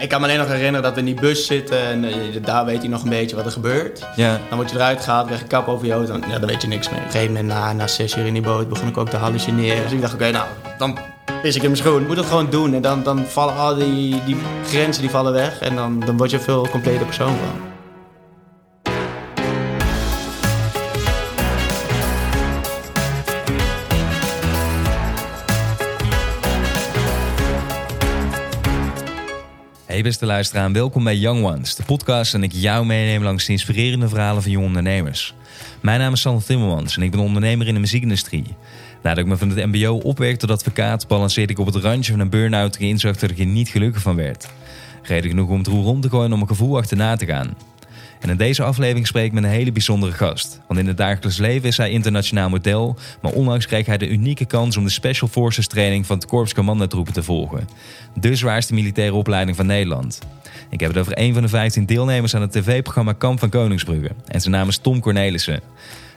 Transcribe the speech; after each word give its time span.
Ik 0.00 0.08
kan 0.08 0.20
me 0.20 0.26
alleen 0.26 0.38
nog 0.38 0.48
herinneren 0.48 0.82
dat 0.82 0.92
we 0.92 0.98
in 0.98 1.04
die 1.04 1.20
bus 1.20 1.46
zitten 1.46 1.80
en 1.80 2.04
eh, 2.04 2.12
daar 2.42 2.64
weet 2.64 2.78
hij 2.78 2.88
nog 2.88 3.02
een 3.02 3.08
beetje 3.08 3.36
wat 3.36 3.44
er 3.44 3.50
gebeurt. 3.50 4.06
Ja. 4.16 4.40
Dan 4.48 4.58
word 4.58 4.70
je 4.70 4.76
eruit 4.76 5.00
gehaald, 5.00 5.26
krijg 5.26 5.40
je 5.40 5.46
kap 5.46 5.68
over 5.68 5.86
je 5.86 5.92
hoofd, 5.92 6.08
dan, 6.08 6.24
ja, 6.28 6.38
dan 6.38 6.48
weet 6.48 6.62
je 6.62 6.68
niks 6.68 6.88
meer. 6.88 6.98
Op 6.98 7.04
een 7.04 7.10
gegeven 7.10 7.34
moment, 7.34 7.54
na, 7.54 7.72
na 7.72 7.86
zes 7.86 8.16
uur 8.16 8.26
in 8.26 8.32
die 8.32 8.42
boot, 8.42 8.68
begon 8.68 8.88
ik 8.88 8.96
ook 8.96 9.08
te 9.08 9.16
hallucineren. 9.16 9.82
Dus 9.82 9.92
ik 9.92 10.00
dacht, 10.00 10.14
oké, 10.14 10.30
nou, 10.30 10.46
dan 10.78 10.98
pis 11.42 11.56
ik 11.56 11.62
in 11.62 11.70
mijn 11.70 11.82
schoen. 11.82 12.00
Ik 12.00 12.06
moet 12.06 12.16
het 12.16 12.26
gewoon 12.26 12.50
doen 12.50 12.74
en 12.74 12.82
dan, 12.82 13.02
dan 13.02 13.26
vallen 13.26 13.56
al 13.56 13.74
die, 13.74 14.24
die 14.24 14.36
grenzen 14.66 15.02
die 15.02 15.10
vallen 15.10 15.32
weg 15.32 15.60
en 15.60 15.74
dan, 15.74 16.00
dan 16.00 16.16
word 16.16 16.30
je 16.30 16.36
een 16.36 16.42
veel 16.42 16.68
complete 16.68 17.04
persoon 17.04 17.36
van. 17.36 17.67
Hey 29.98 30.06
beste 30.06 30.26
luisteraar 30.26 30.64
en 30.64 30.72
welkom 30.72 31.04
bij 31.04 31.16
Young 31.16 31.44
Ones, 31.44 31.74
de 31.74 31.82
podcast 31.82 32.34
en 32.34 32.42
ik 32.42 32.52
jou 32.52 32.86
meeneem 32.86 33.22
langs 33.22 33.46
de 33.46 33.52
inspirerende 33.52 34.08
verhalen 34.08 34.42
van 34.42 34.50
jonge 34.50 34.66
ondernemers. 34.66 35.34
Mijn 35.80 36.00
naam 36.00 36.12
is 36.12 36.20
Sander 36.20 36.44
Timmermans 36.44 36.96
en 36.96 37.02
ik 37.02 37.10
ben 37.10 37.20
ondernemer 37.20 37.66
in 37.66 37.74
de 37.74 37.80
muziekindustrie. 37.80 38.44
Nadat 39.02 39.18
ik 39.18 39.26
me 39.26 39.36
van 39.36 39.50
het 39.50 39.66
mbo 39.66 39.94
opwerkte 39.94 40.46
tot 40.46 40.56
advocaat, 40.56 41.08
balanceerde 41.08 41.52
ik 41.52 41.58
op 41.58 41.66
het 41.66 41.74
randje 41.74 42.12
van 42.12 42.20
een 42.20 42.30
burn-out 42.30 42.76
en 42.76 42.86
inzag 42.86 43.16
dat 43.16 43.30
ik 43.30 43.38
er 43.38 43.46
niet 43.46 43.68
gelukkig 43.68 44.02
van 44.02 44.16
werd. 44.16 44.48
Reden 45.02 45.30
genoeg 45.30 45.48
om 45.48 45.58
het 45.58 45.66
roer 45.66 45.84
rond 45.84 46.02
te 46.02 46.08
gooien 46.08 46.32
om 46.32 46.38
mijn 46.38 46.48
gevoel 46.48 46.76
achterna 46.76 47.16
te 47.16 47.26
gaan. 47.26 47.56
En 48.20 48.30
in 48.30 48.36
deze 48.36 48.62
aflevering 48.62 49.06
spreek 49.06 49.26
ik 49.26 49.32
met 49.32 49.44
een 49.44 49.50
hele 49.50 49.72
bijzondere 49.72 50.12
gast. 50.12 50.60
Want 50.66 50.80
in 50.80 50.86
het 50.86 50.96
dagelijks 50.96 51.38
leven 51.38 51.68
is 51.68 51.76
hij 51.76 51.90
internationaal 51.90 52.48
model, 52.48 52.96
maar 53.22 53.32
onlangs 53.32 53.66
kreeg 53.66 53.86
hij 53.86 53.98
de 53.98 54.08
unieke 54.08 54.44
kans 54.44 54.76
om 54.76 54.84
de 54.84 54.90
Special 54.90 55.28
Forces 55.28 55.66
training 55.66 56.06
van 56.06 56.16
het 56.16 56.26
Korps 56.26 56.54
Commandotroepen 56.54 57.12
te 57.12 57.22
volgen. 57.22 57.68
De 58.14 58.34
zwaarste 58.34 58.74
militaire 58.74 59.14
opleiding 59.14 59.56
van 59.56 59.66
Nederland. 59.66 60.18
Ik 60.70 60.80
heb 60.80 60.88
het 60.90 60.98
over 60.98 61.12
een 61.18 61.32
van 61.32 61.42
de 61.42 61.48
15 61.48 61.86
deelnemers 61.86 62.34
aan 62.34 62.40
het 62.40 62.52
tv-programma 62.52 63.12
Kamp 63.12 63.38
van 63.38 63.48
Koningsbrugge. 63.48 64.10
En 64.26 64.40
zijn 64.40 64.54
naam 64.54 64.68
is 64.68 64.78
Tom 64.78 65.00
Cornelissen. 65.00 65.60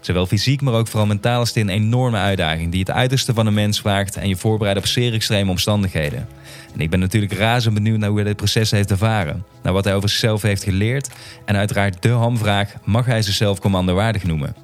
Zowel 0.01 0.25
fysiek, 0.25 0.61
maar 0.61 0.73
ook 0.73 0.87
vooral 0.87 1.07
mentaal 1.07 1.41
is 1.41 1.47
het 1.47 1.57
een 1.57 1.69
enorme 1.69 2.17
uitdaging 2.17 2.71
die 2.71 2.79
het 2.79 2.91
uiterste 2.91 3.33
van 3.33 3.47
een 3.47 3.53
mens 3.53 3.79
vraagt 3.79 4.15
en 4.17 4.27
je 4.27 4.35
voorbereidt 4.35 4.79
op 4.79 4.85
zeer 4.85 5.13
extreme 5.13 5.49
omstandigheden. 5.49 6.27
En 6.73 6.79
ik 6.79 6.89
ben 6.89 6.99
natuurlijk 6.99 7.33
razend 7.33 7.73
benieuwd 7.73 7.97
naar 7.97 8.09
hoe 8.09 8.17
hij 8.17 8.27
dit 8.27 8.35
proces 8.35 8.71
heeft 8.71 8.91
ervaren, 8.91 9.45
naar 9.63 9.73
wat 9.73 9.83
hij 9.83 9.95
over 9.95 10.09
zichzelf 10.09 10.41
heeft 10.41 10.63
geleerd 10.63 11.09
en 11.45 11.55
uiteraard 11.55 12.01
de 12.01 12.09
hamvraag, 12.09 12.73
mag 12.83 13.05
hij 13.05 13.21
zichzelf 13.21 13.59
commandowaardig 13.59 14.23
noemen? 14.23 14.55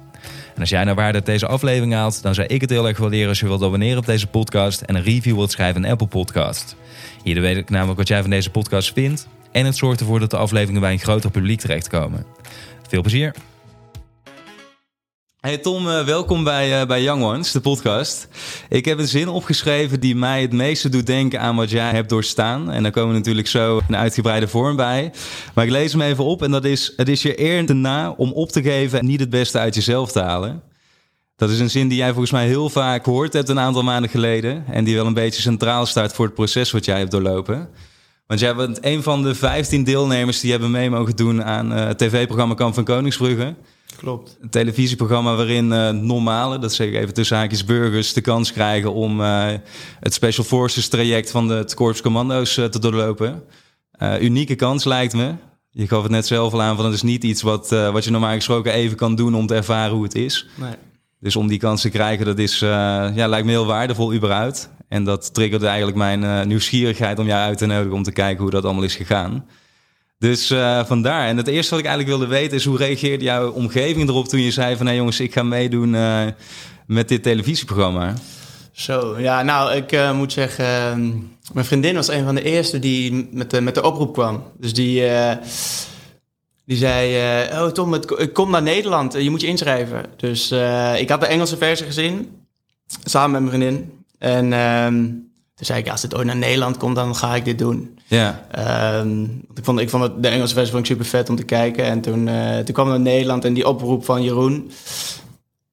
En 0.54 0.60
als 0.60 0.68
jij 0.68 0.84
naar 0.84 0.94
waarde 0.94 1.18
uit 1.18 1.26
deze 1.26 1.46
aflevering 1.46 1.92
haalt, 1.92 2.22
dan 2.22 2.34
zou 2.34 2.46
ik 2.46 2.60
het 2.60 2.70
heel 2.70 2.88
erg 2.88 2.98
waarderen 2.98 3.28
als 3.28 3.40
je 3.40 3.46
wilt 3.46 3.62
abonneren 3.62 3.98
op 3.98 4.06
deze 4.06 4.26
podcast 4.26 4.80
en 4.80 4.94
een 4.94 5.02
review 5.02 5.34
wilt 5.34 5.50
schrijven 5.50 5.84
in 5.84 5.90
Apple 5.90 6.06
Podcast. 6.06 6.76
Hierdoor 7.22 7.42
weet 7.42 7.56
ik 7.56 7.70
namelijk 7.70 7.98
wat 7.98 8.08
jij 8.08 8.20
van 8.20 8.30
deze 8.30 8.50
podcast 8.50 8.92
vindt 8.92 9.28
en 9.52 9.64
het 9.64 9.76
zorgt 9.76 10.00
ervoor 10.00 10.20
dat 10.20 10.30
de 10.30 10.36
afleveringen 10.36 10.80
bij 10.80 10.92
een 10.92 10.98
groter 10.98 11.30
publiek 11.30 11.60
terechtkomen. 11.60 12.24
Veel 12.88 13.00
plezier! 13.00 13.34
Hey 15.38 15.58
Tom, 15.58 15.86
uh, 15.86 16.04
welkom 16.04 16.44
bij, 16.44 16.80
uh, 16.80 16.86
bij 16.86 17.02
Young 17.02 17.22
Ones, 17.22 17.52
de 17.52 17.60
podcast. 17.60 18.28
Ik 18.68 18.84
heb 18.84 18.98
een 18.98 19.08
zin 19.08 19.28
opgeschreven 19.28 20.00
die 20.00 20.16
mij 20.16 20.40
het 20.40 20.52
meeste 20.52 20.88
doet 20.88 21.06
denken 21.06 21.40
aan 21.40 21.56
wat 21.56 21.70
jij 21.70 21.90
hebt 21.90 22.08
doorstaan. 22.08 22.70
En 22.70 22.82
daar 22.82 22.92
komen 22.92 23.14
natuurlijk 23.14 23.46
zo 23.46 23.80
een 23.88 23.96
uitgebreide 23.96 24.48
vorm 24.48 24.76
bij. 24.76 25.12
Maar 25.54 25.64
ik 25.64 25.70
lees 25.70 25.92
hem 25.92 26.00
even 26.00 26.24
op 26.24 26.42
en 26.42 26.50
dat 26.50 26.64
is... 26.64 26.92
Het 26.96 27.08
is 27.08 27.22
je 27.22 27.40
eer 27.40 27.66
te 27.66 27.72
na 27.72 28.10
om 28.10 28.32
op 28.32 28.48
te 28.50 28.62
geven 28.62 28.98
en 28.98 29.06
niet 29.06 29.20
het 29.20 29.30
beste 29.30 29.58
uit 29.58 29.74
jezelf 29.74 30.12
te 30.12 30.20
halen. 30.20 30.62
Dat 31.36 31.50
is 31.50 31.60
een 31.60 31.70
zin 31.70 31.88
die 31.88 31.98
jij 31.98 32.10
volgens 32.10 32.32
mij 32.32 32.46
heel 32.46 32.68
vaak 32.68 33.04
gehoord 33.04 33.32
hebt 33.32 33.48
een 33.48 33.60
aantal 33.60 33.82
maanden 33.82 34.10
geleden. 34.10 34.64
En 34.66 34.84
die 34.84 34.94
wel 34.94 35.06
een 35.06 35.14
beetje 35.14 35.42
centraal 35.42 35.86
staat 35.86 36.14
voor 36.14 36.24
het 36.24 36.34
proces 36.34 36.70
wat 36.70 36.84
jij 36.84 36.98
hebt 36.98 37.10
doorlopen. 37.10 37.68
Want 38.26 38.40
jij 38.40 38.54
bent 38.54 38.78
een 38.80 39.02
van 39.02 39.22
de 39.22 39.34
15 39.34 39.84
deelnemers 39.84 40.40
die 40.40 40.50
hebben 40.50 40.70
mee 40.70 40.90
mogen 40.90 41.16
doen 41.16 41.44
aan 41.44 41.72
uh, 41.72 41.86
het 41.86 41.98
tv-programma 41.98 42.54
Kamp 42.54 42.74
van 42.74 42.84
Koningsbrugge. 42.84 43.54
Klopt. 43.96 44.36
Een 44.40 44.50
televisieprogramma 44.50 45.34
waarin 45.34 45.72
uh, 45.72 45.90
normale, 45.90 46.58
dat 46.58 46.74
zeg 46.74 46.88
ik 46.88 46.94
even 46.94 47.14
tussen 47.14 47.36
haakjes, 47.36 47.64
burgers 47.64 48.12
de 48.12 48.20
kans 48.20 48.52
krijgen 48.52 48.92
om 48.92 49.20
uh, 49.20 49.46
het 50.00 50.14
Special 50.14 50.44
Forces 50.44 50.88
traject 50.88 51.30
van 51.30 51.48
de 51.48 51.54
het 51.54 51.74
Korps 51.74 52.00
Commando's 52.00 52.56
uh, 52.56 52.64
te 52.64 52.78
doorlopen. 52.78 53.42
unieke 54.20 54.54
kans 54.54 54.84
lijkt 54.84 55.14
me. 55.14 55.34
Je 55.70 55.88
gaf 55.88 56.02
het 56.02 56.10
net 56.10 56.26
zelf 56.26 56.52
al 56.52 56.62
aan 56.62 56.76
van 56.76 56.84
het 56.84 56.94
is 56.94 57.02
niet 57.02 57.24
iets 57.24 57.42
wat, 57.42 57.68
wat 57.68 58.04
je 58.04 58.10
normaal 58.10 58.34
gesproken 58.34 58.72
even 58.72 58.96
kan 58.96 59.14
doen 59.14 59.34
om 59.34 59.46
te 59.46 59.54
ervaren 59.54 59.94
hoe 59.94 60.02
het 60.02 60.14
is. 60.14 60.46
Nee. 60.54 60.74
Dus 61.20 61.36
om 61.36 61.48
die 61.48 61.58
kans 61.58 61.80
te 61.80 61.88
krijgen, 61.88 62.26
dat 62.26 62.38
is, 62.38 62.58
ja, 62.58 63.26
lijkt 63.26 63.46
me 63.46 63.50
heel 63.50 63.66
waardevol 63.66 64.14
überhaupt. 64.14 64.70
En 64.88 65.04
dat 65.04 65.34
triggerde 65.34 65.66
eigenlijk 65.66 65.96
mijn 65.96 66.48
nieuwsgierigheid 66.48 67.18
om 67.18 67.26
jou 67.26 67.40
uit 67.40 67.58
te 67.58 67.66
nodigen 67.66 67.92
om 67.92 68.02
te 68.02 68.12
kijken 68.12 68.42
hoe 68.42 68.50
dat 68.50 68.64
allemaal 68.64 68.82
is 68.82 68.96
gegaan. 68.96 69.44
Dus 70.18 70.50
uh, 70.50 70.84
vandaar. 70.84 71.28
En 71.28 71.36
het 71.36 71.46
eerste 71.46 71.70
wat 71.70 71.78
ik 71.78 71.86
eigenlijk 71.86 72.18
wilde 72.18 72.34
weten 72.34 72.56
is 72.56 72.64
hoe 72.64 72.76
reageerde 72.76 73.24
jouw 73.24 73.50
omgeving 73.50 74.08
erop 74.08 74.28
toen 74.28 74.40
je 74.40 74.50
zei 74.50 74.76
van 74.76 74.84
hé 74.84 74.90
hey 74.90 75.00
jongens, 75.00 75.20
ik 75.20 75.32
ga 75.32 75.42
meedoen 75.42 75.94
uh, 75.94 76.26
met 76.86 77.08
dit 77.08 77.22
televisieprogramma? 77.22 78.14
Zo, 78.72 79.18
ja, 79.18 79.42
nou, 79.42 79.74
ik 79.74 79.92
uh, 79.92 80.12
moet 80.12 80.32
zeggen, 80.32 80.66
mijn 81.52 81.66
vriendin 81.66 81.94
was 81.94 82.08
een 82.08 82.24
van 82.24 82.34
de 82.34 82.42
eerste 82.42 82.78
die 82.78 83.28
met 83.32 83.50
de, 83.50 83.60
met 83.60 83.74
de 83.74 83.82
oproep 83.82 84.12
kwam. 84.12 84.42
Dus 84.56 84.74
die, 84.74 85.02
die 86.64 86.76
zei, 86.76 87.16
oh 87.52 87.66
Tom, 87.66 87.94
ik 87.94 88.30
kom 88.32 88.50
naar 88.50 88.62
Nederland, 88.62 89.12
je 89.12 89.30
moet 89.30 89.40
je 89.40 89.46
inschrijven. 89.46 90.04
Dus 90.16 90.50
ik 90.96 91.08
had 91.08 91.20
de 91.20 91.26
Engelse 91.26 91.56
versie 91.56 91.86
gezien, 91.86 92.46
samen 93.04 93.30
met 93.30 93.50
mijn 93.50 93.62
vriendin. 93.62 93.92
En 94.18 94.52
ehm, 94.52 94.94
toen 95.54 95.66
zei 95.66 95.78
ik, 95.78 95.88
als 95.88 96.02
het 96.02 96.14
ooit 96.14 96.26
naar 96.26 96.36
Nederland 96.36 96.76
komt, 96.76 96.96
dan 96.96 97.16
ga 97.16 97.34
ik 97.34 97.44
dit 97.44 97.58
doen. 97.58 97.97
Ja. 98.08 98.46
Um, 98.98 99.44
ik 99.54 99.64
vond, 99.64 99.80
ik 99.80 99.90
vond 99.90 100.02
het, 100.02 100.22
de 100.22 100.28
Engelse 100.28 100.54
versie 100.54 100.72
vond 100.72 100.84
ik 100.84 100.90
super 100.90 101.06
vet 101.06 101.28
om 101.28 101.36
te 101.36 101.42
kijken. 101.42 101.84
En 101.84 102.00
toen, 102.00 102.26
uh, 102.26 102.58
toen 102.58 102.74
kwam 102.74 102.88
naar 102.88 103.00
Nederland 103.00 103.44
en 103.44 103.54
die 103.54 103.68
oproep 103.68 104.04
van 104.04 104.22
Jeroen. 104.22 104.70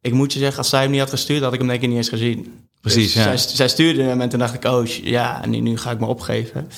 Ik 0.01 0.13
moet 0.13 0.33
je 0.33 0.39
zeggen, 0.39 0.57
als 0.57 0.69
zij 0.69 0.81
hem 0.81 0.91
niet 0.91 0.99
had 0.99 1.09
gestuurd, 1.09 1.43
had 1.43 1.53
ik 1.53 1.59
hem 1.59 1.67
denk 1.67 1.81
ik 1.81 1.87
niet 1.87 1.97
eens 1.97 2.09
gezien. 2.09 2.67
Precies, 2.81 3.13
dus 3.13 3.23
ja. 3.23 3.37
Zij, 3.37 3.55
zij 3.55 3.67
stuurde 3.67 4.03
hem 4.03 4.21
en 4.21 4.29
toen 4.29 4.39
dacht 4.39 4.53
ik, 4.53 4.65
oh 4.65 4.85
ja, 4.85 5.45
nu, 5.45 5.59
nu 5.59 5.77
ga 5.77 5.91
ik 5.91 5.99
me 5.99 6.05
opgeven. 6.05 6.69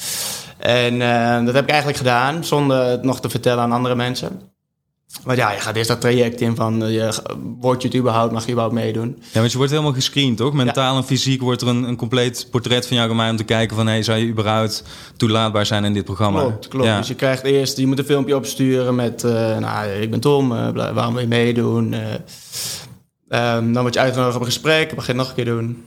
En 0.57 0.93
uh, 0.93 1.45
dat 1.45 1.53
heb 1.53 1.63
ik 1.63 1.69
eigenlijk 1.69 1.97
gedaan, 1.97 2.43
zonder 2.43 2.85
het 2.85 3.03
nog 3.03 3.19
te 3.19 3.29
vertellen 3.29 3.63
aan 3.63 3.71
andere 3.71 3.95
mensen. 3.95 4.41
Maar 5.23 5.35
ja, 5.35 5.51
je 5.51 5.59
gaat 5.59 5.75
eerst 5.75 5.87
dat 5.87 6.01
traject 6.01 6.41
in 6.41 6.55
van, 6.55 6.83
uh, 6.83 6.93
je, 6.93 7.13
word 7.59 7.81
je 7.81 7.87
het 7.87 7.97
überhaupt, 7.97 8.31
mag 8.31 8.45
je 8.45 8.51
überhaupt 8.51 8.75
meedoen? 8.75 9.17
Ja, 9.31 9.39
want 9.39 9.51
je 9.51 9.57
wordt 9.57 9.71
helemaal 9.71 9.93
gescreend, 9.93 10.37
toch? 10.37 10.53
Mentaal 10.53 10.93
ja. 10.93 10.99
en 10.99 11.05
fysiek 11.05 11.41
wordt 11.41 11.61
er 11.61 11.67
een, 11.67 11.83
een 11.83 11.95
compleet 11.95 12.47
portret 12.51 12.87
van 12.87 12.97
jou 12.97 13.09
gemaakt 13.09 13.31
om 13.31 13.37
te 13.37 13.43
kijken 13.43 13.75
van, 13.75 13.87
hey, 13.87 14.03
zou 14.03 14.17
je 14.17 14.27
überhaupt 14.27 14.83
toelaatbaar 15.17 15.65
zijn 15.65 15.85
in 15.85 15.93
dit 15.93 16.03
programma? 16.03 16.41
Klopt, 16.41 16.67
klopt. 16.67 16.85
Ja. 16.85 16.97
Dus 16.97 17.07
je 17.07 17.15
krijgt 17.15 17.43
eerst, 17.43 17.77
je 17.77 17.87
moet 17.87 17.99
een 17.99 18.05
filmpje 18.05 18.35
opsturen 18.35 18.95
met, 18.95 19.23
uh, 19.23 19.57
nou, 19.57 19.89
ik 19.89 20.09
ben 20.09 20.19
Tom, 20.19 20.51
uh, 20.51 20.69
waarom 20.71 21.13
wil 21.13 21.21
je 21.21 21.27
meedoen? 21.27 21.93
Um, 21.93 23.73
dan 23.73 23.81
word 23.81 23.93
je 23.93 23.99
uitgenodigd 23.99 24.35
op 24.35 24.41
een 24.41 24.47
gesprek, 24.47 24.95
mag 24.95 25.05
je 25.05 25.11
het 25.11 25.21
nog 25.21 25.29
een 25.29 25.35
keer 25.35 25.45
doen. 25.45 25.85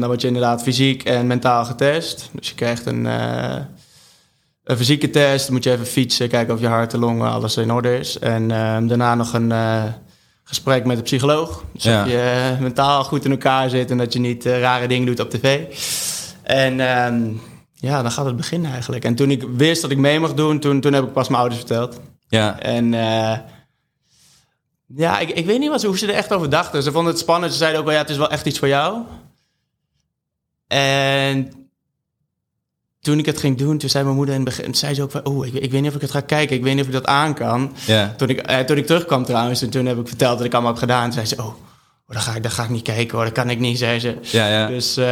dan 0.00 0.06
word 0.06 0.20
je 0.20 0.26
inderdaad 0.26 0.62
fysiek 0.62 1.04
en 1.04 1.26
mentaal 1.26 1.64
getest. 1.64 2.30
Dus 2.32 2.48
je 2.48 2.54
krijgt 2.54 2.86
een 2.86 3.06
een 4.64 4.76
fysieke 4.76 5.10
test, 5.10 5.44
dan 5.44 5.54
moet 5.54 5.64
je 5.64 5.70
even 5.70 5.86
fietsen, 5.86 6.28
kijken 6.28 6.54
of 6.54 6.60
je 6.60 6.66
hart 6.66 6.92
en 6.92 6.98
longen, 6.98 7.30
alles 7.30 7.56
in 7.56 7.72
orde 7.72 7.98
is. 7.98 8.18
En 8.18 8.42
uh, 8.42 8.48
daarna 8.88 9.14
nog 9.14 9.32
een 9.32 9.50
uh, 9.50 9.84
gesprek 10.44 10.84
met 10.84 10.96
een 10.96 11.02
psycholoog. 11.02 11.64
Dus 11.72 11.82
ja. 11.82 12.02
dat 12.02 12.12
je 12.12 12.52
uh, 12.52 12.60
mentaal 12.60 13.04
goed 13.04 13.24
in 13.24 13.30
elkaar 13.30 13.70
zit 13.70 13.90
en 13.90 13.98
dat 13.98 14.12
je 14.12 14.18
niet 14.18 14.44
rare 14.44 14.88
dingen 14.88 15.06
doet 15.06 15.20
op 15.20 15.30
tv. 15.30 15.60
En 16.42 16.80
ehm, 16.80 17.30
ja, 17.74 18.02
dan 18.02 18.10
gaat 18.10 18.26
het 18.26 18.36
beginnen 18.36 18.72
eigenlijk. 18.72 19.04
En 19.04 19.14
toen 19.14 19.30
ik 19.30 19.44
wist 19.56 19.82
dat 19.82 19.90
ik 19.90 19.98
mee 19.98 20.20
mocht 20.20 20.36
doen, 20.36 20.58
toen, 20.58 20.80
toen 20.80 20.92
heb 20.92 21.04
ik 21.04 21.12
pas 21.12 21.28
mijn 21.28 21.40
ouders 21.40 21.60
verteld. 21.60 22.00
Ja. 22.28 22.60
En 22.60 22.94
eh, 22.94 23.38
ja, 24.86 25.18
ik, 25.18 25.30
ik 25.30 25.46
weet 25.46 25.58
niet 25.58 25.70
wat, 25.70 25.82
hoe 25.82 25.98
ze 25.98 26.06
er 26.06 26.14
echt 26.14 26.32
over 26.32 26.50
dachten. 26.50 26.82
Ze 26.82 26.92
vonden 26.92 27.12
het 27.12 27.22
spannend. 27.22 27.52
Ze 27.52 27.58
zeiden 27.58 27.80
ook 27.80 27.86
wel, 27.86 27.94
ja, 27.94 28.00
het 28.00 28.10
is 28.10 28.16
wel 28.16 28.30
echt 28.30 28.46
iets 28.46 28.58
voor 28.58 28.68
jou. 28.68 29.02
En 30.66 31.63
toen 33.04 33.18
ik 33.18 33.26
het 33.26 33.38
ging 33.40 33.58
doen, 33.58 33.78
toen 33.78 33.88
zei 33.90 34.04
mijn 34.04 34.16
moeder 34.16 34.34
in 34.34 34.40
het 34.40 34.56
begin, 34.56 34.74
zei 34.74 34.94
ze 34.94 35.02
ook 35.02 35.10
van, 35.10 35.24
oh, 35.26 35.46
ik, 35.46 35.54
ik 35.54 35.70
weet 35.70 35.80
niet 35.80 35.90
of 35.90 35.94
ik 35.96 36.00
het 36.00 36.10
ga 36.10 36.20
kijken, 36.20 36.56
ik 36.56 36.62
weet 36.62 36.72
niet 36.72 36.80
of 36.80 36.86
ik 36.86 36.92
dat 36.92 37.06
aan 37.06 37.34
kan. 37.34 37.72
Ja. 37.86 38.14
Toen, 38.16 38.28
ik, 38.28 38.38
eh, 38.38 38.58
toen 38.58 38.76
ik 38.76 38.86
terugkwam 38.86 39.24
trouwens, 39.24 39.62
en 39.62 39.70
toen 39.70 39.86
heb 39.86 39.98
ik 39.98 40.08
verteld 40.08 40.36
dat 40.36 40.46
ik 40.46 40.52
allemaal 40.52 40.70
heb 40.70 40.80
gedaan, 40.80 41.12
zei 41.12 41.26
ze, 41.26 41.36
oh, 41.38 41.54
dat, 42.08 42.22
ga 42.22 42.34
ik, 42.34 42.42
dat 42.42 42.52
ga 42.52 42.62
ik 42.62 42.68
niet 42.68 42.82
kijken 42.82 43.16
hoor, 43.16 43.24
dat 43.24 43.34
kan 43.34 43.50
ik 43.50 43.58
niet, 43.58 43.78
zei 43.78 43.98
ze. 44.00 44.16
Ja, 44.22 44.48
ja. 44.48 44.66
Dus 44.66 44.98
uh, 44.98 45.04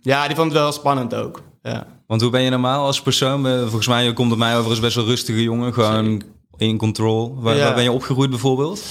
ja, 0.00 0.26
die 0.26 0.36
vond 0.36 0.52
het 0.52 0.60
wel 0.60 0.72
spannend 0.72 1.14
ook. 1.14 1.42
Ja. 1.62 1.86
Want 2.06 2.20
hoe 2.20 2.30
ben 2.30 2.42
je 2.42 2.50
normaal 2.50 2.86
als 2.86 3.02
persoon? 3.02 3.46
Volgens 3.46 3.86
mij, 3.86 4.04
je 4.04 4.12
komt 4.12 4.32
op 4.32 4.38
mij 4.38 4.56
over 4.58 4.70
als 4.70 4.80
best 4.80 4.94
wel 4.96 5.04
rustige 5.04 5.42
jongen, 5.42 5.72
gewoon 5.74 6.04
Zeker. 6.10 6.26
in 6.56 6.76
control. 6.78 7.36
Waar, 7.40 7.56
Ja. 7.56 7.64
waar 7.64 7.74
ben 7.74 7.82
je 7.82 7.92
opgegroeid 7.92 8.30
bijvoorbeeld? 8.30 8.82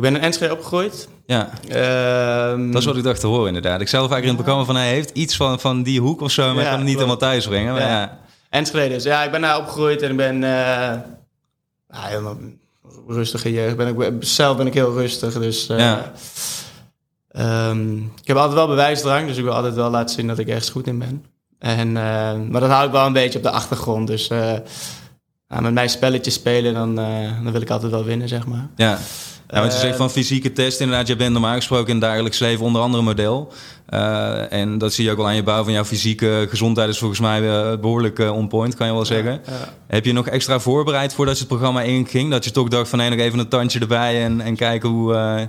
Ik 0.00 0.06
ben 0.06 0.16
in 0.16 0.22
Enschede 0.22 0.52
opgegroeid. 0.52 1.08
Ja, 1.26 1.50
Ehm, 1.68 2.70
dat 2.70 2.80
is 2.80 2.86
wat 2.86 2.96
ik 2.96 3.02
dacht 3.02 3.20
te 3.20 3.26
horen 3.26 3.46
inderdaad. 3.46 3.80
Ik 3.80 3.88
zelf 3.88 4.08
vaker 4.08 4.22
in 4.22 4.28
het 4.28 4.36
programma 4.36 4.64
van, 4.64 4.76
hij 4.76 4.88
heeft 4.88 5.10
iets 5.10 5.36
van, 5.36 5.60
van 5.60 5.82
die 5.82 6.00
hoek 6.00 6.20
of 6.20 6.30
zo, 6.30 6.54
maar 6.54 6.62
ik 6.64 6.68
kan 6.70 6.78
niet 6.78 6.84
klopt. 6.84 6.94
helemaal 6.98 7.16
thuis 7.16 7.46
brengen. 7.46 7.72
Maar 7.72 7.82
Ja. 7.82 8.18
Enschede 8.50 8.94
dus. 8.94 9.02
Ja, 9.04 9.22
ik 9.24 9.30
ben 9.30 9.40
daar 9.40 9.58
opgegroeid 9.58 10.02
en 10.02 10.10
ik 10.10 10.16
ben... 10.16 10.38
nou, 10.38 11.00
helemaal 11.88 12.36
rustige 13.08 13.52
jeugd. 13.52 13.76
Ben 13.76 13.88
ik, 14.00 14.12
zelf 14.20 14.56
ben 14.56 14.66
ik 14.66 14.74
heel 14.74 14.92
rustig, 14.92 15.32
dus... 15.38 15.68
eh, 15.68 15.78
Ja. 15.78 16.12
ehm, 17.30 17.96
ik 17.96 18.26
heb 18.26 18.36
altijd 18.36 18.54
wel 18.56 18.66
bewijsdrang, 18.66 19.26
dus 19.26 19.36
ik 19.36 19.44
wil 19.44 19.52
altijd 19.54 19.74
wel 19.74 19.90
laten 19.90 20.14
zien 20.14 20.26
dat 20.26 20.38
ik 20.38 20.48
ergens 20.48 20.70
goed 20.70 20.86
in 20.86 20.98
ben. 20.98 21.24
En, 21.58 21.96
eh, 21.96 22.34
maar 22.50 22.60
dat 22.60 22.70
hou 22.70 22.86
ik 22.86 22.92
wel 22.92 23.06
een 23.06 23.12
beetje 23.12 23.38
op 23.38 23.44
de 23.44 23.50
achtergrond. 23.50 24.06
Dus 24.06 24.26
ja, 25.48 25.60
met 25.60 25.72
mij 25.72 25.88
spelletjes 25.88 26.34
spelen, 26.34 26.74
dan, 26.74 26.94
dan 27.44 27.52
wil 27.52 27.60
ik 27.60 27.70
altijd 27.70 27.92
wel 27.92 28.04
winnen, 28.04 28.28
zeg 28.28 28.46
maar. 28.46 28.68
Ja. 28.76 28.98
Ja, 29.52 29.60
want 29.60 29.72
je 29.72 29.78
zegt 29.78 29.96
van 29.96 30.10
fysieke 30.10 30.52
test, 30.52 30.80
inderdaad, 30.80 31.06
je 31.06 31.16
bent 31.16 31.32
normaal 31.32 31.54
gesproken 31.54 31.88
in 31.88 31.94
het 31.94 32.04
dagelijks 32.04 32.38
leven 32.38 32.64
onder 32.64 32.82
andere 32.82 33.02
model. 33.02 33.52
Uh, 33.90 34.52
en 34.52 34.78
dat 34.78 34.92
zie 34.92 35.04
je 35.04 35.10
ook 35.10 35.16
wel 35.16 35.26
aan 35.26 35.34
je 35.34 35.42
bouw 35.42 35.64
van 35.64 35.72
jouw 35.72 35.84
fysieke 35.84 36.46
gezondheid 36.48 36.88
is 36.88 36.98
volgens 36.98 37.20
mij 37.20 37.40
uh, 37.40 37.76
behoorlijk 37.80 38.18
uh, 38.18 38.36
on 38.36 38.48
point, 38.48 38.74
kan 38.74 38.86
je 38.86 38.92
wel 38.92 39.04
zeggen. 39.04 39.32
Ja, 39.32 39.52
ja. 39.52 39.72
Heb 39.86 40.04
je 40.04 40.12
nog 40.12 40.26
extra 40.26 40.58
voorbereid 40.58 41.14
voordat 41.14 41.34
je 41.34 41.40
het 41.40 41.48
programma 41.48 41.82
inging? 41.82 42.30
Dat 42.30 42.44
je 42.44 42.50
toch 42.50 42.68
dacht 42.68 42.88
van 42.88 42.98
nee, 42.98 43.10
nog 43.10 43.18
even 43.18 43.38
een 43.38 43.48
tandje 43.48 43.80
erbij 43.80 44.24
en, 44.24 44.40
en 44.40 44.56
kijken 44.56 44.88
hoe... 44.88 45.48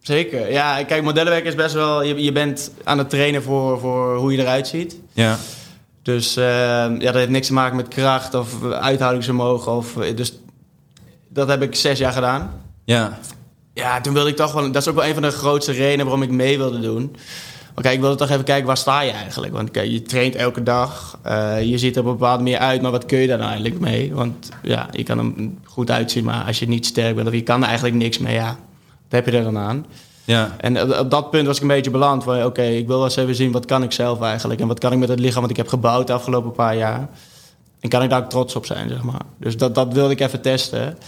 Zeker, 0.00 0.52
ja. 0.52 0.82
Kijk, 0.84 1.02
modellenwerk 1.02 1.44
is 1.44 1.54
best 1.54 1.74
wel... 1.74 2.02
Je, 2.02 2.22
je 2.22 2.32
bent 2.32 2.70
aan 2.84 2.98
het 2.98 3.10
trainen 3.10 3.42
voor, 3.42 3.80
voor 3.80 4.16
hoe 4.16 4.32
je 4.32 4.38
eruit 4.38 4.68
ziet. 4.68 4.96
Ja. 5.12 5.38
Dus 6.02 6.34
ja, 6.34 6.88
dat 6.88 7.14
heeft 7.14 7.28
niks 7.28 7.46
te 7.46 7.52
maken 7.52 7.76
met 7.76 7.88
kracht 7.88 8.34
of 8.34 8.62
uithoudingsvermogen. 8.64 9.72
Of, 9.72 9.92
dus 9.92 10.38
dat 11.28 11.48
heb 11.48 11.62
ik 11.62 11.74
zes 11.74 11.98
jaar 11.98 12.12
gedaan. 12.12 12.66
Ja. 12.88 13.18
Ja, 13.74 14.00
toen 14.00 14.12
wilde 14.12 14.30
ik 14.30 14.36
toch 14.36 14.52
wel... 14.52 14.72
Dat 14.72 14.82
is 14.82 14.88
ook 14.88 14.94
wel 14.94 15.06
een 15.06 15.14
van 15.14 15.22
de 15.22 15.30
grootste 15.30 15.72
redenen 15.72 16.04
waarom 16.04 16.22
ik 16.22 16.30
mee 16.30 16.58
wilde 16.58 16.80
doen. 16.80 17.16
Maar 17.74 17.82
kijk, 17.84 17.94
ik 17.94 18.00
wilde 18.00 18.16
toch 18.16 18.30
even 18.30 18.44
kijken, 18.44 18.66
waar 18.66 18.76
sta 18.76 19.00
je 19.00 19.10
eigenlijk? 19.10 19.52
Want 19.52 19.70
kijk, 19.70 19.90
je 19.90 20.02
traint 20.02 20.34
elke 20.34 20.62
dag. 20.62 21.18
Uh, 21.26 21.62
je 21.62 21.78
ziet 21.78 21.96
er 21.96 22.02
op 22.02 22.08
een 22.08 22.16
bepaalde 22.16 22.42
manier 22.42 22.58
uit, 22.58 22.82
maar 22.82 22.90
wat 22.90 23.06
kun 23.06 23.18
je 23.18 23.26
daar 23.26 23.38
nou 23.38 23.50
eigenlijk 23.50 23.80
mee? 23.80 24.14
Want 24.14 24.48
ja, 24.62 24.88
je 24.90 25.02
kan 25.02 25.18
er 25.18 25.50
goed 25.64 25.90
uitzien, 25.90 26.24
maar 26.24 26.44
als 26.44 26.58
je 26.58 26.68
niet 26.68 26.86
sterk 26.86 27.14
bent... 27.14 27.26
of 27.26 27.34
je 27.34 27.42
kan 27.42 27.62
er 27.62 27.66
eigenlijk 27.66 27.96
niks 27.96 28.18
mee, 28.18 28.34
ja, 28.34 28.46
wat 28.86 29.10
heb 29.10 29.26
je 29.26 29.32
er 29.32 29.44
dan 29.44 29.58
aan? 29.58 29.86
Ja. 30.24 30.56
En 30.58 30.98
op 30.98 31.10
dat 31.10 31.30
punt 31.30 31.46
was 31.46 31.56
ik 31.56 31.62
een 31.62 31.68
beetje 31.68 31.90
beland 31.90 32.24
van... 32.24 32.44
oké, 32.44 32.62
ik 32.62 32.86
wil 32.86 32.96
wel 32.96 33.04
eens 33.04 33.16
even 33.16 33.34
zien, 33.34 33.52
wat 33.52 33.64
kan 33.64 33.82
ik 33.82 33.92
zelf 33.92 34.20
eigenlijk? 34.20 34.60
En 34.60 34.66
wat 34.66 34.78
kan 34.78 34.92
ik 34.92 34.98
met 34.98 35.08
het 35.08 35.20
lichaam 35.20 35.42
wat 35.42 35.50
ik 35.50 35.56
heb 35.56 35.68
gebouwd 35.68 36.06
de 36.06 36.12
afgelopen 36.12 36.52
paar 36.52 36.76
jaar... 36.76 37.08
En 37.80 37.88
kan 37.88 38.02
ik 38.02 38.10
daar 38.10 38.22
ook 38.22 38.30
trots 38.30 38.56
op 38.56 38.66
zijn, 38.66 38.88
zeg 38.88 39.02
maar. 39.02 39.22
Dus 39.38 39.56
dat, 39.56 39.74
dat 39.74 39.92
wilde 39.92 40.12
ik 40.12 40.20
even 40.20 40.40
testen. 40.40 40.98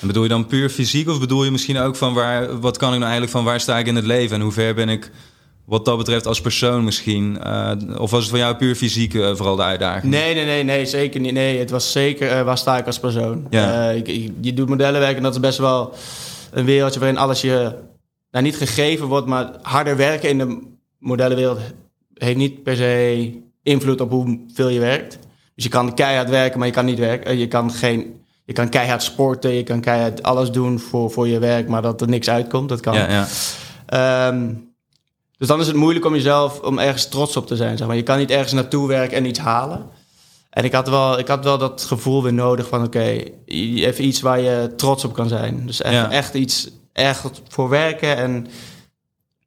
En 0.00 0.06
bedoel 0.06 0.22
je 0.22 0.28
dan 0.28 0.46
puur 0.46 0.70
fysiek 0.70 1.08
of 1.08 1.20
bedoel 1.20 1.44
je 1.44 1.50
misschien 1.50 1.78
ook 1.78 1.96
van 1.96 2.14
waar, 2.14 2.60
wat 2.60 2.76
kan 2.76 2.88
ik 2.88 2.98
nou 2.98 3.10
eigenlijk 3.10 3.32
van 3.32 3.44
waar 3.44 3.60
sta 3.60 3.78
ik 3.78 3.86
in 3.86 3.96
het 3.96 4.04
leven 4.04 4.36
en 4.36 4.42
hoe 4.42 4.52
ver 4.52 4.74
ben 4.74 4.88
ik 4.88 5.10
wat 5.64 5.84
dat 5.84 5.96
betreft 5.98 6.26
als 6.26 6.40
persoon 6.40 6.84
misschien? 6.84 7.38
Uh, 7.46 7.72
of 7.96 8.10
was 8.10 8.20
het 8.20 8.28
voor 8.28 8.38
jou 8.38 8.54
puur 8.54 8.74
fysiek 8.74 9.14
uh, 9.14 9.34
vooral 9.34 9.56
de 9.56 9.62
uitdaging? 9.62 10.12
Nee, 10.12 10.34
nee, 10.34 10.44
nee, 10.44 10.62
nee, 10.62 10.86
zeker 10.86 11.20
niet. 11.20 11.32
Nee, 11.32 11.58
het 11.58 11.70
was 11.70 11.92
zeker 11.92 12.38
uh, 12.38 12.42
waar 12.42 12.58
sta 12.58 12.78
ik 12.78 12.86
als 12.86 13.00
persoon. 13.00 13.46
Ja. 13.50 13.90
Ik, 13.90 14.08
ik, 14.08 14.32
je 14.40 14.54
doet 14.54 14.68
modellenwerk 14.68 15.16
en 15.16 15.22
dat 15.22 15.34
is 15.34 15.40
best 15.40 15.58
wel 15.58 15.94
een 16.50 16.64
wereldje 16.64 17.00
waarin 17.00 17.18
alles 17.18 17.40
je 17.40 17.74
nou, 18.30 18.44
niet 18.44 18.56
gegeven 18.56 19.06
wordt, 19.06 19.26
maar 19.26 19.50
harder 19.62 19.96
werken 19.96 20.28
in 20.28 20.38
de 20.38 20.58
modellenwereld 20.98 21.58
heeft 22.14 22.36
niet 22.36 22.62
per 22.62 22.76
se 22.76 23.32
invloed 23.62 24.00
op 24.00 24.10
hoeveel 24.10 24.68
je 24.68 24.80
werkt. 24.80 25.18
Dus 25.60 25.68
je 25.68 25.74
kan 25.74 25.94
keihard 25.94 26.30
werken, 26.30 26.58
maar 26.58 26.68
je 26.68 26.74
kan 26.74 26.84
niet 26.84 26.98
werken. 26.98 27.38
Je 27.38 27.48
kan, 27.48 27.72
geen, 27.72 28.24
je 28.44 28.52
kan 28.52 28.68
keihard 28.68 29.02
sporten, 29.02 29.54
je 29.54 29.62
kan 29.62 29.80
keihard 29.80 30.22
alles 30.22 30.50
doen 30.50 30.78
voor, 30.78 31.10
voor 31.10 31.28
je 31.28 31.38
werk, 31.38 31.68
maar 31.68 31.82
dat 31.82 32.00
er 32.00 32.08
niks 32.08 32.30
uitkomt. 32.30 32.68
Dat 32.68 32.80
kan. 32.80 32.94
Ja, 32.94 33.26
ja. 33.86 34.28
Um, 34.28 34.72
dus 35.38 35.48
dan 35.48 35.60
is 35.60 35.66
het 35.66 35.76
moeilijk 35.76 36.04
om 36.04 36.14
jezelf, 36.14 36.60
om 36.60 36.78
ergens 36.78 37.08
trots 37.08 37.36
op 37.36 37.46
te 37.46 37.56
zijn. 37.56 37.76
Zeg 37.76 37.86
maar. 37.86 37.96
Je 37.96 38.02
kan 38.02 38.18
niet 38.18 38.30
ergens 38.30 38.52
naartoe 38.52 38.88
werken 38.88 39.16
en 39.16 39.24
iets 39.24 39.38
halen. 39.38 39.86
En 40.50 40.64
ik 40.64 40.72
had 40.72 40.88
wel, 40.88 41.18
ik 41.18 41.28
had 41.28 41.44
wel 41.44 41.58
dat 41.58 41.82
gevoel 41.82 42.22
weer 42.22 42.32
nodig 42.32 42.68
van 42.68 42.84
oké, 42.84 42.98
okay, 42.98 43.34
even 43.46 44.04
iets 44.04 44.20
waar 44.20 44.40
je 44.40 44.72
trots 44.76 45.04
op 45.04 45.12
kan 45.12 45.28
zijn. 45.28 45.66
Dus 45.66 45.82
echt, 45.82 45.94
Ja. 45.94 46.10
echt 46.10 46.34
iets 46.34 46.70
echt 46.92 47.42
voor 47.48 47.68
werken 47.68 48.16
en, 48.16 48.46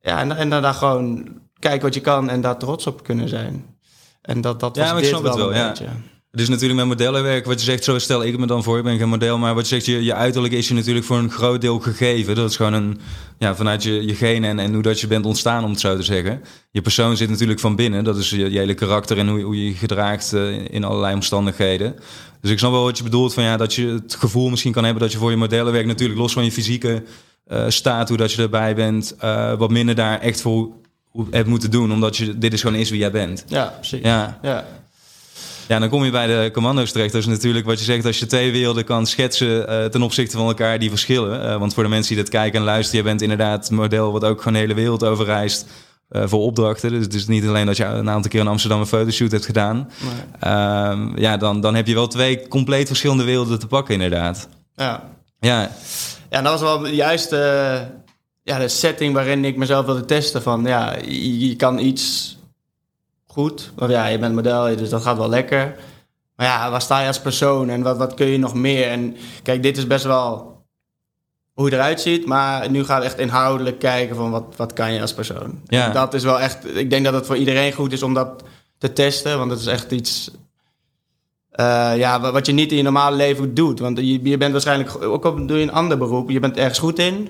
ja, 0.02 0.20
en, 0.20 0.38
en 0.38 0.50
dan 0.50 0.62
daar 0.62 0.74
gewoon 0.74 1.28
kijken 1.60 1.82
wat 1.82 1.94
je 1.94 2.02
kan 2.02 2.30
en 2.30 2.42
daar 2.42 2.58
trots 2.58 2.88
op 2.88 3.04
kunnen 3.04 3.30
zijn. 3.30 3.73
En 4.24 4.42
dat, 4.42 4.60
dat 4.60 4.76
Ja, 4.76 4.82
was 4.82 4.92
maar 4.92 5.02
ik 5.02 5.08
snap 5.08 5.24
het 5.24 5.36
wel 5.36 5.48
wel, 5.50 5.58
ja. 5.58 5.68
beetje. 5.68 5.88
Het 6.32 6.42
is 6.42 6.50
natuurlijk 6.50 6.80
met 6.80 6.88
modellenwerk, 6.88 7.46
wat 7.46 7.60
je 7.60 7.66
zegt, 7.66 7.84
zo 7.84 8.00
stel 8.00 8.24
ik 8.24 8.32
het 8.32 8.40
me 8.40 8.46
dan 8.48 8.64
voor, 8.64 8.78
ik 8.78 8.84
ben 8.84 8.98
geen 8.98 9.10
model, 9.10 9.38
maar 9.38 9.54
wat 9.56 9.70
je 9.70 9.76
zegt, 9.76 9.86
je, 9.86 10.04
je 10.04 10.14
uiterlijk 10.14 10.54
is 10.54 10.68
je 10.68 10.74
natuurlijk 10.74 11.06
voor 11.06 11.18
een 11.18 11.32
groot 11.32 11.62
deel 11.62 11.80
gegeven. 11.80 12.36
Dat 12.36 12.50
is 12.50 12.56
gewoon 12.56 12.74
een, 12.74 13.00
ja, 13.40 13.56
vanuit 13.56 13.84
je, 13.84 14.06
je 14.06 14.16
genen 14.16 14.50
en, 14.50 14.60
en 14.60 14.74
hoe 14.74 14.82
dat 14.82 15.00
je 15.00 15.08
bent 15.08 15.26
ontstaan, 15.26 15.64
om 15.64 15.70
het 15.72 15.80
zo 15.80 15.96
te 15.96 16.04
zeggen. 16.04 16.42
Je 16.72 16.82
persoon 16.82 17.18
zit 17.18 17.30
natuurlijk 17.30 17.60
van 17.60 17.76
binnen, 17.76 18.04
dat 18.04 18.18
is 18.18 18.30
je, 18.30 18.52
je 18.52 18.58
hele 18.60 18.74
karakter 18.74 19.18
en 19.18 19.28
hoe, 19.28 19.38
je- 19.38 19.44
hoe 19.46 19.58
je 19.58 19.66
je 19.68 19.74
gedraagt 19.76 20.34
eh, 20.34 20.66
in 20.70 20.84
allerlei 20.84 21.14
omstandigheden. 21.14 21.96
Dus 22.42 22.52
ik 22.52 22.60
snap 22.60 22.72
wel 22.72 22.84
wat 22.84 22.98
je 22.98 23.04
bedoelt 23.04 23.34
van 23.34 23.44
ja, 23.44 23.58
dat 23.58 23.74
je 23.74 23.88
het 23.88 24.16
gevoel 24.20 24.50
misschien 24.50 24.72
kan 24.72 24.84
hebben 24.84 25.04
dat 25.04 25.12
je 25.12 25.18
voor 25.18 25.32
je 25.32 25.38
modellenwerk 25.38 25.86
natuurlijk 25.86 26.20
los 26.20 26.34
van 26.34 26.44
je 26.46 26.52
fysieke 26.52 27.04
eh, 27.46 27.66
staat, 27.68 28.08
hoe 28.10 28.18
dat 28.18 28.32
je 28.34 28.42
erbij 28.42 28.76
bent, 28.76 29.16
eh, 29.20 29.54
wat 29.54 29.70
minder 29.72 29.96
daar 29.96 30.20
echt 30.20 30.42
voor 30.42 30.70
hebt 31.32 31.48
moeten 31.48 31.72
doen, 31.72 31.92
omdat 31.92 32.18
je, 32.18 32.38
dit 32.38 32.54
is 32.54 32.62
gewoon 32.62 32.78
is 32.80 32.90
wie 32.90 33.00
jij 33.00 33.12
bent. 33.12 33.44
Ja, 33.48 33.74
precies. 33.80 34.00
Ja, 34.04 34.40
Ja. 34.42 34.66
ja, 35.68 35.80
dan 35.80 35.90
kom 35.90 36.04
je 36.06 36.12
bij 36.12 36.28
de 36.28 36.50
commando's 36.54 36.92
terecht. 36.92 37.12
Dat 37.12 37.22
is 37.22 37.28
natuurlijk 37.28 37.66
wat 37.66 37.80
je 37.80 37.86
zegt, 37.86 38.06
als 38.06 38.20
je 38.20 38.26
twee 38.26 38.52
werelden 38.52 38.84
kan 38.86 39.06
schetsen 39.08 39.68
eh, 39.68 39.86
ten 39.86 40.02
opzichte 40.02 40.38
van 40.38 40.48
elkaar, 40.48 40.80
die 40.80 40.90
verschillen. 40.90 41.44
Eh, 41.50 41.58
want 41.58 41.74
voor 41.74 41.84
de 41.84 41.90
mensen 41.90 42.14
die 42.16 42.24
dit 42.24 42.32
kijken 42.34 42.60
en 42.60 42.66
luisteren, 42.66 43.00
je 43.00 43.08
bent 43.10 43.22
inderdaad 43.22 43.70
een 43.70 43.76
model 43.76 44.12
wat 44.12 44.24
ook 44.24 44.38
gewoon 44.38 44.54
de 44.54 44.60
hele 44.60 44.74
wereld 44.74 45.04
overreist 45.04 45.66
eh, 46.10 46.24
voor 46.26 46.40
opdrachten. 46.40 46.90
Dus 46.90 47.04
het 47.04 47.14
is 47.14 47.28
niet 47.28 47.48
alleen 47.48 47.66
dat 47.66 47.78
je 47.78 47.86
een 47.86 48.10
aantal 48.10 48.32
keer 48.32 48.40
in 48.42 48.48
Amsterdam 48.48 48.80
een 48.80 48.86
fotoshoot 48.86 49.32
hebt 49.32 49.46
gedaan. 49.46 49.90
Ehm, 50.40 51.20
ja, 51.20 51.38
dan, 51.38 51.62
dan 51.62 51.76
heb 51.76 51.88
je 51.88 51.94
wel 51.94 52.08
twee 52.08 52.48
compleet 52.48 52.88
verschillende 52.88 53.24
werelden 53.24 53.60
te 53.60 53.68
pakken, 53.68 53.94
inderdaad. 53.94 54.48
ja. 54.76 55.12
Ja, 55.40 55.60
Ja, 56.30 56.38
en 56.38 56.44
dat 56.44 56.60
was 56.60 56.62
wel 56.62 56.88
juist 56.88 57.32
ja, 58.44 58.60
de 58.60 58.68
setting 58.68 59.14
waarin 59.14 59.46
ik 59.46 59.58
mezelf 59.58 59.86
wilde 59.86 60.06
testen. 60.06 60.42
Van 60.42 60.64
ja, 60.66 60.96
je, 61.06 61.48
je 61.48 61.56
kan 61.56 61.80
iets 61.80 62.38
goed. 63.26 63.72
Of 63.78 63.90
ja, 63.90 64.06
je 64.06 64.20
bent 64.20 64.36
model, 64.36 64.76
dus 64.76 64.90
dat 64.90 65.02
gaat 65.02 65.18
wel 65.18 65.30
lekker. 65.30 65.76
Maar 66.36 66.46
ja, 66.48 66.72
waar 66.72 66.82
sta 66.82 67.00
je 67.02 67.08
als 67.08 67.22
persoon 67.22 67.70
en 67.70 67.82
wat, 67.82 67.98
wat 67.98 68.14
kun 68.14 68.26
je 68.28 68.38
nog 68.38 68.54
meer? 68.54 68.88
En 68.88 69.16
kijk, 69.44 69.64
dit 69.64 69.78
is 69.78 69.88
best 69.88 70.06
wel 70.06 70.52
hoe 71.54 71.70
je 71.70 71.76
eruit 71.76 72.02
ziet. 72.02 72.26
Maar 72.26 72.70
nu 72.70 72.84
gaat 72.84 72.98
het 73.04 73.06
echt 73.12 73.20
inhoudelijk 73.20 73.80
kijken 73.80 74.16
van 74.16 74.32
wat, 74.32 74.54
wat 74.58 74.74
kan 74.74 74.94
je 74.94 75.02
als 75.02 75.14
persoon. 75.14 75.62
Ja. 75.66 75.90
Dat 75.90 76.14
is 76.14 76.24
wel 76.24 76.40
echt, 76.40 76.76
ik 76.78 76.90
denk 76.90 77.06
dat 77.06 77.14
het 77.14 77.26
voor 77.26 77.38
iedereen 77.38 77.74
goed 77.74 77.92
is 77.92 78.04
om 78.04 78.14
dat 78.14 78.44
te 78.78 78.94
testen. 78.94 79.38
Want 79.38 79.52
het 79.52 79.60
is 79.60 79.66
echt 79.66 79.92
iets 79.92 80.32
eh, 81.50 81.94
ja, 81.98 82.22
wa- 82.22 82.32
wat 82.32 82.46
je 82.46 82.52
niet 82.52 82.72
in 82.72 82.78
je 82.78 82.84
normale 82.84 83.16
leven 83.16 83.54
doet. 83.54 83.80
Want 83.80 83.98
je, 83.98 84.22
je 84.24 84.38
bent 84.38 84.52
waarschijnlijk, 84.52 85.04
ook 85.04 85.26
al 85.26 85.46
doe 85.48 85.58
je 85.58 85.64
een 85.64 85.72
ander 85.72 85.98
beroep, 85.98 86.30
je 86.30 86.40
bent 86.40 86.58
ergens 86.58 86.80
goed 86.80 87.00
in. 87.00 87.30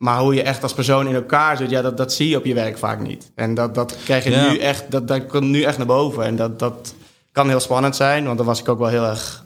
Maar 0.00 0.18
hoe 0.18 0.34
je 0.34 0.42
echt 0.42 0.62
als 0.62 0.74
persoon 0.74 1.06
in 1.08 1.14
elkaar 1.14 1.56
zit, 1.56 1.70
ja, 1.70 1.82
dat, 1.82 1.96
dat 1.96 2.12
zie 2.12 2.28
je 2.28 2.36
op 2.36 2.44
je 2.44 2.54
werk 2.54 2.78
vaak 2.78 3.00
niet. 3.00 3.30
En 3.34 3.54
dat, 3.54 3.74
dat 3.74 3.96
krijg 4.04 4.24
je 4.24 4.30
Ja. 4.30 4.50
nu 4.50 4.58
echt, 4.58 4.84
dat, 4.90 5.08
dat 5.08 5.26
komt 5.26 5.44
nu 5.48 5.62
echt 5.62 5.76
naar 5.78 5.86
boven. 5.86 6.24
En 6.24 6.36
dat, 6.36 6.58
dat 6.58 6.94
kan 7.32 7.48
heel 7.48 7.60
spannend 7.60 7.96
zijn, 7.96 8.24
want 8.24 8.36
daar 8.36 8.46
was 8.46 8.60
ik 8.60 8.68
ook 8.68 8.78
wel 8.78 8.88
heel 8.88 9.04
erg... 9.04 9.44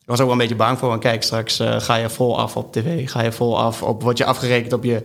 Ik 0.00 0.06
was 0.06 0.18
ook 0.18 0.24
wel 0.24 0.32
een 0.34 0.40
beetje 0.40 0.56
bang 0.56 0.78
voor. 0.78 0.88
Want 0.88 1.00
kijk, 1.00 1.22
straks 1.22 1.58
eh, 1.60 1.80
ga 1.80 1.94
je 1.94 2.08
vol 2.08 2.38
af 2.38 2.56
op 2.56 2.72
tv. 2.72 3.10
Ga 3.10 3.22
je 3.22 3.32
vol 3.32 3.58
af 3.58 3.82
op, 3.82 4.02
word 4.02 4.18
je 4.18 4.24
afgerekend 4.24 4.72
op 4.72 4.84
je 4.84 5.02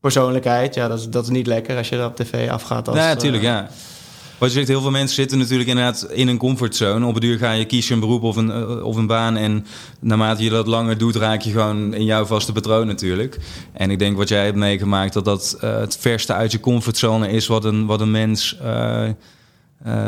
persoonlijkheid. 0.00 0.74
Ja, 0.74 0.88
dat 0.88 0.98
is, 0.98 1.08
dat 1.08 1.22
is 1.24 1.30
niet 1.30 1.46
lekker 1.46 1.76
als 1.76 1.88
je 1.88 1.96
er 1.96 2.04
op 2.06 2.16
tv 2.16 2.50
afgaat. 2.50 2.88
Als, 2.88 2.96
ja, 2.96 3.02
eh, 3.02 3.08
natuurlijk, 3.08 3.42
ja. 3.42 3.68
Wat 4.40 4.48
je 4.48 4.54
zegt, 4.54 4.68
heel 4.68 4.80
veel 4.80 4.90
mensen 4.90 5.14
zitten 5.14 5.38
natuurlijk 5.38 5.68
inderdaad 5.68 6.06
in 6.10 6.28
een 6.28 6.36
comfortzone. 6.36 7.06
Op 7.06 7.14
een 7.14 7.20
duur 7.20 7.38
ga 7.38 7.52
je 7.52 7.64
kiezen 7.64 7.94
een 7.94 8.00
beroep 8.00 8.22
of 8.22 8.36
een, 8.36 8.50
eh, 8.50 8.84
of 8.84 8.96
een 8.96 9.06
baan. 9.06 9.36
En 9.36 9.66
naarmate 10.00 10.42
je 10.42 10.50
dat 10.50 10.66
langer 10.66 10.98
doet, 10.98 11.16
raak 11.16 11.40
je 11.40 11.50
gewoon 11.50 11.94
in 11.94 12.04
jouw 12.04 12.24
vaste 12.24 12.52
patroon 12.52 12.86
natuurlijk. 12.86 13.38
En 13.72 13.90
ik 13.90 13.98
denk 13.98 14.16
wat 14.16 14.28
jij 14.28 14.44
hebt 14.44 14.56
meegemaakt, 14.56 15.12
dat 15.12 15.24
dat 15.24 15.56
eh, 15.60 15.78
het 15.78 15.96
verste 16.00 16.32
uit 16.32 16.52
je 16.52 16.60
comfortzone 16.60 17.30
is 17.30 17.46
wat 17.46 17.64
een, 17.64 17.86
wat 17.86 18.00
een 18.00 18.10
mens... 18.10 18.58
eh, 18.58 19.08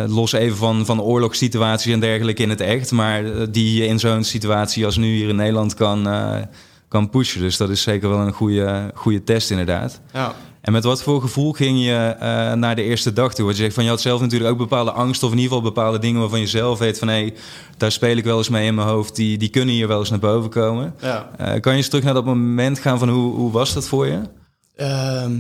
los 0.07 0.33
even 0.33 0.57
van, 0.57 0.87
van 0.87 1.01
oorlogssituaties 1.01 1.93
en 1.93 2.01
dergelijke 2.01 2.43
in 2.43 2.51
het 2.51 2.61
echt. 2.61 2.91
Maar 2.91 3.51
die 3.51 3.79
je 3.79 3.87
in 3.87 3.99
zo'n 3.99 4.25
situatie 4.25 4.85
als 4.85 4.97
nu 4.97 5.07
hier 5.07 5.29
in 5.29 5.37
Nederland 5.37 5.75
kan, 5.75 6.07
kan 6.93 7.11
pushen. 7.11 7.41
Dus 7.41 7.57
dat 7.57 7.71
is 7.71 7.83
zeker 7.83 8.09
wel 8.09 8.19
een 8.19 8.33
goede, 8.33 8.91
goede 8.95 9.25
test 9.25 9.51
inderdaad. 9.51 10.01
Ja. 10.13 10.35
En 10.61 10.73
met 10.73 10.85
wat 10.85 11.03
voor 11.03 11.21
gevoel 11.21 11.53
ging 11.53 11.85
je 11.85 12.17
eh, 12.19 12.53
naar 12.53 12.77
de 12.77 12.83
eerste 12.83 13.13
dag 13.13 13.35
toe? 13.35 13.45
Want 13.45 13.57
je 13.57 13.63
zegt 13.63 13.75
van 13.75 13.85
je 13.85 13.91
had 13.91 14.01
zelf 14.01 14.21
natuurlijk 14.21 14.51
ook 14.51 14.59
bepaalde 14.59 14.91
angst 14.91 15.23
of 15.23 15.31
in 15.31 15.39
ieder 15.39 15.53
geval 15.53 15.73
bepaalde 15.73 15.99
dingen 15.99 16.21
waarvan 16.21 16.41
je 16.41 16.47
zelf 16.47 16.79
weet 16.79 16.99
van 16.99 17.09
hé, 17.09 17.33
daar 17.77 17.93
speel 17.93 18.17
ik 18.17 18.25
wel 18.25 18.39
eens 18.39 18.49
mee 18.49 18.67
in 18.67 18.75
mijn 18.75 18.89
hoofd. 18.89 19.17
Die, 19.17 19.39
die 19.39 19.49
kunnen 19.49 19.75
hier 19.75 19.89
wel 19.89 19.99
eens 19.99 20.11
naar 20.11 20.19
boven 20.19 20.51
komen. 20.51 20.95
ja. 21.01 21.31
Eh, 21.37 21.61
kan 21.61 21.73
je 21.73 21.79
eens 21.79 21.89
terug 21.89 22.05
naar 22.05 22.15
dat 22.15 22.25
moment 22.25 22.79
gaan 22.79 22.99
van 22.99 23.09
hoe, 23.09 23.35
hoe 23.35 23.53
was 23.53 23.73
dat 23.73 23.89
voor 23.89 24.07
je? 24.07 24.21
Ehm, 24.77 25.33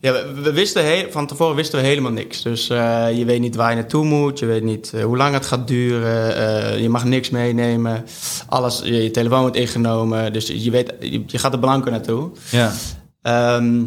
ja, 0.00 0.12
we, 0.12 0.40
we 0.42 0.52
wisten 0.52 0.84
he- 0.84 1.06
van 1.10 1.26
tevoren 1.26 1.56
wisten 1.56 1.80
we 1.80 1.86
helemaal 1.86 2.12
niks. 2.12 2.42
Dus 2.42 2.68
eh, 2.68 3.06
je 3.18 3.24
weet 3.24 3.40
niet 3.40 3.54
waar 3.56 3.70
je 3.70 3.76
naartoe 3.76 4.04
moet. 4.04 4.38
Je 4.38 4.46
weet 4.46 4.62
niet 4.62 4.92
eh, 4.94 5.04
hoe 5.04 5.16
lang 5.16 5.34
het 5.34 5.46
gaat 5.46 5.68
duren. 5.68 6.36
eh, 6.36 6.80
je 6.82 6.88
mag 6.88 7.04
niks 7.04 7.30
meenemen. 7.30 8.04
Alles, 8.48 8.80
je, 8.84 9.02
je 9.02 9.10
telefoon 9.10 9.40
wordt 9.40 9.56
ingenomen. 9.56 10.32
Dus 10.32 10.46
je, 10.46 10.70
weet, 10.70 10.94
je, 11.00 11.22
je 11.26 11.38
gaat 11.38 11.52
er 11.52 11.58
blanco 11.58 11.90
naartoe. 11.90 12.30
Ja, 12.50 12.72
Ehm, 13.22 13.82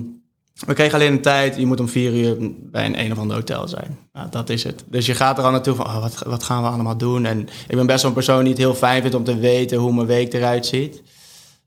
we 0.65 0.73
kregen 0.73 0.93
alleen 0.93 1.11
een 1.11 1.21
tijd. 1.21 1.55
Je 1.55 1.65
moet 1.65 1.79
om 1.79 1.89
vier 1.89 2.13
uur 2.13 2.35
bij 2.71 2.85
een 2.85 2.99
een 2.99 3.11
of 3.11 3.17
ander 3.17 3.35
hotel 3.35 3.67
zijn. 3.67 3.97
Nou, 4.13 4.27
dat 4.29 4.49
is 4.49 4.63
het. 4.63 4.83
Dus 4.87 5.05
je 5.05 5.15
gaat 5.15 5.37
er 5.37 5.43
al 5.43 5.51
naartoe 5.51 5.75
van, 5.75 5.85
oh, 5.85 6.01
wat, 6.01 6.23
wat 6.25 6.43
gaan 6.43 6.61
we 6.63 6.69
allemaal 6.69 6.97
doen? 6.97 7.25
En 7.25 7.39
ik 7.67 7.75
ben 7.75 7.85
best 7.85 8.01
wel 8.01 8.07
een 8.11 8.17
persoon 8.17 8.39
die 8.39 8.49
het 8.49 8.57
heel 8.61 8.73
fijn 8.75 9.01
vindt 9.01 9.15
om 9.15 9.23
te 9.23 9.37
weten 9.37 9.77
hoe 9.77 9.93
mijn 9.93 10.07
week 10.07 10.33
eruit 10.33 10.65
ziet. 10.65 11.01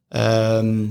Ehm, 0.08 0.84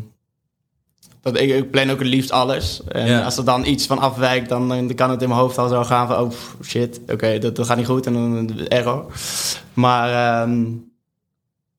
Dat, 1.21 1.39
ik, 1.39 1.49
ik 1.49 1.71
plan 1.71 1.89
ook 1.91 1.99
het 1.99 2.07
liefst 2.07 2.31
alles. 2.31 2.81
En 2.87 3.07
Ja. 3.07 3.21
als 3.23 3.37
er 3.37 3.45
dan 3.45 3.65
iets 3.65 3.85
van 3.85 3.99
afwijkt, 3.99 4.49
dan, 4.49 4.67
dan 4.67 4.95
kan 4.95 5.09
het 5.09 5.21
in 5.21 5.27
mijn 5.27 5.39
hoofd 5.39 5.57
al 5.57 5.67
zo 5.67 5.83
gaan 5.83 6.07
van... 6.07 6.17
oh, 6.19 6.31
shit, 6.63 6.99
oké, 7.07 7.37
dat, 7.39 7.55
dat 7.55 7.65
gaat 7.65 7.77
niet 7.77 7.85
goed 7.85 8.05
en 8.05 8.13
dan 8.13 8.67
error. 8.67 9.05
Maar 9.73 10.41
ehm, 10.41 10.63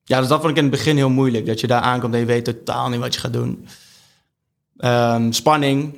ja, 0.03 0.19
dus 0.19 0.27
dat 0.27 0.39
vond 0.39 0.51
ik 0.51 0.57
in 0.57 0.63
het 0.63 0.71
begin 0.71 0.95
heel 0.95 1.09
moeilijk. 1.09 1.45
Dat 1.45 1.59
je 1.59 1.67
daar 1.67 1.81
aankomt 1.81 2.13
en 2.13 2.19
je 2.19 2.25
weet 2.25 2.45
totaal 2.45 2.89
niet 2.89 2.99
wat 2.99 3.13
je 3.13 3.19
gaat 3.19 3.33
doen. 3.33 3.67
Ehm, 4.77 5.31
spanning. 5.31 5.95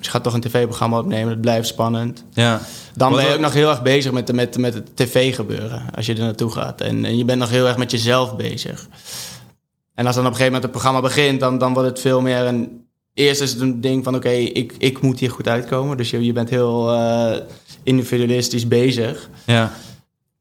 Je 0.00 0.10
gaat 0.10 0.22
toch 0.22 0.34
een 0.34 0.40
tv-programma 0.40 0.98
opnemen, 0.98 1.30
het 1.30 1.40
blijft 1.40 1.68
spannend. 1.68 2.24
Ja. 2.32 2.60
Dan 2.94 3.12
ben 3.14 3.26
je 3.26 3.34
ook 3.34 3.40
nog 3.40 3.52
heel 3.52 3.68
erg 3.70 3.82
bezig 3.82 4.12
met, 4.12 4.32
met, 4.32 4.58
met 4.58 4.74
het 4.74 4.96
tv-gebeuren. 4.96 5.82
Als 5.94 6.06
je 6.06 6.12
er 6.12 6.18
naartoe 6.18 6.50
gaat. 6.50 6.80
En, 6.80 7.04
en 7.04 7.16
je 7.16 7.24
bent 7.24 7.38
nog 7.38 7.50
heel 7.50 7.66
erg 7.66 7.76
met 7.76 7.90
jezelf 7.90 8.36
bezig. 8.36 8.88
En 9.96 10.06
als 10.06 10.14
dan 10.14 10.24
op 10.24 10.30
een 10.30 10.36
gegeven 10.36 10.44
moment 10.44 10.62
het 10.62 10.70
programma 10.70 11.00
begint, 11.00 11.40
dan, 11.40 11.58
dan 11.58 11.72
wordt 11.72 11.88
het 11.88 12.00
veel 12.00 12.20
meer 12.20 12.40
een. 12.40 12.84
Eerst 13.14 13.40
is 13.40 13.50
het 13.52 13.60
een 13.60 13.80
ding 13.80 14.04
van: 14.04 14.14
oké, 14.14 14.28
ik, 14.30 14.74
ik 14.78 15.00
moet 15.00 15.18
hier 15.18 15.30
goed 15.30 15.48
uitkomen. 15.48 15.96
Dus 15.96 16.10
je, 16.10 16.24
je 16.24 16.32
bent 16.32 16.50
heel 16.50 16.92
eh, 16.92 17.36
individualistisch 17.82 18.68
bezig. 18.68 19.28
Ja. 19.44 19.72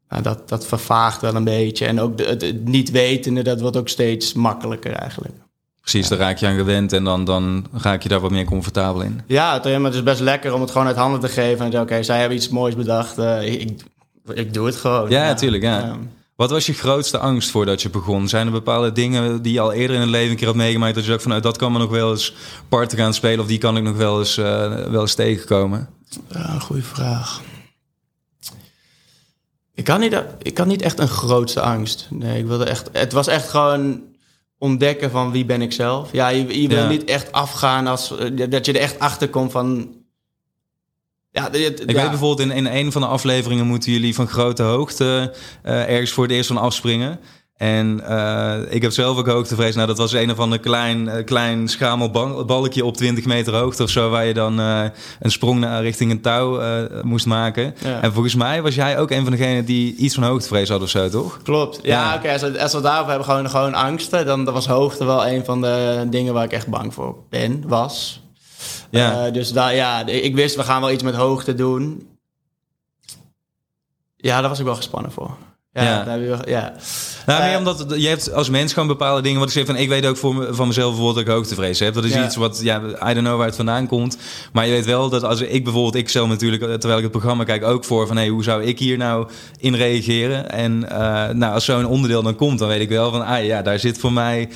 Nou, 0.10 0.24
dat, 0.24 0.50
dat 0.50 0.66
vervaagt 0.66 1.22
wel 1.22 1.36
een 1.36 1.44
beetje. 1.44 1.86
En 1.86 2.00
ook 2.00 2.18
de, 2.18 2.24
het, 2.24 2.42
het 2.42 2.68
niet 2.68 2.92
wetende, 2.92 3.42
dat 3.42 3.62
wordt 3.62 3.78
ook 3.78 3.90
steeds 3.90 4.34
makkelijker 4.34 4.92
eigenlijk. 4.94 5.34
Precies, 5.82 6.08
daar 6.08 6.18
raak 6.20 6.38
je 6.38 6.48
aan 6.48 6.56
gewend 6.58 6.94
en 6.94 7.04
dan, 7.04 7.26
dan 7.26 7.66
raak 7.74 8.04
je 8.04 8.10
daar 8.10 8.20
wat 8.20 8.32
meer 8.32 8.46
comfortabel 8.46 9.02
in. 9.02 9.22
Ja, 9.28 9.62
het 9.62 9.94
is 9.94 10.04
best 10.04 10.20
lekker 10.20 10.54
om 10.54 10.62
het 10.62 10.72
gewoon 10.72 10.88
uit 10.88 10.96
handen 10.96 11.20
te 11.20 11.28
geven. 11.28 11.66
En 11.74 11.80
oké, 11.82 12.04
zij 12.04 12.20
hebben 12.20 12.38
iets 12.38 12.50
moois 12.50 12.76
bedacht. 12.76 13.18
eh, 13.18 13.62
ik, 13.62 13.82
ik 14.34 14.54
doe 14.54 14.66
het 14.66 14.76
gewoon. 14.76 15.10
Ja, 15.10 15.26
natuurlijk, 15.26 15.64
ja. 15.64 15.98
Wat 16.36 16.50
was 16.50 16.65
je 16.65 16.74
grootste 16.74 17.18
angst 17.18 17.50
voordat 17.51 17.82
je 17.82 17.89
begon? 17.89 18.27
Zijn 18.27 18.46
er 18.46 18.51
bepaalde 18.51 18.92
dingen 18.92 19.42
die 19.42 19.54
je 19.54 19.60
al 19.60 19.72
eerder 19.72 19.96
in 19.96 20.01
het 20.01 20.12
leven 20.12 20.30
een 20.32 20.36
keer 20.38 20.48
had 20.48 20.56
meegemaakt... 20.56 20.96
dat 20.96 21.04
je 21.04 21.10
dacht 21.10 21.22
van, 21.22 21.32
nou, 21.32 21.44
dat 21.44 21.58
kan 21.58 21.72
me 21.72 21.80
nog 21.80 21.89
wel 21.89 22.12
eens 22.12 22.34
parten 22.70 22.98
gaan 22.98 23.13
spelen... 23.13 23.39
of 23.39 23.48
die 23.48 23.58
kan 23.58 23.77
ik 23.77 23.84
nog 23.84 23.96
wel 23.96 24.20
eens, 24.20 24.38
eh, 24.38 24.86
wel 24.86 25.01
eens 25.01 25.13
tegenkomen? 25.15 25.89
Ja, 26.30 26.60
goede 26.60 26.82
vraag. 26.82 27.42
Ik 29.74 29.84
kan, 29.84 30.00
niet, 30.00 30.24
ik 30.42 30.54
kan 30.54 30.68
niet 30.68 30.82
echt 30.82 31.00
een 31.00 31.08
grootste 31.08 31.62
angst. 31.62 32.08
Nee, 32.10 32.39
ik 32.39 32.46
wilde 32.46 32.65
echt. 32.65 32.89
Het 32.92 33.12
was 33.13 33.27
echt 33.27 33.50
gewoon 33.50 34.01
ontdekken 34.58 35.12
van 35.12 35.32
wie 35.32 35.46
ben 35.46 35.62
ik 35.62 35.72
zelf. 35.74 36.12
Ja, 36.12 36.27
je, 36.27 36.62
je 36.62 36.68
wil 36.68 36.77
Ja. 36.77 36.88
niet 36.88 37.04
echt 37.04 37.32
afgaan 37.32 37.88
als 37.88 38.18
eh, 38.18 38.50
dat 38.50 38.65
je 38.65 38.74
er 38.74 38.80
echt 38.80 39.00
achter 39.00 39.30
komt 39.30 39.51
van. 39.51 39.94
Ja, 41.36 41.50
dit- 41.50 41.82
Ik 41.82 41.92
ja. 41.92 41.96
weet 42.01 42.10
bijvoorbeeld, 42.10 42.50
in, 42.50 42.56
in 42.56 42.65
een 42.65 42.92
van 42.92 43.01
de 43.01 43.08
afleveringen... 43.08 43.65
moeten 43.65 43.92
jullie 43.92 44.15
van 44.15 44.27
grote 44.27 44.63
hoogte 44.63 45.34
eh, 45.63 45.89
ergens 45.89 46.12
voor 46.12 46.24
het 46.24 46.34
eerst 46.34 46.48
van 46.48 46.58
afspringen... 46.58 47.20
En 47.56 48.01
eh, 48.08 48.54
ik 48.70 48.82
heb 48.82 48.92
zelf 48.92 49.18
ook 49.18 49.27
hoogtevrees. 49.27 49.75
Nou, 49.75 49.88
dat 49.88 49.98
was 49.98 50.13
een 50.13 50.32
of 50.32 50.39
ander 50.39 50.60
klein, 50.60 51.08
eh, 51.10 51.25
klein 51.25 51.68
schamel 51.68 52.10
bal- 52.12 52.46
balkje 52.46 52.86
op 52.86 52.98
20 52.98 53.25
meter 53.25 53.56
hoogte 53.56 53.84
of 53.84 53.89
zo... 53.89 54.10
waar 54.10 54.25
je 54.25 54.34
dan 54.34 54.58
een 54.58 54.92
sprong 55.32 55.60
naar, 55.60 55.82
richting 55.82 56.12
een 56.12 56.22
touw 56.22 56.62
moest 57.04 57.25
maken. 57.25 57.75
Ja. 57.84 58.01
En 58.01 58.13
volgens 58.13 58.36
mij 58.36 58.62
was 58.62 58.75
jij 58.75 59.00
ook 59.00 59.12
een 59.12 59.22
van 59.24 59.32
degenen 59.32 59.65
die 59.65 59.96
iets 59.96 60.15
van 60.15 60.24
hoogtevrees 60.24 60.70
had 60.70 60.82
of 60.82 60.89
zo, 60.89 61.10
toch? 61.10 61.39
Klopt. 61.44 61.80
Ja, 61.84 61.89
Ja. 62.12 62.15
oké. 62.15 62.32
als, 62.32 62.42
we, 62.42 62.62
als 62.62 62.74
we 62.74 62.88
hebben, 62.89 63.24
gewoon, 63.25 63.50
gewoon 63.50 63.74
angsten. 63.74 64.25
Dan, 64.25 64.46
dan 64.46 64.54
was 64.54 64.68
hoogte 64.68 65.06
wel 65.06 65.27
een 65.27 65.46
van 65.46 65.62
de 65.62 66.06
dingen 66.10 66.34
waar 66.34 66.44
ik 66.44 66.51
echt 66.54 66.68
bang 66.68 66.94
voor 66.94 67.15
ben, 67.30 67.63
was. 67.68 68.24
Ja. 68.90 69.26
Eh, 69.26 69.34
dus 69.34 69.52
daar, 69.52 69.76
ja, 69.76 70.06
ik 70.06 70.36
wist, 70.36 70.56
we 70.56 70.64
gaan 70.64 70.82
wel 70.82 70.92
iets 70.92 71.04
met 71.04 71.16
hoogte 71.16 71.54
doen. 71.54 72.18
Ja, 74.16 74.40
daar 74.40 74.50
was 74.50 74.60
ik 74.60 74.66
wel 74.66 74.76
gespannen 74.76 75.12
voor. 75.12 75.38
Ja, 75.84 75.84
Ja. 75.84 76.20
wel- 76.20 76.50
ja. 76.50 76.74
Nou, 77.25 77.41
meer 77.44 77.51
Eh, 77.51 77.58
omdat 77.58 77.86
je 78.01 78.08
hebt 78.08 78.34
als 78.34 78.50
mens 78.50 78.74
gewoon 78.74 78.88
bepaalde 78.88 79.22
dingen. 79.22 79.39
Wat 79.39 79.48
ik 79.48 79.53
zeg 79.53 79.65
van, 79.65 79.75
ik 79.75 79.89
weet 79.89 80.05
ook 80.05 80.17
voor 80.17 80.36
me, 80.36 80.48
van 80.53 80.67
mezelf 80.67 80.88
bijvoorbeeld 80.89 81.15
dat 81.15 81.25
ik 81.27 81.39
hoogtevrees 81.39 81.79
heb. 81.79 81.94
Dat 81.94 82.03
is 82.03 82.13
Ja. 82.13 82.25
iets 82.25 82.36
wat, 82.36 82.60
ja, 82.63 82.82
I 83.10 83.13
don't 83.13 83.20
know 83.25 83.38
waar 83.38 83.46
het 83.46 83.55
vandaan 83.55 83.88
komt. 83.88 84.17
Maar 84.53 84.65
je 84.65 84.72
weet 84.72 84.86
wel 84.86 85.10
dat 85.10 85.24
als 85.24 85.41
ik 85.41 85.63
bijvoorbeeld, 85.63 85.96
ik 85.96 86.10
stel 86.10 86.27
natuurlijk, 86.27 86.62
eh, 86.63 86.70
terwijl 86.74 86.98
ik 86.98 87.03
het 87.03 87.12
programma 87.12 87.44
kijk, 87.44 87.63
ook 87.63 87.84
voor 87.86 88.08
van, 88.08 88.17
hé, 88.17 88.27
hoe 88.27 88.44
zou 88.44 88.63
ik 88.63 88.79
hier 88.79 88.98
nou 88.98 89.27
in 89.60 89.75
reageren? 89.75 90.51
En 90.51 90.89
eh, 90.89 91.29
nou, 91.34 91.53
als 91.53 91.65
zo'n 91.65 91.86
onderdeel 91.86 92.24
dan 92.24 92.36
komt, 92.36 92.60
dan 92.60 92.67
weet 92.67 92.82
ik 92.82 92.89
wel 92.89 93.12
van, 93.12 93.25
ah 93.25 93.46
ja, 93.46 93.62
daar 93.62 93.79
zit 93.79 93.98
voor 93.98 94.13
mij, 94.13 94.50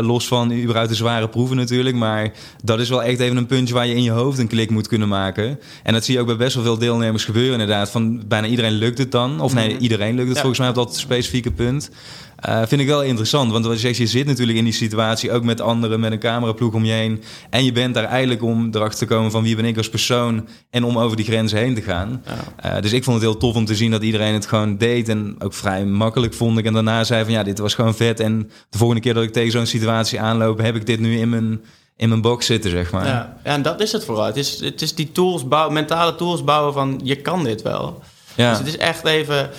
los 0.00 0.26
van 0.28 0.52
überhaupt 0.52 0.88
de 0.88 0.94
zware 0.94 1.28
proeven 1.28 1.56
natuurlijk, 1.56 1.96
maar 1.96 2.32
dat 2.64 2.80
is 2.80 2.88
wel 2.88 3.02
echt 3.02 3.20
even 3.20 3.36
een 3.36 3.46
puntje 3.46 3.74
waar 3.74 3.86
je 3.86 3.94
in 3.94 4.02
je 4.02 4.10
hoofd 4.10 4.38
een 4.38 4.46
klik 4.48 4.70
moet 4.70 4.88
kunnen 4.88 5.08
maken. 5.08 5.58
En 5.82 5.92
dat 5.92 6.04
zie 6.04 6.14
je 6.14 6.20
ook 6.20 6.26
bij 6.26 6.36
best 6.36 6.54
wel 6.54 6.64
veel 6.64 6.78
deelnemers 6.78 7.24
gebeuren 7.24 7.52
inderdaad. 7.52 7.90
Van 7.90 8.22
bijna 8.28 8.46
iedereen 8.46 8.72
lukt 8.72 8.98
het 8.98 9.12
dan. 9.12 9.40
Of 9.40 9.54
nee, 9.54 9.76
iedereen 9.78 10.14
lukt 10.14 10.26
het 10.26 10.36
Ja. 10.36 10.40
volgens 10.42 10.58
mij 10.58 10.65
op 10.68 10.74
dat 10.74 10.96
specifieke 10.96 11.52
punt. 11.52 11.90
Eh, 12.36 12.62
vind 12.66 12.80
ik 12.80 12.86
wel 12.86 13.02
interessant, 13.02 13.52
want 13.52 13.64
wat 13.64 13.74
je 13.74 13.80
zegt, 13.80 13.96
je 13.96 14.06
zit 14.06 14.26
natuurlijk 14.26 14.58
in 14.58 14.64
die 14.64 14.72
situatie 14.72 15.32
ook 15.32 15.42
met 15.42 15.60
anderen, 15.60 16.00
met 16.00 16.12
een 16.12 16.18
cameraploeg 16.18 16.74
om 16.74 16.84
je 16.84 16.92
heen. 16.92 17.22
En 17.50 17.64
je 17.64 17.72
bent 17.72 17.94
daar 17.94 18.04
eigenlijk 18.04 18.42
om 18.42 18.68
erachter 18.72 18.98
te 19.06 19.14
komen 19.14 19.30
van 19.30 19.42
wie 19.42 19.56
ben 19.56 19.64
ik 19.64 19.76
als 19.76 19.88
persoon 19.88 20.48
en 20.70 20.84
om 20.84 20.98
over 20.98 21.16
die 21.16 21.24
grenzen 21.24 21.58
heen 21.58 21.74
te 21.74 21.82
gaan. 21.82 22.22
Ja. 22.26 22.74
Eh, 22.76 22.82
dus 22.82 22.92
ik 22.92 23.04
vond 23.04 23.16
het 23.16 23.30
heel 23.30 23.36
tof 23.36 23.54
om 23.54 23.64
te 23.64 23.74
zien 23.74 23.90
dat 23.90 24.02
iedereen 24.02 24.34
het 24.34 24.46
gewoon 24.46 24.76
deed 24.76 25.08
en 25.08 25.34
ook 25.38 25.54
vrij 25.54 25.84
makkelijk 25.84 26.34
vond 26.34 26.58
ik. 26.58 26.64
En 26.64 26.72
daarna 26.72 27.04
zei 27.04 27.24
van 27.24 27.32
ja, 27.32 27.42
dit 27.42 27.58
was 27.58 27.74
gewoon 27.74 27.94
vet. 27.94 28.20
En 28.20 28.50
de 28.70 28.78
volgende 28.78 29.02
keer 29.02 29.14
dat 29.14 29.22
ik 29.22 29.32
tegen 29.32 29.52
zo'n 29.52 29.66
situatie 29.66 30.20
aanloop, 30.20 30.58
heb 30.58 30.76
ik 30.76 30.86
dit 30.86 31.00
nu 31.00 31.18
in 31.18 31.28
mijn, 31.28 31.60
in 31.96 32.08
mijn 32.08 32.20
box 32.20 32.46
zitten, 32.46 32.70
zeg 32.70 32.92
maar. 32.92 33.06
Ja. 33.06 33.36
ja, 33.44 33.52
en 33.52 33.62
dat 33.62 33.80
is 33.80 33.92
het 33.92 34.04
vooral. 34.04 34.24
Het 34.24 34.36
is, 34.36 34.60
het 34.60 34.82
is 34.82 34.94
die 34.94 35.12
tools 35.12 35.48
bouwen, 35.48 35.74
mentale 35.74 36.14
tools 36.14 36.44
bouwen 36.44 36.72
van 36.72 37.00
je 37.02 37.16
kan 37.16 37.44
dit 37.44 37.62
wel. 37.62 38.02
Ja. 38.36 38.50
Dus 38.50 38.58
het 38.58 38.66
is 38.66 38.76
echt 38.76 39.04
even 39.04 39.50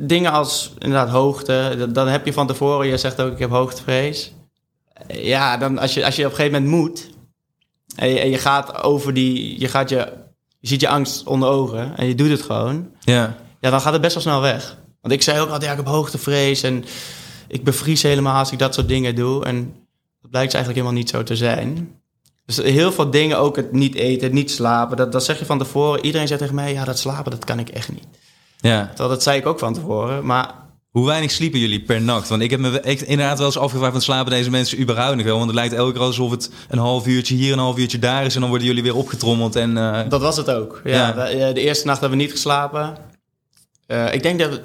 dingen 0.00 0.32
als 0.32 0.72
inderdaad 0.78 1.08
hoogte. 1.08 1.88
Dan 1.92 2.08
heb 2.08 2.26
je 2.26 2.32
van 2.32 2.46
tevoren, 2.46 2.86
je 2.86 2.96
zegt 2.96 3.20
ook 3.20 3.32
ik 3.32 3.38
heb 3.38 3.50
hoogtevrees. 3.50 4.32
Ja, 5.08 5.56
dan 5.56 5.78
als 5.78 5.94
je, 5.94 6.04
als 6.04 6.16
je 6.16 6.24
op 6.24 6.30
een 6.30 6.36
gegeven 6.36 6.62
moment 6.62 6.80
moet 6.80 7.08
en 7.96 8.08
je, 8.08 8.18
en 8.18 8.30
je 8.30 8.38
gaat 8.38 8.82
over 8.82 9.14
die, 9.14 9.60
je 9.60 9.68
gaat 9.68 9.88
je, 9.88 10.12
je 10.58 10.68
ziet 10.68 10.80
je 10.80 10.88
angst 10.88 11.26
onder 11.26 11.48
ogen 11.48 11.96
en 11.96 12.06
je 12.06 12.14
doet 12.14 12.30
het 12.30 12.42
gewoon. 12.42 12.88
ja. 13.00 13.36
Ja, 13.60 13.70
dan 13.70 13.80
gaat 13.80 13.92
het 13.92 14.02
best 14.02 14.14
wel 14.14 14.22
snel 14.22 14.40
weg. 14.40 14.76
Want 15.00 15.14
ik 15.14 15.22
zei 15.22 15.40
ook 15.40 15.48
altijd, 15.48 15.64
ja, 15.64 15.70
ik 15.70 15.76
heb 15.76 15.86
hoogtevrees 15.86 16.62
en 16.62 16.84
ik 17.48 17.64
bevries 17.64 18.02
helemaal 18.02 18.38
als 18.38 18.52
ik 18.52 18.58
dat 18.58 18.74
soort 18.74 18.88
dingen 18.88 19.14
doe. 19.14 19.44
En 19.44 19.74
dat 20.20 20.30
blijkt 20.30 20.54
eigenlijk 20.54 20.84
helemaal 20.84 21.02
niet 21.02 21.10
zo 21.10 21.22
te 21.22 21.36
zijn. 21.36 21.94
Dus 22.46 22.56
heel 22.56 22.92
veel 22.92 23.10
dingen, 23.10 23.38
ook 23.38 23.56
het 23.56 23.72
niet 23.72 23.94
eten, 23.94 24.24
het 24.24 24.32
niet 24.32 24.50
slapen, 24.50 24.96
dat, 24.96 25.12
dat 25.12 25.24
zeg 25.24 25.38
je 25.38 25.44
van 25.44 25.58
tevoren. 25.58 26.04
Iedereen 26.04 26.28
zegt 26.28 26.40
tegen 26.40 26.54
mij, 26.54 26.72
ja, 26.72 26.84
dat 26.84 26.98
slapen, 26.98 27.30
dat 27.30 27.44
kan 27.44 27.58
ik 27.58 27.68
echt 27.68 27.92
niet. 27.92 28.06
Ja. 28.60 28.86
Terwijl 28.88 29.08
dat 29.08 29.22
zei 29.22 29.38
ik 29.38 29.46
ook 29.46 29.58
van 29.58 29.74
tevoren, 29.74 30.26
maar 30.26 30.54
Hoe 30.88 31.06
weinig 31.06 31.30
sliepen 31.30 31.58
jullie 31.60 31.80
per 31.80 32.00
nacht? 32.02 32.28
Want 32.28 32.42
ik 32.42 32.50
heb 32.50 32.60
me 32.60 32.80
inderdaad 33.06 33.38
wel 33.38 33.46
eens 33.46 33.58
afgevraagd... 33.58 33.92
van 33.92 34.00
slapen 34.02 34.30
deze 34.30 34.50
mensen 34.50 34.80
überhaupt 34.80 35.16
nog 35.16 35.24
wel? 35.24 35.34
Want 35.36 35.46
het 35.46 35.54
lijkt 35.54 35.74
elke 35.74 35.92
keer 35.92 36.00
alsof 36.02 36.30
het 36.30 36.50
een 36.68 36.78
half 36.78 37.06
uurtje 37.06 37.34
hier, 37.34 37.52
een 37.52 37.58
half 37.58 37.78
uurtje 37.78 37.98
daar 37.98 38.24
is... 38.24 38.34
en 38.34 38.40
dan 38.40 38.48
worden 38.48 38.66
jullie 38.68 38.82
weer 38.82 38.94
opgetrommeld 38.96 39.56
en... 39.56 39.76
eh, 39.76 40.00
dat 40.08 40.20
was 40.20 40.36
het 40.36 40.50
ook. 40.50 40.80
Ja, 40.84 40.92
Ja. 40.92 41.12
De, 41.12 41.20
eh, 41.20 41.54
de 41.54 41.60
eerste 41.60 41.86
nacht 41.86 42.00
hebben 42.00 42.18
we 42.18 42.24
niet 42.24 42.32
geslapen. 42.32 42.96
Eh, 43.86 44.14
ik 44.14 44.22
denk 44.22 44.38
dat 44.38 44.60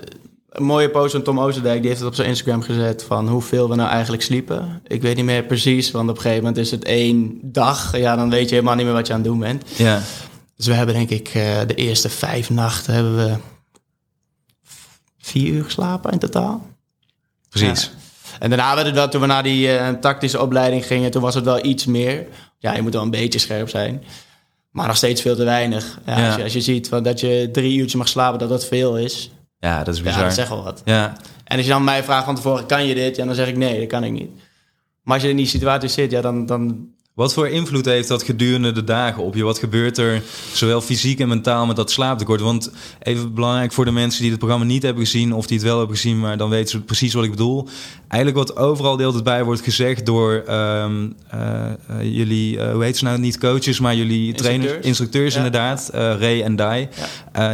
een 0.50 0.64
mooie 0.64 0.90
post 0.90 1.12
van 1.12 1.22
Tom 1.22 1.40
Oosterdijk, 1.40 1.80
die 1.80 1.88
heeft 1.88 2.00
het 2.00 2.10
op 2.10 2.16
zijn 2.16 2.28
Instagram 2.28 2.62
gezet 2.62 3.04
van 3.08 3.28
hoeveel 3.28 3.70
we 3.70 3.76
nou 3.76 3.90
eigenlijk 3.90 4.24
sliepen. 4.24 4.82
Ik 4.88 5.02
weet 5.02 5.16
niet 5.16 5.26
meer 5.26 5.44
precies, 5.44 5.92
want 5.92 6.10
op 6.10 6.16
een 6.16 6.22
gegeven 6.22 6.44
moment 6.44 6.62
is 6.62 6.72
het 6.72 6.84
één 6.84 7.40
dag. 7.42 7.98
Ja, 7.98 8.16
dan 8.16 8.30
weet 8.30 8.50
je 8.50 8.56
helemaal 8.56 8.76
niet 8.76 8.86
meer 8.86 8.94
wat 8.94 9.08
je 9.08 9.14
aan 9.14 9.20
het 9.20 9.28
doen 9.28 9.40
bent. 9.40 9.64
ja. 9.78 10.02
Dus 10.56 10.68
we 10.68 10.74
hebben 10.74 10.96
denk 10.96 11.10
ik 11.10 11.32
de 11.68 11.76
eerste 11.76 12.10
vijf 12.10 12.50
nachten 12.50 12.94
hebben 12.94 13.16
we 13.16 13.36
vier 15.26 15.54
uur 15.54 15.64
geslapen 15.64 16.12
in 16.12 16.20
totaal. 16.20 16.68
Precies. 17.50 17.92
En 18.40 18.50
daarna 18.50 18.74
werd 18.76 18.88
het 18.88 18.96
wel, 18.96 19.10
toen 19.10 19.22
we 19.22 19.28
naar 19.28 19.44
die 19.44 19.78
eh, 19.78 19.90
tactische 19.90 20.42
opleiding 20.42 20.86
gingen, 20.86 21.12
toen 21.12 21.22
was 21.22 21.36
het 21.36 21.44
wel 21.44 21.66
iets 21.66 21.86
meer. 21.86 22.28
Ja, 22.60 22.74
je 22.76 22.82
moet 22.82 22.94
wel 22.94 23.02
een 23.02 23.10
beetje 23.10 23.40
scherp 23.40 23.70
zijn. 23.70 24.04
Maar 24.72 24.88
nog 24.88 24.96
steeds 24.98 25.22
veel 25.22 25.36
te 25.36 25.44
weinig. 25.44 26.00
Ja, 26.06 26.18
Ja. 26.20 26.26
Als, 26.28 26.36
je, 26.36 26.44
als 26.44 26.54
je 26.54 26.62
ziet 26.62 26.88
van, 26.90 27.04
dat 27.04 27.20
je 27.20 27.50
drie 27.52 27.78
uurtjes 27.78 27.96
mag 27.96 28.08
slapen, 28.08 28.40
dat 28.40 28.50
dat 28.50 28.66
veel 28.66 28.98
is. 28.98 29.32
Ja, 29.60 29.84
dat 29.84 29.94
is 29.94 30.00
Ja, 30.00 30.06
bizar. 30.06 30.24
dat 30.24 30.34
zegt 30.34 30.50
wel 30.50 30.64
wat. 30.64 30.82
Ja, 30.86 31.18
En 31.44 31.58
als 31.58 31.66
je 31.66 31.72
dan 31.72 31.84
mij 31.84 32.04
vraagt 32.04 32.26
van 32.26 32.36
tevoren, 32.36 32.66
kan 32.66 32.86
je 32.86 32.96
dit? 32.96 33.16
Ja, 33.16 33.26
dan 33.26 33.36
zeg 33.36 33.48
ik 33.48 33.58
nee, 33.58 33.80
dat 33.80 33.88
kan 33.88 34.04
ik 34.04 34.12
niet. 34.12 34.30
Maar 35.02 35.14
als 35.14 35.24
je 35.24 35.30
in 35.30 35.36
die 35.38 35.46
situatie 35.48 35.90
zit, 35.90 36.12
ja, 36.12 36.22
dan... 36.22 36.46
dan 36.46 36.88
Wat 37.14 37.34
voor 37.34 37.48
invloed 37.48 37.86
heeft 37.86 38.08
dat 38.08 38.24
gedurende 38.24 38.72
de 38.72 38.84
dagen 38.84 39.24
op 39.24 39.36
je? 39.36 39.44
Wat 39.44 39.60
gebeurt 39.60 39.98
er 39.98 40.22
zowel 40.54 40.82
fysiek 40.82 41.20
en 41.20 41.28
mentaal 41.28 41.66
met 41.66 41.76
dat 41.76 41.92
slaaptekort? 41.92 42.42
Want 42.42 42.72
even 43.00 43.34
belangrijk 43.34 43.72
voor 43.72 43.86
de 43.86 43.92
mensen 43.92 44.22
die 44.22 44.30
het 44.30 44.40
programma 44.40 44.66
niet 44.66 44.84
hebben 44.84 45.04
gezien... 45.04 45.34
of 45.34 45.48
die 45.48 45.58
het 45.58 45.66
wel 45.66 45.78
hebben 45.78 45.96
gezien, 45.96 46.20
maar 46.20 46.38
dan 46.38 46.50
weten 46.50 46.70
ze 46.70 46.82
precies 46.82 47.14
wat 47.14 47.24
ik 47.24 47.30
bedoel. 47.30 47.68
Eigenlijk 48.08 48.48
wat 48.48 48.58
overal 48.58 48.96
de 48.96 49.02
hele 49.02 49.12
tijd 49.14 49.24
bij 49.24 49.44
wordt 49.44 49.62
gezegd 49.62 50.06
door 50.06 50.44
ehm, 50.48 51.10
eh, 51.30 51.66
eh, 51.66 51.76
jullie... 52.02 52.60
eh, 52.60 52.74
hoe 52.74 52.84
heet 52.84 52.98
ze 52.98 53.04
nou? 53.04 53.20
Niet 53.20 53.38
coaches, 53.38 53.80
maar 53.80 53.96
jullie 53.96 54.34
trainers, 54.34 54.86
Instructeurs. 54.86 55.34
Ja. 55.34 55.38
inderdaad. 55.38 55.90
Ray 55.94 56.42
en 56.42 56.56
Dai. 56.56 56.88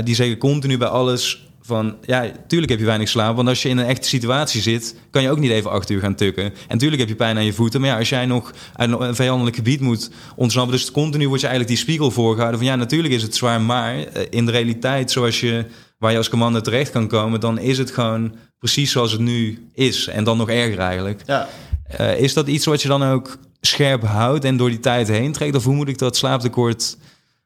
Die 0.04 0.16
zeggen 0.16 0.38
continu 0.38 0.78
bij 0.78 0.88
alles 0.88 1.49
van... 1.70 1.96
Ja, 2.02 2.32
tuurlijk 2.48 2.72
heb 2.72 2.80
je 2.80 2.86
weinig 2.86 3.10
slaap. 3.10 3.36
Want 3.36 3.48
als 3.48 3.62
je 3.62 3.70
in 3.70 3.78
een 3.78 3.86
echte 3.86 4.08
situatie 4.08 4.62
zit... 4.62 4.96
kan 5.12 5.22
je 5.22 5.30
ook 5.30 5.40
niet 5.40 5.52
even 5.52 5.72
acht 5.72 5.90
uur 5.90 6.00
gaan 6.00 6.16
tukken. 6.16 6.54
En 6.68 6.78
tuurlijk 6.78 7.02
heb 7.02 7.10
je 7.10 7.16
pijn 7.16 7.38
aan 7.38 7.46
je 7.46 7.54
voeten. 7.54 7.82
Maar 7.82 7.90
ja, 7.90 7.98
als 7.98 8.10
jij 8.10 8.26
nog 8.26 8.54
uit 8.76 8.92
een 8.92 9.16
vijandelijk 9.16 9.56
gebied 9.56 9.82
moet 9.82 10.12
ontsnappen... 10.36 10.74
dus 10.74 10.92
continu 10.92 11.28
wordt 11.28 11.42
je 11.42 11.48
eigenlijk 11.48 11.78
die 11.78 11.86
spiegel 11.86 12.12
voorgehouden... 12.12 12.60
van 12.60 12.70
ja, 12.70 12.76
natuurlijk 12.76 13.14
is 13.14 13.22
het 13.22 13.36
zwaar... 13.36 13.62
maar 13.62 13.98
eh, 13.98 14.26
in 14.30 14.46
de 14.46 14.52
realiteit 14.52 15.12
zoals 15.12 15.40
je... 15.40 15.66
waar 15.98 16.12
je 16.12 16.18
als 16.18 16.30
commando 16.30 16.62
terecht 16.62 16.92
kan 16.92 17.08
komen... 17.08 17.40
dan 17.40 17.60
is 17.60 17.78
het 17.78 17.92
gewoon 17.92 18.36
precies 18.60 18.92
zoals 18.92 19.12
het 19.12 19.22
nu 19.22 19.68
is. 19.74 20.08
En 20.08 20.24
dan 20.24 20.38
nog 20.38 20.50
erger 20.50 20.80
eigenlijk. 20.80 21.22
ja. 21.26 21.48
Eh, 21.90 22.20
is 22.20 22.34
dat 22.34 22.48
iets 22.48 22.66
wat 22.66 22.82
je 22.82 22.88
dan 22.88 23.04
ook 23.04 23.38
scherp 23.62 24.04
houdt 24.04 24.44
en 24.46 24.58
door 24.58 24.70
die 24.70 24.80
tijd 24.80 25.08
heen 25.08 25.32
trekt? 25.32 25.56
Of 25.56 25.64
hoe 25.64 25.76
moet 25.76 25.88
ik 25.88 25.98
dat 25.98 26.18
slaaptekort 26.18 26.98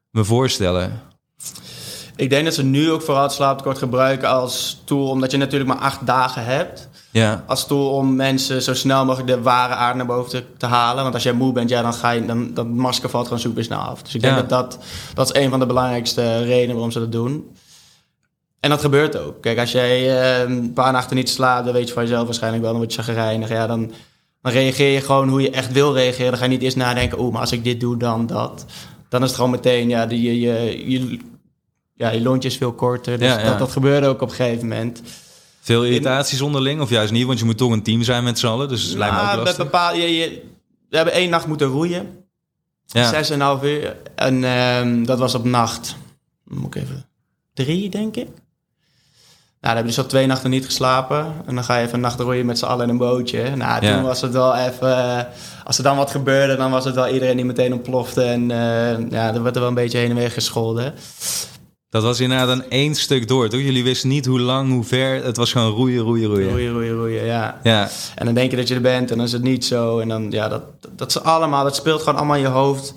me 0.10 0.24
voorstellen? 0.24 1.02
Ik 2.24 2.30
denk 2.30 2.46
dat 2.46 2.54
ze 2.54 2.64
nu 2.64 2.92
ook 2.92 3.02
vooral 3.02 3.24
het 3.24 3.32
slaaptekort 3.32 3.78
gebruiken 3.78 4.30
als 4.30 4.82
tool, 4.86 5.10
omdat 5.10 5.32
je 5.32 5.38
natuurlijk 5.38 5.70
maar 5.70 5.80
acht 5.82 6.06
dagen 6.06 6.46
hebt. 6.46 6.90
Ja. 7.12 7.44
Als 7.48 7.68
tool 7.68 7.90
om 7.90 8.16
mensen 8.16 8.62
zo 8.62 8.74
snel 8.74 9.06
mogelijk 9.06 9.30
de 9.30 9.42
ware 9.42 9.74
aard 9.74 9.96
naar 9.96 10.06
boven 10.06 10.30
te, 10.32 10.44
te 10.58 10.66
halen. 10.66 11.04
Want 11.04 11.14
als 11.14 11.24
jij 11.24 11.34
moe 11.34 11.52
bent, 11.54 11.70
ja, 11.70 11.82
dan 11.82 11.94
ga 11.94 12.12
je, 12.12 12.26
dan, 12.26 12.54
dat 12.54 12.68
masker 12.68 13.10
valt 13.10 13.24
gewoon 13.26 13.40
super 13.40 13.64
snel 13.64 13.80
af. 13.80 14.02
Dus 14.02 14.16
ik 14.16 14.22
denk 14.22 14.34
Ja. 14.36 14.40
dat, 14.42 14.50
dat 14.50 14.80
dat 15.14 15.36
is 15.36 15.42
een 15.42 15.50
van 15.50 15.60
de 15.60 15.66
belangrijkste 15.66 16.44
redenen 16.44 16.74
waarom 16.74 16.92
ze 16.92 17.00
dat 17.00 17.12
doen. 17.12 17.52
En 18.60 18.70
dat 18.70 18.82
gebeurt 18.82 19.18
ook. 19.18 19.42
Kijk, 19.42 19.60
als 19.60 19.72
jij 19.72 20.22
eh, 20.22 20.50
een 20.50 20.74
paar 20.74 20.92
nachten 20.92 21.16
niet 21.16 21.30
slaapt, 21.30 21.66
dan 21.66 21.74
weet 21.74 21.88
je 21.88 21.94
van 21.94 22.04
jezelf 22.04 22.26
waarschijnlijk 22.26 22.64
wel, 22.64 22.72
dan 22.72 22.82
word 22.82 22.94
je 22.94 23.02
chagrijnig. 23.02 23.50
Ja, 23.50 23.68
dan, 23.68 23.92
dan 24.42 24.52
reageer 24.52 24.94
je 24.94 25.02
gewoon 25.02 25.30
hoe 25.30 25.42
je 25.42 25.50
echt 25.50 25.72
wil 25.72 25.94
reageren. 25.94 26.30
Dan 26.30 26.38
ga 26.40 26.46
je 26.46 26.52
niet 26.52 26.62
eerst 26.62 26.78
nadenken, 26.78 27.20
oeh, 27.20 27.32
maar 27.32 27.42
als 27.42 27.52
ik 27.52 27.64
dit 27.64 27.80
doe, 27.80 27.98
dan 27.98 28.28
dat. 28.28 28.66
Dan 29.10 29.22
is 29.22 29.28
het 29.28 29.36
gewoon 29.36 29.52
meteen, 29.52 29.90
ja, 29.90 30.06
die, 30.06 30.22
je, 30.22 30.40
je, 30.40 30.90
je, 30.92 31.20
ja, 31.94 32.10
je 32.10 32.22
lontje 32.22 32.50
is 32.50 32.58
veel 32.58 32.74
korter. 32.74 33.18
Dus 33.18 33.28
Ja, 33.28 33.40
ja. 33.40 33.46
Dat, 33.50 33.60
dat 33.60 33.72
gebeurde 33.72 34.08
ook 34.08 34.22
op 34.22 34.30
een 34.30 34.36
gegeven 34.36 34.68
moment. 34.68 35.02
Veel 35.62 35.84
irritaties 35.86 36.42
onderling 36.42 36.82
of 36.82 36.90
juist 36.90 37.12
niet? 37.12 37.26
Want 37.26 37.40
je 37.40 37.46
moet 37.46 37.58
toch 37.58 37.72
een 37.72 37.84
team 37.84 38.04
zijn 38.04 38.24
met 38.24 38.40
z'n 38.40 38.48
allen. 38.48 38.68
Dus 38.68 38.84
het 38.84 38.98
lijkt 38.98 39.16
me 39.16 39.22
Nou, 39.22 39.38
ook 39.40 39.46
lastig. 39.46 39.64
bepaal, 39.64 39.96
je, 39.96 40.18
je, 40.18 40.42
we 40.90 40.96
hebben 40.96 41.14
één 41.14 41.30
nacht 41.30 41.48
moeten 41.48 41.68
roeien. 41.68 42.08
Ja. 42.86 43.10
Zes 43.10 43.30
en 43.30 43.36
een 43.36 43.42
half 43.46 43.64
uur. 43.64 43.96
En 44.16 44.44
ehm, 44.44 45.04
dat 45.04 45.20
was 45.20 45.36
op 45.36 45.44
nacht. 45.44 45.96
Moet 46.44 46.76
ik 46.76 46.82
even. 46.84 47.06
Drie, 47.54 47.90
denk 47.90 48.16
ik. 48.16 48.28
Nou, 48.28 49.76
dan 49.76 49.84
heb 49.84 49.92
je 49.92 49.96
dus 49.96 50.04
al 50.04 50.06
twee 50.10 50.26
nachten 50.28 50.50
niet 50.50 50.66
geslapen. 50.66 51.34
En 51.46 51.56
dan 51.56 51.64
ga 51.64 51.76
je 51.78 51.82
even 51.82 51.94
een 51.96 52.02
nacht 52.02 52.20
roeien 52.20 52.46
met 52.46 52.58
z'n 52.60 52.66
allen 52.66 52.84
in 52.84 52.90
een 52.90 52.98
bootje. 52.98 53.56
Nou, 53.56 53.80
toen 53.82 53.90
Ja. 53.90 54.02
was 54.02 54.22
het 54.22 54.32
wel 54.32 54.56
even... 54.56 55.28
als 55.64 55.78
er 55.78 55.84
dan 55.84 55.98
wat 55.98 56.12
gebeurde, 56.12 56.56
dan 56.56 56.72
was 56.72 56.86
het 56.86 56.96
wel 56.96 57.08
iedereen 57.08 57.36
die 57.36 57.46
meteen 57.46 57.74
ontplofte. 57.74 58.24
En 58.24 58.52
eh, 58.52 59.10
ja, 59.10 59.34
er 59.34 59.44
werd 59.44 59.56
er 59.56 59.62
wel 59.62 59.70
een 59.70 59.76
beetje 59.76 59.98
heen 59.98 60.10
en 60.10 60.16
weer 60.16 60.32
gescholden. 60.32 60.94
Dat 61.94 62.04
was 62.04 62.20
inderdaad 62.20 62.48
een 62.48 62.70
één 62.70 62.96
stuk 62.96 63.28
door, 63.28 63.50
toch? 63.50 63.62
Jullie 63.62 63.84
wisten 63.84 64.10
niet 64.10 64.26
hoe 64.26 64.40
lang, 64.40 64.72
hoe 64.72 64.84
ver. 64.84 65.24
Het 65.24 65.38
was 65.38 65.52
gewoon 65.52 65.72
roeien, 65.72 66.02
roeien, 66.02 66.28
roeien. 66.28 66.50
Roeien, 66.50 66.72
roeien, 66.72 66.96
roeien, 66.96 67.26
ja. 67.26 67.60
Ja, 67.64 67.90
En 68.16 68.26
dan 68.26 68.34
denk 68.34 68.52
je 68.52 68.58
dat 68.58 68.68
je 68.68 68.76
er 68.76 68.82
bent 68.82 69.12
en 69.12 69.18
dan 69.18 69.26
is 69.26 69.32
het 69.32 69.44
niet 69.44 69.66
zo. 69.66 70.00
En 70.00 70.08
dan, 70.08 70.32
ja, 70.32 70.48
dat, 70.48 70.64
dat 70.96 71.10
is 71.10 71.20
allemaal, 71.20 71.64
dat 71.64 71.76
speelt 71.76 72.00
gewoon 72.00 72.16
allemaal 72.16 72.36
in 72.36 72.42
je 72.42 72.48
hoofd. 72.48 72.94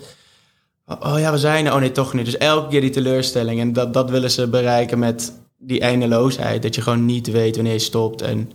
Oh 0.87 1.19
ja, 1.19 1.33
we 1.33 1.39
zijn 1.39 1.67
er. 1.67 1.73
Oh 1.73 1.81
nee, 1.81 1.93
toch 1.93 2.15
niet. 2.15 2.25
Dus 2.25 2.37
elke 2.37 2.69
keer 2.69 2.81
die 2.81 2.91
teleurstelling. 2.91 3.61
En 3.61 3.73
dat, 3.73 3.95
dat 3.95 4.11
willen 4.11 4.31
ze 4.31 4.49
bereiken 4.49 4.99
met 4.99 5.33
die 5.59 5.81
eindeloosheid. 5.81 6.63
Dat 6.63 6.75
je 6.75 6.83
gewoon 6.83 7.05
niet 7.05 7.31
weet 7.31 7.55
wanneer 7.55 7.73
je 7.73 7.79
stopt. 7.79 8.23
En 8.23 8.51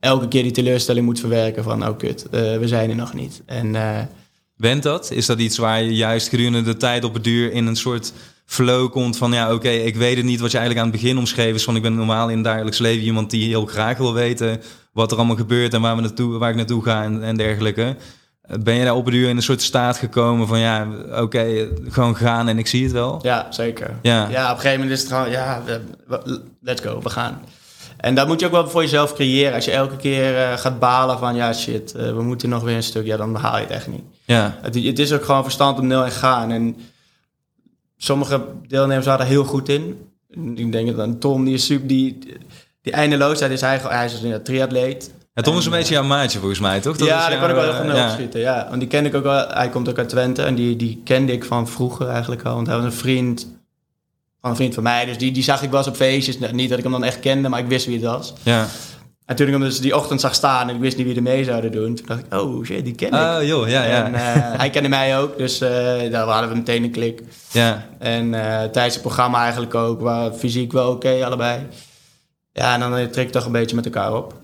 elke 0.00 0.28
keer 0.28 0.42
die 0.42 0.52
teleurstelling 0.52 1.04
moet 1.04 1.20
verwerken 1.20 1.62
van, 1.62 1.88
oh 1.88 1.98
kut, 1.98 2.26
eh, 2.30 2.56
we 2.56 2.68
zijn 2.68 2.90
er 2.90 2.96
nog 2.96 3.14
niet. 3.14 3.42
En 3.46 3.74
Went 4.56 4.82
dat? 4.82 5.10
Is 5.10 5.26
dat 5.26 5.38
iets 5.38 5.56
waar 5.56 5.82
je 5.82 5.94
juist 5.94 6.28
gedurende 6.28 6.62
de 6.62 6.76
tijd 6.76 7.04
op 7.04 7.14
het 7.14 7.24
duur 7.24 7.52
in 7.52 7.66
een 7.66 7.76
soort 7.76 8.12
flow 8.52 8.90
komt 8.90 9.16
van 9.16 9.32
ja, 9.32 9.52
oké, 9.54 9.68
ik 9.68 9.96
weet 9.96 10.16
het 10.16 10.24
niet 10.24 10.40
wat 10.40 10.50
je 10.50 10.58
eigenlijk 10.58 10.86
aan 10.86 10.92
het 10.92 11.02
begin 11.02 11.18
omschreven 11.18 11.54
is 11.54 11.64
van 11.64 11.76
ik 11.76 11.82
ben 11.82 11.94
normaal 11.94 12.28
in 12.28 12.34
het 12.36 12.44
dagelijks 12.44 12.78
leven 12.78 13.04
iemand 13.04 13.30
die 13.30 13.48
heel 13.48 13.66
graag 13.66 13.98
wil 13.98 14.14
weten 14.14 14.60
wat 14.92 15.10
er 15.10 15.16
allemaal 15.16 15.36
gebeurt 15.36 15.74
en 15.74 15.80
waar, 15.80 15.96
we 15.96 16.00
naartoe, 16.02 16.38
waar 16.38 16.50
ik 16.50 16.56
naartoe 16.56 16.82
ga 16.82 17.02
en, 17.02 17.22
en 17.22 17.36
dergelijke. 17.36 17.96
Eh, 18.42 18.58
Ben 18.58 18.74
je 18.74 18.84
daar 18.84 18.94
op 18.94 19.04
het 19.04 19.14
duur 19.14 19.28
in 19.28 19.36
een 19.36 19.42
soort 19.42 19.62
staat 19.62 19.96
gekomen 19.98 20.46
van 20.46 20.58
ja, 20.58 20.88
oké, 21.20 21.68
gewoon 21.88 22.16
gaan 22.16 22.48
en 22.48 22.58
ik 22.58 22.66
zie 22.66 22.82
het 22.82 22.92
wel? 22.92 23.18
ja, 23.22 23.46
zeker. 23.50 23.90
Ja. 24.02 24.28
ja, 24.28 24.44
op 24.44 24.56
een 24.56 24.60
gegeven 24.62 24.80
moment 24.80 24.90
is 24.98 25.00
het 25.04 25.12
gewoon, 25.12 25.30
ja, 25.30 25.62
let's 26.60 26.80
go, 26.80 27.00
we 27.02 27.10
gaan. 27.10 27.40
En 27.96 28.14
dat 28.14 28.26
moet 28.26 28.40
je 28.40 28.46
ook 28.46 28.52
wel 28.52 28.68
voor 28.68 28.82
jezelf 28.82 29.14
creëren. 29.14 29.54
Als 29.54 29.64
je 29.64 29.70
elke 29.70 29.96
keer 29.96 30.36
eh, 30.38 30.56
gaat 30.56 30.78
balen 30.78 31.18
van, 31.18 31.34
ja 31.34 31.52
shit, 31.52 31.94
eh, 31.94 32.06
we 32.12 32.22
moeten 32.22 32.48
nog 32.48 32.62
weer 32.62 32.76
een 32.76 32.82
stuk. 32.82 33.06
Ja, 33.06 33.16
dan 33.16 33.34
haal 33.34 33.56
je 33.56 33.62
het 33.62 33.70
echt 33.70 33.86
niet. 33.86 34.02
Ja, 34.24 34.58
Het, 34.62 34.74
het 34.84 34.98
is 34.98 35.12
ook 35.12 35.24
gewoon 35.24 35.42
verstand 35.42 35.78
om 35.78 35.86
nul 35.86 36.04
en 36.04 36.10
gaan. 36.10 36.50
En 36.50 36.76
sommige 38.04 38.44
deelnemers 38.68 39.06
waren 39.06 39.20
er 39.20 39.30
heel 39.32 39.44
goed 39.44 39.68
in. 39.68 39.98
Ik 40.54 40.72
denk 40.72 40.96
dat 40.96 41.06
een 41.06 41.18
Tom, 41.18 41.44
die 41.44 41.54
is 41.54 41.64
super, 41.64 41.86
die, 41.88 42.18
die 42.82 42.92
eindeloosheid 42.92 43.52
is 43.52 43.60
hij, 43.60 43.76
gewoon- 43.80 43.92
hij 43.96 44.04
is 44.04 44.20
dus 44.20 44.32
een 44.32 44.42
triatleet. 44.42 45.10
ja 45.34 45.42
Tom 45.42 45.56
is 45.58 45.66
een 45.66 45.72
En, 45.72 45.78
beetje 45.78 45.94
jouw 45.94 46.02
maatje 46.04 46.38
volgens 46.38 46.60
mij, 46.60 46.80
toch? 46.80 46.96
Dat 46.96 47.08
ja, 47.08 47.28
daar 47.28 47.38
kan 47.40 47.48
ik 47.48 47.54
wel 47.54 47.64
heel 47.64 47.72
eh, 47.72 47.78
van 47.78 47.86
nul 47.86 47.96
ja. 47.96 48.10
schieten. 48.10 48.40
Ja, 48.40 48.66
want 48.68 48.80
die 48.80 48.88
ken 48.88 49.04
ik 49.06 49.14
ook 49.14 49.22
wel. 49.22 49.48
Hij 49.48 49.68
komt 49.68 49.88
ook 49.88 49.98
uit 49.98 50.08
Twente 50.08 50.42
en 50.42 50.54
die, 50.54 50.76
die 50.76 51.00
kende 51.04 51.32
ik 51.32 51.44
van 51.44 51.68
vroeger 51.68 52.08
eigenlijk 52.08 52.42
al. 52.42 52.54
Want 52.54 52.66
hij 52.66 52.76
was 52.76 52.84
een 52.84 52.92
vriend 52.92 53.48
van 54.40 54.50
een 54.50 54.56
vriend 54.56 54.74
van 54.74 54.82
mij. 54.82 55.04
Dus 55.04 55.18
die, 55.18 55.32
die 55.32 55.42
zag 55.42 55.62
ik 55.62 55.70
wel 55.70 55.78
eens 55.78 55.88
op 55.88 55.96
feestjes. 55.96 56.38
Nou, 56.38 56.52
Niet 56.52 56.68
dat 56.68 56.78
ik 56.78 56.84
hem 56.84 56.92
dan 56.92 57.04
echt 57.04 57.20
kende, 57.20 57.48
maar 57.48 57.60
ik 57.60 57.66
wist 57.68 57.86
wie 57.86 57.94
het 57.96 58.04
was. 58.04 58.32
Ja. 58.42 58.66
En 59.32 59.38
toen 59.38 59.46
ik 59.46 59.52
hem 59.52 59.62
dus 59.62 59.80
die 59.80 59.96
ochtend 59.96 60.20
zag 60.20 60.34
staan 60.34 60.68
en 60.68 60.74
ik 60.74 60.80
wist 60.80 60.96
niet 60.96 61.06
wie 61.06 61.16
er 61.16 61.22
mee 61.22 61.44
zouden 61.44 61.72
doen. 61.72 61.94
Toen 61.94 62.06
dacht 62.06 62.20
ik, 62.20 62.34
oh 62.34 62.64
shit, 62.64 62.84
die 62.84 62.94
ken 62.94 63.08
ik. 63.08 63.14
Oh 63.14 63.38
joh, 63.42 63.68
ja, 63.68 63.84
ja. 63.84 64.04
En 64.04 64.14
eh, 64.14 64.20
hij 64.60 64.70
kende 64.70 64.88
mij 64.88 65.18
ook, 65.18 65.38
dus 65.38 65.60
eh, 65.60 65.70
daar 66.10 66.26
hadden 66.26 66.48
we 66.48 66.56
meteen 66.56 66.82
een 66.82 66.90
klik. 66.90 67.22
ja. 67.50 67.86
En 67.98 68.34
eh, 68.34 68.62
tijdens 68.62 68.94
het 68.94 69.02
programma 69.02 69.42
eigenlijk 69.42 69.74
ook, 69.74 70.00
waar 70.00 70.32
fysiek 70.32 70.72
wel 70.72 70.90
oké 70.90 71.24
allebei. 71.24 71.66
Ja, 72.52 72.74
en 72.74 72.80
dan 72.80 73.10
trek 73.10 73.26
je 73.26 73.32
toch 73.32 73.44
een 73.44 73.52
beetje 73.52 73.76
met 73.76 73.84
elkaar 73.84 74.14
op. 74.14 74.34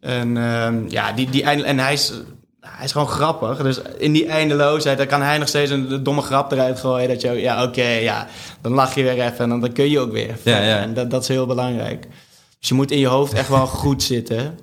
En 0.00 0.36
ehm, 0.36 0.88
ja, 0.88 1.12
die, 1.12 1.30
die 1.30 1.42
en 1.42 1.78
hij 1.78 1.92
is, 1.92 2.12
hij 2.60 2.84
is 2.84 2.92
gewoon 2.92 3.08
grappig. 3.08 3.62
Dus 3.62 3.80
in 3.98 4.12
die 4.12 4.26
eindeloosheid, 4.26 4.98
dan 4.98 5.06
kan 5.06 5.22
hij 5.22 5.38
nog 5.38 5.48
steeds 5.48 5.70
een 5.70 6.02
domme 6.02 6.22
grap 6.22 6.52
eruit 6.52 6.80
gooien. 6.80 7.08
Dat 7.08 7.20
je, 7.20 7.32
ja, 7.32 7.62
oké, 7.62 7.88
ja, 7.88 8.26
dan 8.60 8.72
lach 8.72 8.94
je 8.94 9.02
weer 9.02 9.20
even 9.20 9.38
en 9.38 9.48
dan, 9.48 9.60
dan 9.60 9.72
kun 9.72 9.90
je 9.90 10.00
ook 10.00 10.12
weer. 10.12 10.36
Ja, 10.42 10.58
ja. 10.58 10.80
En 10.80 10.94
dat, 10.94 11.10
dat 11.10 11.22
is 11.22 11.28
heel 11.28 11.46
belangrijk. 11.46 12.06
Dus 12.58 12.68
je 12.68 12.74
moet 12.74 12.90
in 12.90 12.98
je 12.98 13.06
hoofd 13.06 13.32
echt 13.32 13.48
wel 13.48 13.66
goed 13.66 14.02
zitten. 14.02 14.58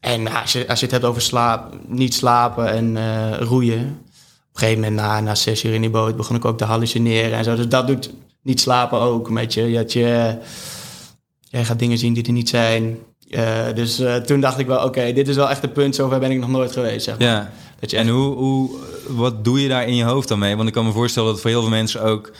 En 0.00 0.22
nou, 0.22 0.36
als, 0.36 0.52
je, 0.52 0.68
als 0.68 0.78
je 0.78 0.84
het 0.84 0.94
hebt 0.94 1.04
over 1.04 1.22
slaap, 1.22 1.74
niet 1.86 2.14
slapen 2.14 2.72
en 2.72 2.96
eh, 2.96 3.40
roeien. 3.40 3.80
Op 3.80 4.58
een 4.58 4.68
gegeven 4.68 4.82
moment, 4.82 5.00
na, 5.00 5.20
na 5.20 5.34
zes 5.34 5.64
uur 5.64 5.74
in 5.74 5.80
die 5.80 5.90
boot, 5.90 6.16
begon 6.16 6.36
ik 6.36 6.44
ook 6.44 6.58
te 6.58 6.64
hallucineren 6.64 7.38
en 7.38 7.44
zo. 7.44 7.56
Dus 7.56 7.68
dat 7.68 7.86
doet 7.86 8.10
niet 8.42 8.60
slapen 8.60 9.00
ook 9.00 9.30
met 9.30 9.54
je. 9.54 9.72
Dat 9.72 9.92
je 9.92 10.38
jij 11.52 11.64
gaat 11.64 11.78
dingen 11.78 11.98
zien 11.98 12.12
die 12.12 12.24
er 12.24 12.32
niet 12.32 12.48
zijn. 12.48 12.98
Eh, 13.30 13.66
dus 13.74 13.98
eh, 13.98 14.16
toen 14.16 14.40
dacht 14.40 14.58
ik 14.58 14.66
wel, 14.66 14.84
oké, 14.84 15.12
dit 15.12 15.28
is 15.28 15.36
wel 15.36 15.50
echt 15.50 15.62
een 15.62 15.72
punt. 15.72 15.94
Zover 15.94 16.18
ben 16.18 16.30
ik 16.30 16.38
nog 16.38 16.48
nooit 16.48 16.72
geweest, 16.72 17.04
zeg 17.04 17.18
maar. 17.18 17.28
ja. 17.28 17.52
Dat 17.80 17.90
je 17.90 17.96
En 17.96 18.08
hoe, 18.08 18.34
hoe, 18.34 18.70
wat 19.08 19.44
doe 19.44 19.62
je 19.62 19.68
daar 19.68 19.86
in 19.86 19.94
je 19.96 20.04
hoofd 20.04 20.28
dan 20.28 20.38
mee? 20.38 20.56
Want 20.56 20.68
ik 20.68 20.74
kan 20.74 20.84
me 20.84 20.92
voorstellen 20.92 21.30
dat 21.32 21.40
voor 21.40 21.50
heel 21.50 21.60
veel 21.60 21.70
mensen 21.70 22.02
ook 22.02 22.32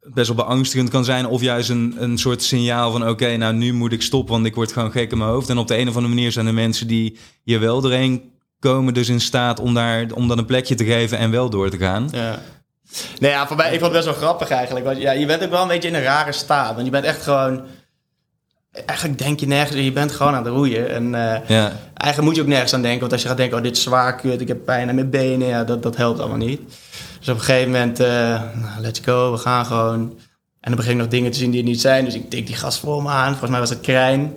best 0.00 0.26
wel 0.26 0.44
beangstigend 0.44 0.90
kan 0.90 1.04
zijn. 1.04 1.26
Of 1.26 1.40
juist 1.40 1.68
een, 1.68 1.94
een 1.98 2.18
soort 2.18 2.42
signaal 2.42 2.92
van 2.92 3.08
oké, 3.08 3.36
nou 3.36 3.54
nu 3.54 3.72
moet 3.72 3.92
ik 3.92 4.02
stoppen, 4.02 4.34
want 4.34 4.46
ik 4.46 4.54
word 4.54 4.72
gewoon 4.72 4.90
gek 4.90 5.12
in 5.12 5.18
mijn 5.18 5.30
hoofd. 5.30 5.48
En 5.48 5.58
op 5.58 5.68
de 5.68 5.78
een 5.78 5.88
of 5.88 5.94
andere 5.94 6.14
manier 6.14 6.32
zijn 6.32 6.46
de 6.46 6.52
mensen 6.52 6.86
die 6.86 7.18
hier 7.44 7.60
wel 7.60 7.80
doorheen 7.80 8.32
komen 8.58 8.94
dus 8.94 9.08
in 9.08 9.20
staat 9.20 9.60
om, 9.60 9.74
daar, 9.74 10.06
om 10.14 10.28
dan 10.28 10.38
een 10.38 10.44
plekje 10.44 10.74
te 10.74 10.84
geven 10.84 11.18
en 11.18 11.30
wel 11.30 11.50
door 11.50 11.70
te 11.70 11.78
gaan. 11.78 12.08
Ja. 12.12 12.38
Nee, 13.18 13.30
ja, 13.30 13.46
voor 13.46 13.56
mij, 13.56 13.72
ik 13.72 13.80
vond 13.80 13.92
het 13.94 14.04
best 14.04 14.04
wel 14.04 14.14
grappig 14.14 14.50
eigenlijk. 14.50 14.86
Want 14.86 14.98
ja, 14.98 15.12
je 15.12 15.26
bent 15.26 15.44
ook 15.44 15.50
wel 15.50 15.62
een 15.62 15.68
beetje 15.68 15.88
in 15.88 15.94
een 15.94 16.02
rare 16.02 16.32
staat. 16.32 16.74
Want 16.74 16.84
je 16.84 16.92
bent 16.92 17.04
echt 17.04 17.22
gewoon... 17.22 17.62
Eigenlijk 18.86 19.18
denk 19.18 19.40
je 19.40 19.46
nergens... 19.46 19.76
Je 19.84 19.92
bent 19.92 20.12
gewoon 20.12 20.34
aan 20.34 20.44
het 20.44 20.52
roeien. 20.52 20.88
En 20.90 21.04
eh, 21.14 21.48
Ja, 21.48 21.72
eigenlijk 21.94 22.22
moet 22.22 22.34
je 22.36 22.40
ook 22.42 22.46
nergens 22.48 22.74
aan 22.74 22.82
denken. 22.82 23.00
Want 23.00 23.12
als 23.12 23.22
je 23.22 23.28
gaat 23.28 23.36
denken, 23.36 23.56
oh, 23.56 23.62
dit 23.62 23.76
is 23.76 23.82
zwaar, 23.82 24.16
kut, 24.16 24.40
ik 24.40 24.48
heb 24.48 24.64
pijn 24.64 24.88
aan 24.88 24.94
mijn 24.94 25.10
benen. 25.10 25.48
Ja, 25.48 25.64
dat, 25.64 25.82
dat 25.82 25.96
helpt 25.96 26.18
allemaal 26.20 26.36
niet. 26.46 26.60
Dus 27.18 27.28
op 27.28 27.34
een 27.34 27.40
gegeven 27.40 27.70
moment, 27.70 28.00
eh, 28.00 28.06
nou, 28.54 28.80
let's 28.80 29.00
go, 29.04 29.32
we 29.32 29.38
gaan 29.38 29.66
gewoon. 29.66 30.00
En 30.60 30.70
dan 30.70 30.74
begin 30.76 30.92
ik 30.92 30.98
nog 30.98 31.08
dingen 31.08 31.30
te 31.30 31.38
zien 31.38 31.50
die 31.50 31.60
er 31.60 31.66
niet 31.66 31.80
zijn. 31.80 32.04
Dus 32.04 32.14
ik 32.14 32.30
tik 32.30 32.46
die 32.46 32.56
gast 32.56 32.78
voor 32.78 33.02
me 33.02 33.08
aan. 33.08 33.28
Volgens 33.30 33.50
mij 33.50 33.60
was 33.60 33.70
het 33.70 33.80
Krijn. 33.80 34.32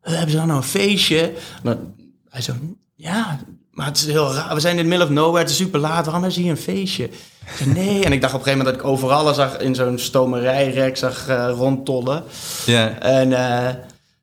"Eh, 0.00 0.12
Hebben 0.12 0.30
ze 0.30 0.36
dan 0.36 0.46
nou 0.46 0.58
een 0.58 0.64
feestje? 0.66 1.20
En 1.22 1.34
dan- 1.62 1.94
hij 2.28 2.40
zo, 2.42 2.52
ja, 2.94 3.38
maar 3.70 3.86
het 3.86 3.96
is 3.96 4.06
heel 4.06 4.34
raar. 4.34 4.54
We 4.54 4.60
zijn 4.60 4.76
in 4.76 4.82
the 4.82 4.88
middle 4.88 5.06
of 5.06 5.12
nowhere, 5.12 5.38
het 5.38 5.50
is 5.50 5.56
super 5.56 5.80
laat. 5.80 6.04
Waarom 6.04 6.24
is 6.24 6.36
hier 6.36 6.50
een 6.50 6.56
feestje? 6.56 7.10
Nee. 7.64 8.04
En 8.04 8.12
ik 8.12 8.20
dacht 8.20 8.34
op 8.34 8.38
een 8.40 8.44
gegeven 8.46 8.58
moment 8.58 8.64
dat 8.66 8.74
ik 8.74 8.84
overal 8.84 9.26
al 9.26 9.34
zag 9.34 9.58
in 9.58 9.74
zo'n 9.74 9.98
stomerijrek 9.98 10.96
zag 10.96 11.28
eh, 11.28 11.50
rondtollen. 11.54 12.24
ja, 12.66 12.98
En 12.98 13.32
eh, 13.32 13.74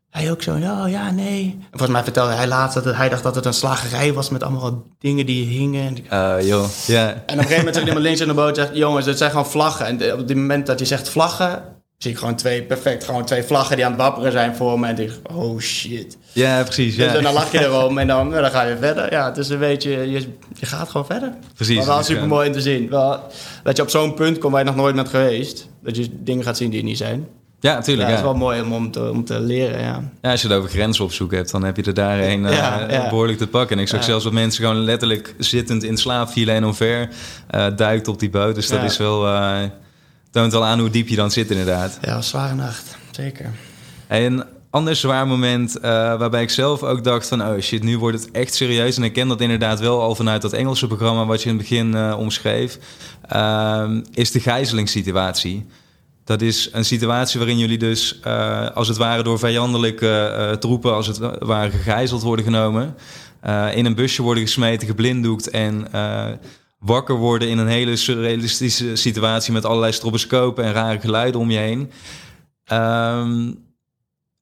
hij 0.09 0.31
ook 0.31 0.41
zo, 0.41 0.55
ja, 0.57 0.85
ja, 0.87 1.11
nee. 1.11 1.43
En 1.59 1.67
volgens 1.69 1.91
mij 1.91 2.03
vertelde 2.03 2.33
hij 2.33 2.47
laatst 2.47 2.75
dat 2.75 2.85
het- 2.85 2.95
hij 2.95 3.09
dacht 3.09 3.23
dat 3.23 3.35
het 3.35 3.45
een 3.45 3.53
slagerij 3.53 4.13
was 4.13 4.29
met 4.29 4.43
allemaal 4.43 4.83
dingen 4.99 5.25
die 5.25 5.45
hingen. 5.45 5.97
En, 6.09 6.37
Eh, 6.39 6.47
joh, 6.47 6.65
ja. 6.85 7.07
en 7.09 7.13
op 7.15 7.29
een 7.29 7.37
gegeven 7.37 7.57
moment 7.57 7.75
zit 7.75 7.85
iemand 7.85 8.03
links 8.05 8.21
in 8.21 8.27
de 8.27 8.33
boot 8.33 8.57
en 8.57 8.65
zegt, 8.65 8.77
jongens, 8.77 9.05
dit 9.05 9.17
zijn 9.17 9.31
gewoon 9.31 9.45
vlaggen. 9.49 9.85
En 9.85 10.11
op 10.13 10.17
het 10.27 10.35
moment 10.35 10.65
dat 10.65 10.77
hij 10.79 10.87
zegt 10.87 11.09
vlaggen, 11.09 11.63
zie 11.97 12.11
ik 12.11 12.17
gewoon 12.17 12.35
twee, 12.35 12.63
perfect, 12.63 13.03
gewoon 13.03 13.25
twee 13.25 13.43
vlaggen 13.43 13.75
die 13.75 13.85
aan 13.85 13.91
het 13.91 14.01
wapperen 14.01 14.31
zijn 14.31 14.55
voor 14.55 14.79
me. 14.79 14.85
En 14.87 14.91
ik 14.91 14.97
denk, 14.97 15.11
oh 15.33 15.59
shit. 15.59 16.17
Ja, 16.31 16.63
precies. 16.63 16.95
Dus 16.95 17.05
Ja. 17.13 17.19
dan 17.21 17.33
lach 17.33 17.51
je 17.51 17.59
erom 17.65 17.97
en 18.01 18.07
dan, 18.07 18.31
dan 18.31 18.51
ga 18.51 18.61
je 18.63 18.77
verder. 18.77 19.11
Ja, 19.11 19.25
het 19.25 19.37
is 19.37 19.49
een 19.49 19.59
beetje, 19.59 19.89
je, 19.89 20.27
je 20.59 20.65
gaat 20.65 20.89
gewoon 20.89 21.05
verder. 21.05 21.33
Precies, 21.55 21.77
Maar 21.77 21.85
wel 21.85 21.99
is 21.99 22.05
super 22.05 22.27
mooi 22.27 22.47
om 22.47 22.53
te 22.53 22.61
zien. 22.61 22.89
Wel, 22.89 23.19
dat 23.63 23.75
je 23.77 23.81
op 23.83 23.89
zo'n 23.89 24.13
punt 24.13 24.37
komt 24.37 24.51
waar 24.53 24.61
je 24.61 24.67
nog 24.67 24.75
nooit 24.75 24.95
bent 24.95 25.09
geweest. 25.09 25.67
Dat 25.83 25.95
je 25.97 26.07
dingen 26.23 26.43
gaat 26.43 26.57
zien 26.57 26.69
die 26.69 26.79
er 26.79 26.85
niet 26.85 26.97
zijn. 26.97 27.27
Ja, 27.59 27.69
Ja, 27.71 27.75
natuurlijk. 27.77 28.07
dat 28.09 28.17
Ja, 28.17 28.23
is 28.23 28.29
wel 28.31 28.39
mooi 28.39 28.61
om, 28.61 28.73
om, 28.73 28.91
te, 28.91 29.09
om 29.11 29.25
te 29.25 29.39
leren, 29.39 29.81
ja. 29.81 30.03
Ja, 30.21 30.31
als 30.31 30.41
je 30.41 30.47
het 30.47 30.57
over 30.57 30.69
grenzen 30.69 31.03
opzoeken 31.03 31.37
hebt, 31.37 31.51
dan 31.51 31.63
heb 31.63 31.75
je 31.75 31.83
er 31.83 31.93
daarheen 31.93 32.45
eh, 32.45 32.55
Ja, 32.57 32.85
ja. 32.89 33.09
behoorlijk 33.09 33.37
te 33.37 33.47
pakken. 33.47 33.75
En 33.77 33.81
ik 33.81 33.87
zag 33.89 34.03
zelfs 34.03 34.23
dat 34.23 34.33
mensen 34.33 34.63
gewoon 34.63 34.79
letterlijk 34.83 35.35
zittend 35.37 35.83
in 35.83 35.97
slaap 35.97 36.29
vielen 36.29 36.55
en 36.55 36.65
omver 36.65 37.09
eh 37.47 37.65
duikt 37.75 38.07
op 38.07 38.19
die 38.19 38.29
boot. 38.29 38.55
Dus 38.55 38.67
dat 38.67 38.83
is 38.83 38.97
wel, 38.97 39.27
eh, 39.27 39.59
toont 40.37 40.51
wel 40.51 40.65
aan 40.65 40.79
hoe 40.79 40.89
diep 40.89 41.07
je 41.07 41.15
dan 41.15 41.31
zit 41.31 41.51
inderdaad. 41.51 41.97
Ja, 42.01 42.21
zware 42.21 42.55
nacht. 42.55 42.97
Zeker. 43.11 43.51
En 44.07 44.47
ander 44.69 44.95
zwaar 44.95 45.27
moment 45.27 45.77
eh, 45.77 45.91
waarbij 45.91 46.41
ik 46.41 46.49
zelf 46.49 46.83
ook 46.83 47.03
dacht 47.03 47.27
van... 47.27 47.41
oh 47.41 47.59
shit, 47.59 47.83
nu 47.83 47.97
wordt 47.97 48.19
het 48.19 48.31
echt 48.31 48.53
serieus. 48.53 48.97
En 48.97 49.03
ik 49.03 49.13
ken 49.13 49.27
dat 49.27 49.41
inderdaad 49.41 49.79
wel 49.79 50.01
al 50.01 50.15
vanuit 50.15 50.41
dat 50.41 50.53
Engelse 50.53 50.87
programma... 50.87 51.25
wat 51.25 51.43
je 51.43 51.49
in 51.49 51.57
het 51.57 51.67
begin 51.67 51.95
uh, 51.95 52.15
omschreef, 52.17 52.77
uh, 53.33 53.89
is 54.13 54.31
de 54.31 54.39
gijzelingssituatie. 54.39 55.65
Dat 56.23 56.41
is 56.41 56.69
een 56.71 56.85
situatie 56.85 57.39
waarin 57.39 57.57
jullie 57.57 57.77
dus 57.77 58.19
uh, 58.27 58.67
als 58.69 58.87
het 58.87 58.97
ware 58.97 59.23
door 59.23 59.39
vijandelijke 59.39 60.55
troepen... 60.59 60.93
als 60.93 61.07
het 61.07 61.19
ware 61.39 61.71
gegijzeld 61.71 62.21
worden 62.21 62.45
genomen... 62.45 62.95
in 63.73 63.85
een 63.85 63.95
busje 63.95 64.21
worden 64.21 64.43
gesmeten, 64.43 64.87
geblinddoekt 64.87 65.49
en 65.49 65.87
wakker 66.79 67.15
worden 67.15 67.49
in 67.49 67.57
een 67.57 67.67
hele 67.67 67.95
surrealistische 67.95 68.95
situatie 68.95 69.53
met 69.53 69.65
allerlei 69.65 69.91
stroboscopen 69.91 70.63
en 70.63 70.73
rare 70.73 70.99
geluiden 70.99 71.41
om 71.41 71.51
je 71.51 71.57
heen. 71.57 71.91
Um, 72.71 73.65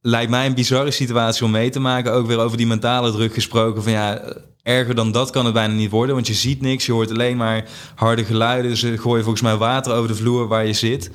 lijkt 0.02 0.32
mij 0.32 0.46
een 0.46 0.54
bizarre 0.54 0.92
situatie 0.92 1.46
om 1.46 1.52
mee 1.52 1.70
te 1.70 1.80
maken. 1.80 2.12
Ook 2.12 2.28
weer 2.28 2.40
over 2.40 2.58
die 2.58 2.68
mentale 2.68 3.12
druk 3.12 3.34
gesproken. 3.34 3.84
Van 3.84 3.92
ja, 3.92 4.22
erger 4.64 4.96
dan 4.96 5.12
dat 5.12 5.30
kan 5.30 5.46
het 5.46 5.54
bijna 5.54 5.74
niet 5.74 5.90
worden. 5.92 6.16
Want 6.16 6.28
je 6.28 6.34
ziet 6.34 6.62
niks, 6.62 6.86
je 6.86 6.92
hoort 6.92 7.12
alleen 7.12 7.38
maar 7.38 7.66
harde 7.96 8.26
geluiden. 8.26 8.78
Ze 8.78 8.98
gooien 8.98 9.24
volgens 9.24 9.44
mij 9.44 9.56
water 9.56 9.94
over 9.94 10.08
de 10.08 10.16
vloer 10.16 10.48
waar 10.48 10.66
je 10.66 10.74
zit. 10.74 11.12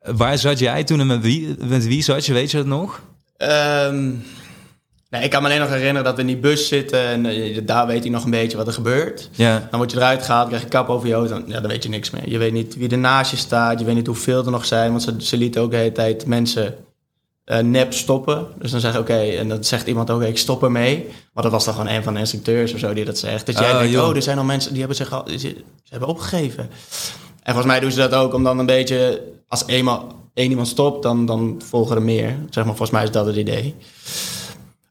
Waar 0.00 0.38
zat 0.38 0.58
jij 0.58 0.84
toen 0.84 1.00
en 1.00 1.06
met 1.06 1.20
wie, 1.20 1.56
met 1.58 1.86
wie 1.86 2.02
zat 2.02 2.26
je? 2.26 2.32
Weet 2.32 2.50
je 2.50 2.56
dat 2.56 2.66
nog? 2.66 3.00
Um, 3.38 4.22
nee, 5.10 5.22
ik 5.22 5.30
kan 5.30 5.42
me 5.42 5.48
alleen 5.48 5.60
nog 5.60 5.68
herinneren 5.68 6.04
dat 6.04 6.14
we 6.14 6.20
in 6.20 6.26
die 6.26 6.36
bus 6.36 6.68
zitten. 6.68 7.04
En 7.04 7.24
uh, 7.24 7.58
daar 7.62 7.86
weet 7.86 8.02
hij 8.02 8.12
nog 8.12 8.24
een 8.24 8.30
beetje 8.30 8.56
wat 8.56 8.66
er 8.66 8.72
gebeurt. 8.72 9.28
Ja. 9.32 9.68
Dan 9.70 9.78
word 9.78 9.90
je 9.90 9.96
eruit 9.96 10.22
gehaald, 10.22 10.48
krijg 10.48 10.62
je 10.62 10.68
kap 10.68 10.88
over 10.88 11.08
je 11.08 11.14
hoofd. 11.14 11.28
Dan, 11.28 11.44
ja, 11.46 11.60
dan 11.60 11.70
weet 11.70 11.82
je 11.82 11.88
niks 11.88 12.10
meer. 12.10 12.28
Je 12.28 12.38
weet 12.38 12.52
niet 12.52 12.76
wie 12.76 12.88
er 12.88 12.98
naast 12.98 13.30
je 13.30 13.36
staat. 13.36 13.78
Je 13.78 13.84
weet 13.84 13.94
niet 13.94 14.06
hoeveel 14.06 14.44
er 14.44 14.50
nog 14.50 14.64
zijn. 14.64 14.90
Want 14.90 15.02
ze, 15.02 15.14
ze 15.18 15.36
lieten 15.36 15.62
ook 15.62 15.70
de 15.70 15.76
hele 15.76 15.92
tijd 15.92 16.26
mensen 16.26 16.74
uh, 17.50 17.58
nep 17.58 17.92
stoppen. 17.92 18.46
Dus 18.58 18.70
dan 18.70 18.80
zeg 18.80 18.92
je 18.92 18.98
oké, 18.98 19.12
okay, 19.12 19.38
en 19.38 19.48
dan 19.48 19.64
zegt 19.64 19.86
iemand 19.86 20.10
ook, 20.10 20.22
ik 20.22 20.38
stop 20.38 20.62
ermee. 20.62 21.08
Maar 21.32 21.42
dat 21.42 21.52
was 21.52 21.64
dan 21.64 21.74
gewoon 21.74 21.92
een 21.92 22.02
van 22.02 22.14
de 22.14 22.20
instructeurs 22.20 22.72
of 22.72 22.78
zo 22.78 22.94
die 22.94 23.04
dat 23.04 23.18
zegt. 23.18 23.46
Dat 23.46 23.58
jij 23.58 23.72
oh, 23.72 23.78
denkt, 23.78 23.92
joh. 23.92 24.08
oh, 24.08 24.16
er 24.16 24.22
zijn 24.22 24.38
al 24.38 24.44
mensen 24.44 24.70
die 24.70 24.78
hebben 24.78 24.96
zich 24.96 25.12
al, 25.12 25.24
ze 25.38 25.64
hebben 25.88 26.08
opgegeven. 26.08 26.70
En 27.42 27.52
volgens 27.52 27.66
mij 27.66 27.80
doen 27.80 27.90
ze 27.90 27.98
dat 27.98 28.14
ook 28.14 28.34
om 28.34 28.44
dan 28.44 28.58
een 28.58 28.66
beetje, 28.66 29.22
als 29.48 29.66
eenmaal 29.66 30.14
één 30.34 30.50
iemand 30.50 30.68
stopt, 30.68 31.02
dan, 31.02 31.26
dan 31.26 31.62
volgen 31.64 31.96
er 31.96 32.02
meer. 32.02 32.36
Zeg 32.50 32.64
maar, 32.64 32.76
volgens 32.76 32.90
mij 32.90 33.02
is 33.02 33.10
dat 33.10 33.26
het 33.26 33.36
idee. 33.36 33.74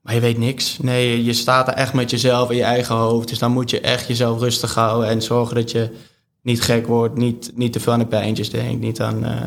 Maar 0.09 0.17
je 0.17 0.23
weet 0.23 0.37
niks. 0.37 0.77
Nee, 0.81 1.23
je 1.23 1.33
staat 1.33 1.67
er 1.67 1.73
echt 1.73 1.93
met 1.93 2.09
jezelf 2.09 2.49
in 2.49 2.55
je 2.55 2.63
eigen 2.63 2.95
hoofd. 2.95 3.27
Dus 3.27 3.39
dan 3.39 3.51
moet 3.51 3.69
je 3.69 3.79
echt 3.79 4.07
jezelf 4.07 4.39
rustig 4.39 4.75
houden 4.75 5.09
en 5.09 5.21
zorgen 5.21 5.55
dat 5.55 5.71
je 5.71 5.89
niet 6.41 6.61
gek 6.61 6.87
wordt, 6.87 7.15
niet, 7.17 7.51
niet 7.55 7.73
te 7.73 7.79
veel 7.79 7.93
aan 7.93 7.99
de 7.99 8.05
pijntjes 8.05 8.49
denkt, 8.49 8.81
niet 8.81 9.01
aan... 9.01 9.23
Uh, 9.23 9.45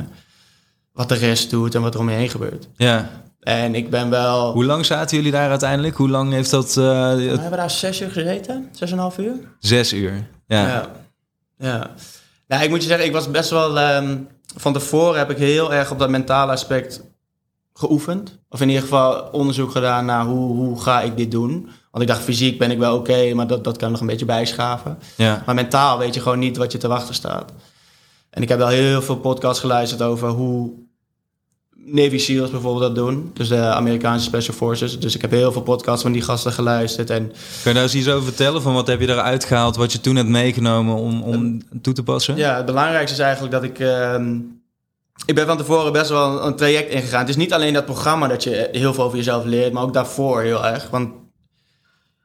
wat 0.92 1.08
de 1.08 1.14
rest 1.14 1.50
doet 1.50 1.74
en 1.74 1.82
wat 1.82 1.94
er 1.94 2.00
om 2.00 2.10
je 2.10 2.16
heen 2.16 2.28
gebeurt. 2.28 2.68
Ja. 2.76 3.10
En 3.40 3.74
ik 3.74 3.90
ben 3.90 4.10
wel... 4.10 4.52
Hoe 4.52 4.64
lang 4.64 4.86
zaten 4.86 5.16
jullie 5.16 5.32
daar 5.32 5.50
uiteindelijk? 5.50 5.96
Hoe 5.96 6.08
lang 6.08 6.32
heeft 6.32 6.50
dat... 6.50 6.68
Uh, 6.68 6.74
we 7.14 7.36
hebben 7.40 7.58
daar 7.58 7.70
zes 7.70 8.00
uur 8.00 8.10
gezeten. 8.10 8.68
Zes 8.72 8.90
en 8.90 8.96
een 8.96 9.02
half 9.02 9.18
uur. 9.18 9.34
Zes 9.58 9.92
uur, 9.92 10.28
ja. 10.46 10.66
Ja. 10.66 10.90
ja. 11.58 11.90
Nou, 12.46 12.62
ik 12.62 12.70
moet 12.70 12.82
je 12.82 12.88
zeggen, 12.88 13.06
ik 13.06 13.12
was 13.12 13.30
best 13.30 13.50
wel... 13.50 13.96
Um, 13.96 14.28
van 14.56 14.72
tevoren 14.72 15.18
heb 15.18 15.30
ik 15.30 15.38
heel 15.38 15.74
erg 15.74 15.90
op 15.90 15.98
dat 15.98 16.10
mentale 16.10 16.52
aspect 16.52 17.02
geoefend. 17.74 18.38
Of 18.48 18.60
in 18.60 18.68
ieder 18.68 18.82
geval 18.82 19.28
onderzoek 19.32 19.70
gedaan 19.70 20.04
naar 20.04 20.24
hoe, 20.24 20.56
hoe 20.56 20.80
ga 20.80 21.00
ik 21.00 21.16
dit 21.16 21.30
doen. 21.30 21.68
Want 21.90 22.04
ik 22.04 22.10
dacht, 22.10 22.22
fysiek 22.22 22.58
ben 22.58 22.70
ik 22.70 22.78
wel 22.78 22.96
oké, 22.96 23.10
okay, 23.10 23.32
maar 23.32 23.46
dat, 23.46 23.64
dat 23.64 23.76
kan 23.76 23.90
nog 23.90 24.00
een 24.00 24.06
beetje 24.06 24.24
bijschaven. 24.24 24.98
Ja. 25.16 25.42
Maar 25.46 25.54
mentaal 25.54 25.98
weet 25.98 26.14
je 26.14 26.20
gewoon 26.20 26.38
niet 26.38 26.56
wat 26.56 26.72
je 26.72 26.78
te 26.78 26.88
wachten 26.88 27.14
staat. 27.14 27.52
En 28.30 28.42
ik 28.42 28.48
heb 28.48 28.58
wel 28.58 28.68
heel 28.68 29.02
veel 29.02 29.16
podcasts 29.16 29.60
geluisterd 29.60 30.02
over 30.02 30.28
hoe 30.28 30.72
Navy 31.84 32.18
SEALs 32.18 32.50
bijvoorbeeld 32.50 32.94
dat 32.94 33.04
doen. 33.04 33.30
Dus 33.34 33.48
de 33.48 33.56
Amerikaanse 33.56 34.24
Special 34.24 34.56
Forces. 34.56 34.98
Dus 34.98 35.14
ik 35.14 35.20
heb 35.20 35.30
heel 35.30 35.52
veel 35.52 35.62
podcasts 35.62 36.02
van 36.02 36.12
die 36.12 36.22
gasten 36.22 36.52
geluisterd. 36.52 37.10
En... 37.10 37.26
Kun 37.62 37.70
je 37.70 37.72
daar 37.72 37.82
eens 37.82 37.94
iets 37.94 38.08
over 38.08 38.24
vertellen? 38.24 38.62
Van 38.62 38.74
wat 38.74 38.86
heb 38.86 39.00
je 39.00 39.08
eruit 39.08 39.44
gehaald? 39.44 39.76
Wat 39.76 39.92
je 39.92 40.00
toen 40.00 40.16
hebt 40.16 40.28
meegenomen 40.28 40.94
om, 40.94 41.22
om 41.22 41.62
toe 41.82 41.92
te 41.92 42.02
passen? 42.02 42.36
Ja, 42.36 42.56
het 42.56 42.66
belangrijkste 42.66 43.16
is 43.16 43.22
eigenlijk 43.22 43.52
dat 43.52 43.62
ik... 43.62 43.78
Uh, 43.78 44.16
ik 45.26 45.34
ben 45.34 45.46
van 45.46 45.56
tevoren 45.56 45.92
best 45.92 46.10
wel 46.10 46.44
een 46.46 46.56
traject 46.56 46.90
ingegaan. 46.90 47.20
Het 47.20 47.28
is 47.28 47.36
niet 47.36 47.52
alleen 47.52 47.72
dat 47.72 47.84
programma 47.84 48.28
dat 48.28 48.42
je 48.42 48.68
heel 48.72 48.94
veel 48.94 49.04
over 49.04 49.16
jezelf 49.16 49.44
leert. 49.44 49.72
Maar 49.72 49.82
ook 49.82 49.92
daarvoor 49.92 50.40
heel 50.42 50.66
erg. 50.66 50.90
Want 50.90 51.10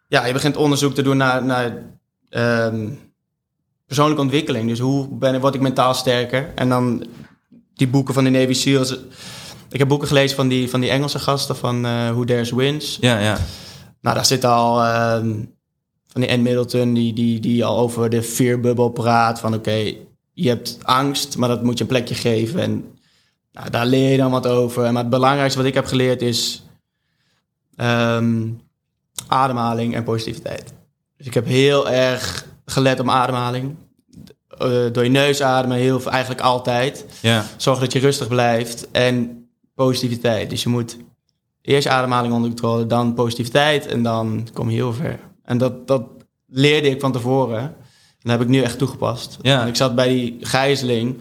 ja, 0.08 0.26
je 0.26 0.34
begint 0.34 0.58
onderzoek 0.58 0.94
te 0.94 1.02
doen 1.02 1.18
naar... 1.18 1.44
naar 1.44 1.96
um, 2.30 3.06
persoonlijke 3.86 4.22
ontwikkeling. 4.22 4.70
Dus 4.70 4.80
hoe 4.80 5.08
ben, 5.08 5.40
word 5.40 5.56
ik 5.56 5.62
mentaal 5.62 5.94
sterker? 5.94 6.52
En 6.56 6.70
dan 6.70 7.06
die 7.74 7.88
boeken 7.88 8.14
van 8.14 8.24
de 8.24 8.30
Navy 8.30 8.54
SEALs. 8.54 8.98
Ik 9.70 9.80
heb 9.80 9.88
boeken 9.88 10.08
gelezen 10.08 10.36
van 10.36 10.48
die, 10.48 10.70
van 10.70 10.80
die 10.80 10.90
Engelse 10.90 11.20
gasten 11.20 11.56
van 11.56 11.86
uh, 11.86 12.10
Who 12.10 12.26
Dares 12.26 12.52
Wins. 12.52 12.98
Ja, 13.02 13.20
ja. 13.20 13.38
Nou, 14.02 14.16
daar 14.16 14.26
zit 14.26 14.46
al 14.46 14.84
uh, 14.84 15.12
van 16.08 16.22
die 16.22 16.32
Ann 16.32 16.42
Middleton 16.42 16.94
die, 16.94 17.14
die, 17.14 17.40
die 17.40 17.66
al 17.66 17.78
over 17.78 18.10
de 18.10 18.24
fear 18.24 18.60
bubble 18.60 18.92
praat. 18.92 19.40
Van 19.40 19.54
oké, 19.54 19.70
okay, 19.70 20.07
je 20.40 20.50
hebt 20.50 20.78
angst, 20.84 21.38
maar 21.38 21.50
dat 21.50 21.64
moet 21.64 21.78
je 21.78 21.84
een 21.84 21.90
plekje 21.90 22.16
geven. 22.16 22.60
En 22.60 22.98
nou, 23.52 23.70
daar 23.70 23.86
leer 23.86 24.12
je 24.12 24.18
dan 24.18 24.32
wat 24.32 24.48
over. 24.48 24.92
Maar 24.92 25.02
het 25.02 25.10
belangrijkste 25.10 25.58
wat 25.58 25.68
ik 25.68 25.74
heb 25.74 25.86
geleerd 25.86 26.22
is 26.22 26.64
um, 27.76 28.62
ademhaling 29.28 29.96
en 29.96 30.04
positiviteit. 30.04 30.74
Dus 31.18 31.28
ik 31.28 31.34
heb 31.34 31.46
heel 31.46 31.90
erg 31.90 32.46
gelet 32.66 33.00
op 33.00 33.10
ademhaling. 33.10 33.76
Uh, 34.62 34.92
door 34.92 35.04
je 35.04 35.10
neus 35.10 35.42
ademen, 35.42 35.78
heel, 35.78 36.06
eigenlijk 36.06 36.42
altijd. 36.42 37.06
Ja. 37.22 37.46
Zorg 37.56 37.80
dat 37.80 37.94
je 37.94 38.00
rustig 38.00 38.28
blijft. 38.28 38.92
En 38.92 39.48
positiviteit. 39.76 40.50
Dus 40.50 40.64
je 40.64 40.70
moet 40.70 40.98
eerst 41.62 41.88
ademhaling 41.88 42.34
onder 42.34 42.50
controle, 42.50 42.86
dan 42.86 43.14
positiviteit. 43.14 43.86
En 43.86 44.04
dan 44.04 44.48
kom 44.54 44.70
je 44.70 44.76
heel 44.76 44.94
ver. 44.94 45.20
En 45.44 45.58
dat, 45.58 45.88
dat 45.88 46.04
leerde 46.48 46.90
ik 46.90 47.00
van 47.00 47.12
tevoren. 47.12 47.76
En 48.22 48.30
dat 48.30 48.32
heb 48.32 48.42
ik 48.42 48.48
nu 48.48 48.62
echt 48.62 48.78
toegepast. 48.78 49.38
Ja. 49.42 49.62
En 49.62 49.68
ik 49.68 49.76
zat 49.76 49.96
bij 49.96 50.08
die 50.08 50.38
gijzeling. 50.42 51.16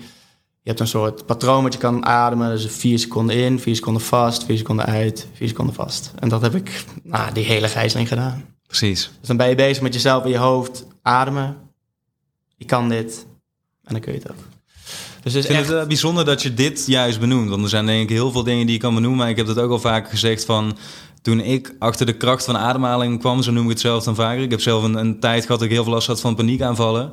Je 0.63 0.73
hebt 0.73 0.81
een 0.81 0.89
soort 0.89 1.27
patroon 1.27 1.63
wat 1.63 1.73
je 1.73 1.79
kan 1.79 2.05
ademen. 2.05 2.51
Dus 2.51 2.67
vier 2.67 2.99
seconden 2.99 3.37
in, 3.37 3.61
vier 3.61 3.75
seconden 3.75 4.03
vast, 4.03 4.45
vier 4.45 4.57
seconden 4.57 4.87
uit, 4.87 5.27
vier 5.33 5.49
seconden 5.49 5.75
vast. 5.75 6.13
En 6.19 6.29
dat 6.29 6.43
heb 6.43 6.55
ik 6.55 6.85
nou, 7.03 7.33
die 7.33 7.45
hele 7.45 7.69
gijzeling 7.69 8.09
gedaan. 8.09 8.45
Precies. 8.67 9.11
Dus 9.19 9.29
dan 9.29 9.37
ben 9.37 9.49
je 9.49 9.55
bezig 9.55 9.83
met 9.83 9.95
jezelf 9.95 10.25
in 10.25 10.31
je 10.31 10.39
hoofd. 10.39 10.87
Ademen. 11.03 11.57
Je 12.57 12.65
kan 12.65 12.89
dit. 12.89 13.27
En 13.85 13.93
dan 13.93 14.01
kun 14.01 14.13
je 14.13 14.19
het 14.19 14.31
ook. 14.31 14.45
Dus 15.23 15.35
het 15.35 15.45
is 15.45 15.51
ik 15.51 15.57
vind 15.57 15.69
echt... 15.69 15.79
het 15.79 15.89
bijzonder 15.89 16.25
dat 16.25 16.43
je 16.43 16.55
dit 16.55 16.87
juist 16.87 17.21
benoemt. 17.21 17.49
Want 17.49 17.63
er 17.63 17.69
zijn 17.69 17.87
denk 17.87 18.03
ik 18.03 18.09
heel 18.09 18.31
veel 18.31 18.43
dingen 18.43 18.67
die 18.67 18.75
je 18.75 18.81
kan 18.81 18.95
benoemen. 18.95 19.19
Maar 19.19 19.29
ik 19.29 19.37
heb 19.37 19.47
dat 19.47 19.59
ook 19.59 19.71
al 19.71 19.79
vaker 19.79 20.11
gezegd 20.11 20.45
van... 20.45 20.77
Toen 21.27 21.41
ik 21.41 21.75
achter 21.79 22.07
de 22.07 22.17
kracht 22.17 22.45
van 22.45 22.57
ademhaling 22.57 23.19
kwam, 23.19 23.43
zo 23.43 23.53
noem 23.53 23.65
ik 23.65 23.71
het 23.71 23.81
zelf 23.81 24.05
dan 24.05 24.15
vaker. 24.15 24.43
Ik 24.43 24.51
heb 24.51 24.61
zelf 24.61 24.83
een, 24.83 25.21
tijd 25.21 25.43
gehad 25.43 25.59
dat 25.59 25.69
ik 25.69 25.75
heel 25.75 25.85
veel 25.85 25.93
last 25.93 26.07
had 26.07 26.21
van 26.21 26.35
paniekaanvallen. 26.35 27.13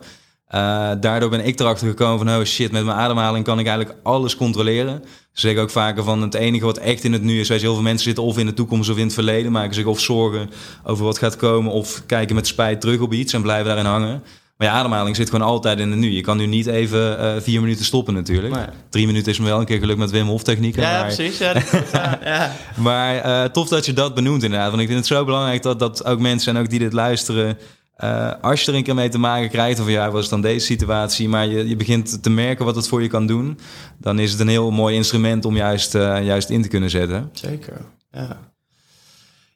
Uh, 0.56 0.92
daardoor 1.00 1.30
ben 1.30 1.46
ik 1.46 1.60
erachter 1.60 1.88
gekomen 1.88 2.26
van, 2.26 2.40
oh 2.40 2.44
shit, 2.44 2.72
met 2.72 2.86
mijn 2.86 2.98
ademhaling 2.98 3.46
kan 3.46 3.60
ik 3.60 3.68
eigenlijk 3.68 3.98
alles 4.04 4.36
controleren. 4.36 5.04
Zeg 5.32 5.52
ik 5.52 5.58
ook 5.58 5.70
vaker 5.70 6.04
van, 6.04 6.22
het 6.22 6.34
enige 6.34 6.66
wat 6.66 6.78
echt 6.78 7.04
in 7.04 7.14
het 7.14 7.22
nu 7.22 7.40
is, 7.40 7.50
weet 7.50 7.62
heel 7.62 7.74
veel 7.74 7.84
mensen 7.84 8.04
zitten 8.04 8.24
of 8.24 8.38
in 8.38 8.46
de 8.46 8.54
toekomst 8.54 8.90
of 8.90 8.98
in 8.98 9.04
het 9.04 9.14
verleden, 9.14 9.52
maken 9.52 9.74
zich 9.74 9.86
of 9.86 10.00
zorgen 10.00 10.50
over 10.84 11.06
wat 11.06 11.18
gaat 11.18 11.36
komen 11.36 11.72
of 11.72 12.04
kijken 12.06 12.36
met 12.36 12.48
spijt 12.48 12.82
terug 12.82 13.00
op 13.00 13.14
iets 13.14 13.34
en 13.34 13.42
blijven 13.42 13.66
daarin 13.66 13.86
hangen. 13.86 14.24
Maar 14.64 14.72
je 14.72 14.78
ademhaling 14.78 15.16
zit 15.16 15.30
gewoon 15.30 15.48
altijd 15.48 15.80
in 15.80 15.90
het 15.90 16.00
nu. 16.00 16.12
Je 16.12 16.22
kan 16.22 16.38
nu 16.38 16.46
niet 16.46 16.68
even 16.68 17.20
uh, 17.20 17.42
vier 17.42 17.62
minuten 17.62 17.86
stoppen 17.86 18.14
natuurlijk. 18.14 18.56
Nee. 18.56 18.66
Drie 18.90 19.06
minuten 19.06 19.32
is 19.32 19.40
me 19.40 19.46
wel 19.46 19.60
een 19.60 19.66
keer 19.66 19.80
gelukt 19.80 20.00
met 20.00 20.12
Wim 20.12 20.28
Hof 20.28 20.44
technieken. 20.44 20.82
Ja, 20.82 20.92
maar... 20.92 21.14
precies. 21.14 21.38
Ja, 21.38 21.54
ja. 22.24 22.52
maar 22.76 23.26
uh, 23.26 23.44
tof 23.44 23.68
dat 23.68 23.86
je 23.86 23.94
dat 23.94 24.16
benoemt 24.16 24.44
inderdaad. 24.44 24.70
Want 24.70 24.82
ik 24.82 24.88
vind 24.88 25.00
het 25.00 25.08
zo 25.08 25.26
belangrijk 25.26 25.62
dat, 25.62 25.80
dat 25.80 26.06
ook 26.06 26.20
mensen 26.20 26.56
en 26.56 26.62
ook 26.62 26.70
die 26.70 26.80
dit 26.80 26.94
luisteren... 26.94 27.58
Uh, 28.04 28.32
als 28.42 28.62
je 28.62 28.72
er 28.72 28.78
een 28.78 28.84
keer 28.84 28.96
mee 28.96 29.10
te 29.10 29.18
maken 29.18 29.50
krijgt, 29.50 29.80
of 29.80 29.90
ja, 29.90 30.12
was 30.12 30.30
dan 30.30 30.42
deze 30.42 30.66
situatie, 30.66 31.30
maar 31.30 31.48
je, 31.48 31.68
je 31.68 31.76
begint 31.76 32.24
te 32.24 32.30
merken 32.30 32.66
wat 32.66 32.76
het 32.76 32.88
voor 32.88 33.02
je 33.02 33.08
kan 33.08 33.28
doen, 33.28 33.60
dan 34.00 34.20
is 34.20 34.32
het 34.32 34.40
een 34.40 34.48
heel 34.48 34.72
mooi 34.72 34.96
instrument 34.96 35.46
om 35.46 35.56
juist, 35.56 35.94
juist 35.94 36.50
in 36.50 36.62
te 36.62 36.68
kunnen 36.68 36.90
zetten. 36.90 37.30
Zeker, 37.34 37.82
ja. 38.12 38.40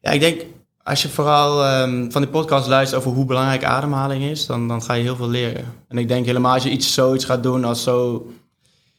Ja, 0.01 0.11
ik 0.11 0.19
denk, 0.19 0.41
als 0.87 1.01
je 1.01 1.09
vooral 1.09 1.81
um, 1.81 2.11
van 2.11 2.21
die 2.21 2.31
podcast 2.31 2.67
luistert 2.67 3.01
over 3.01 3.15
hoe 3.15 3.25
belangrijk 3.25 3.63
ademhaling 3.63 4.23
is, 4.23 4.45
dan, 4.45 4.67
dan 4.67 4.83
ga 4.83 4.93
je 4.93 5.03
heel 5.03 5.15
veel 5.15 5.29
leren. 5.29 5.73
En 5.87 5.97
ik 5.97 6.07
denk 6.07 6.25
helemaal 6.25 6.53
als 6.53 6.63
je 6.63 6.69
iets 6.69 6.93
zoiets 6.93 7.25
gaat 7.25 7.43
doen 7.43 7.63
als 7.63 7.83
zo, 7.83 8.27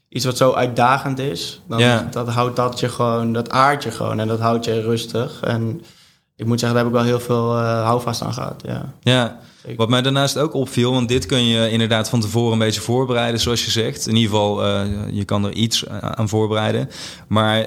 iets 0.09 0.25
wat 0.25 0.37
zo 0.37 0.53
uitdagend 0.53 1.19
is, 1.19 1.61
dan 1.69 1.83
dat 2.11 2.29
houdt 2.29 2.57
dat 2.57 2.81
je 2.81 2.89
gewoon, 2.89 3.33
dat 3.33 3.51
aard 3.51 3.83
je 3.83 3.91
gewoon 3.91 4.21
en 4.21 4.29
dat 4.29 4.41
houdt 4.41 4.65
je 4.65 4.81
rustig. 4.81 5.41
En 5.41 5.83
ik 6.37 6.47
moet 6.47 6.61
zeggen, 6.61 6.79
daar 6.79 6.87
heb 6.87 6.95
ik 6.95 7.01
wel 7.01 7.19
heel 7.19 7.27
veel 7.27 7.59
uh, 7.59 7.85
houvast 7.85 8.23
aan 8.23 8.35
gehad. 8.35 8.63
Ja. 8.67 8.93
Ja, 9.01 9.39
wat 9.77 9.89
mij 9.89 10.03
daarnaast 10.03 10.39
ook 10.39 10.55
opviel, 10.55 10.93
want 10.93 11.09
dit 11.09 11.27
kun 11.27 11.45
je 11.45 11.71
inderdaad 11.71 12.09
van 12.09 12.21
tevoren 12.21 12.53
een 12.53 12.59
beetje 12.59 12.81
voorbereiden, 12.81 13.41
zoals 13.41 13.65
je 13.65 13.71
zegt. 13.71 14.07
In 14.07 14.17
ieder 14.17 14.31
geval, 14.31 14.65
uh, 14.65 14.83
je 15.11 15.25
kan 15.25 15.45
er 15.45 15.53
iets 15.53 15.89
aan 15.89 16.29
voorbereiden. 16.29 16.89
Maar 17.29 17.67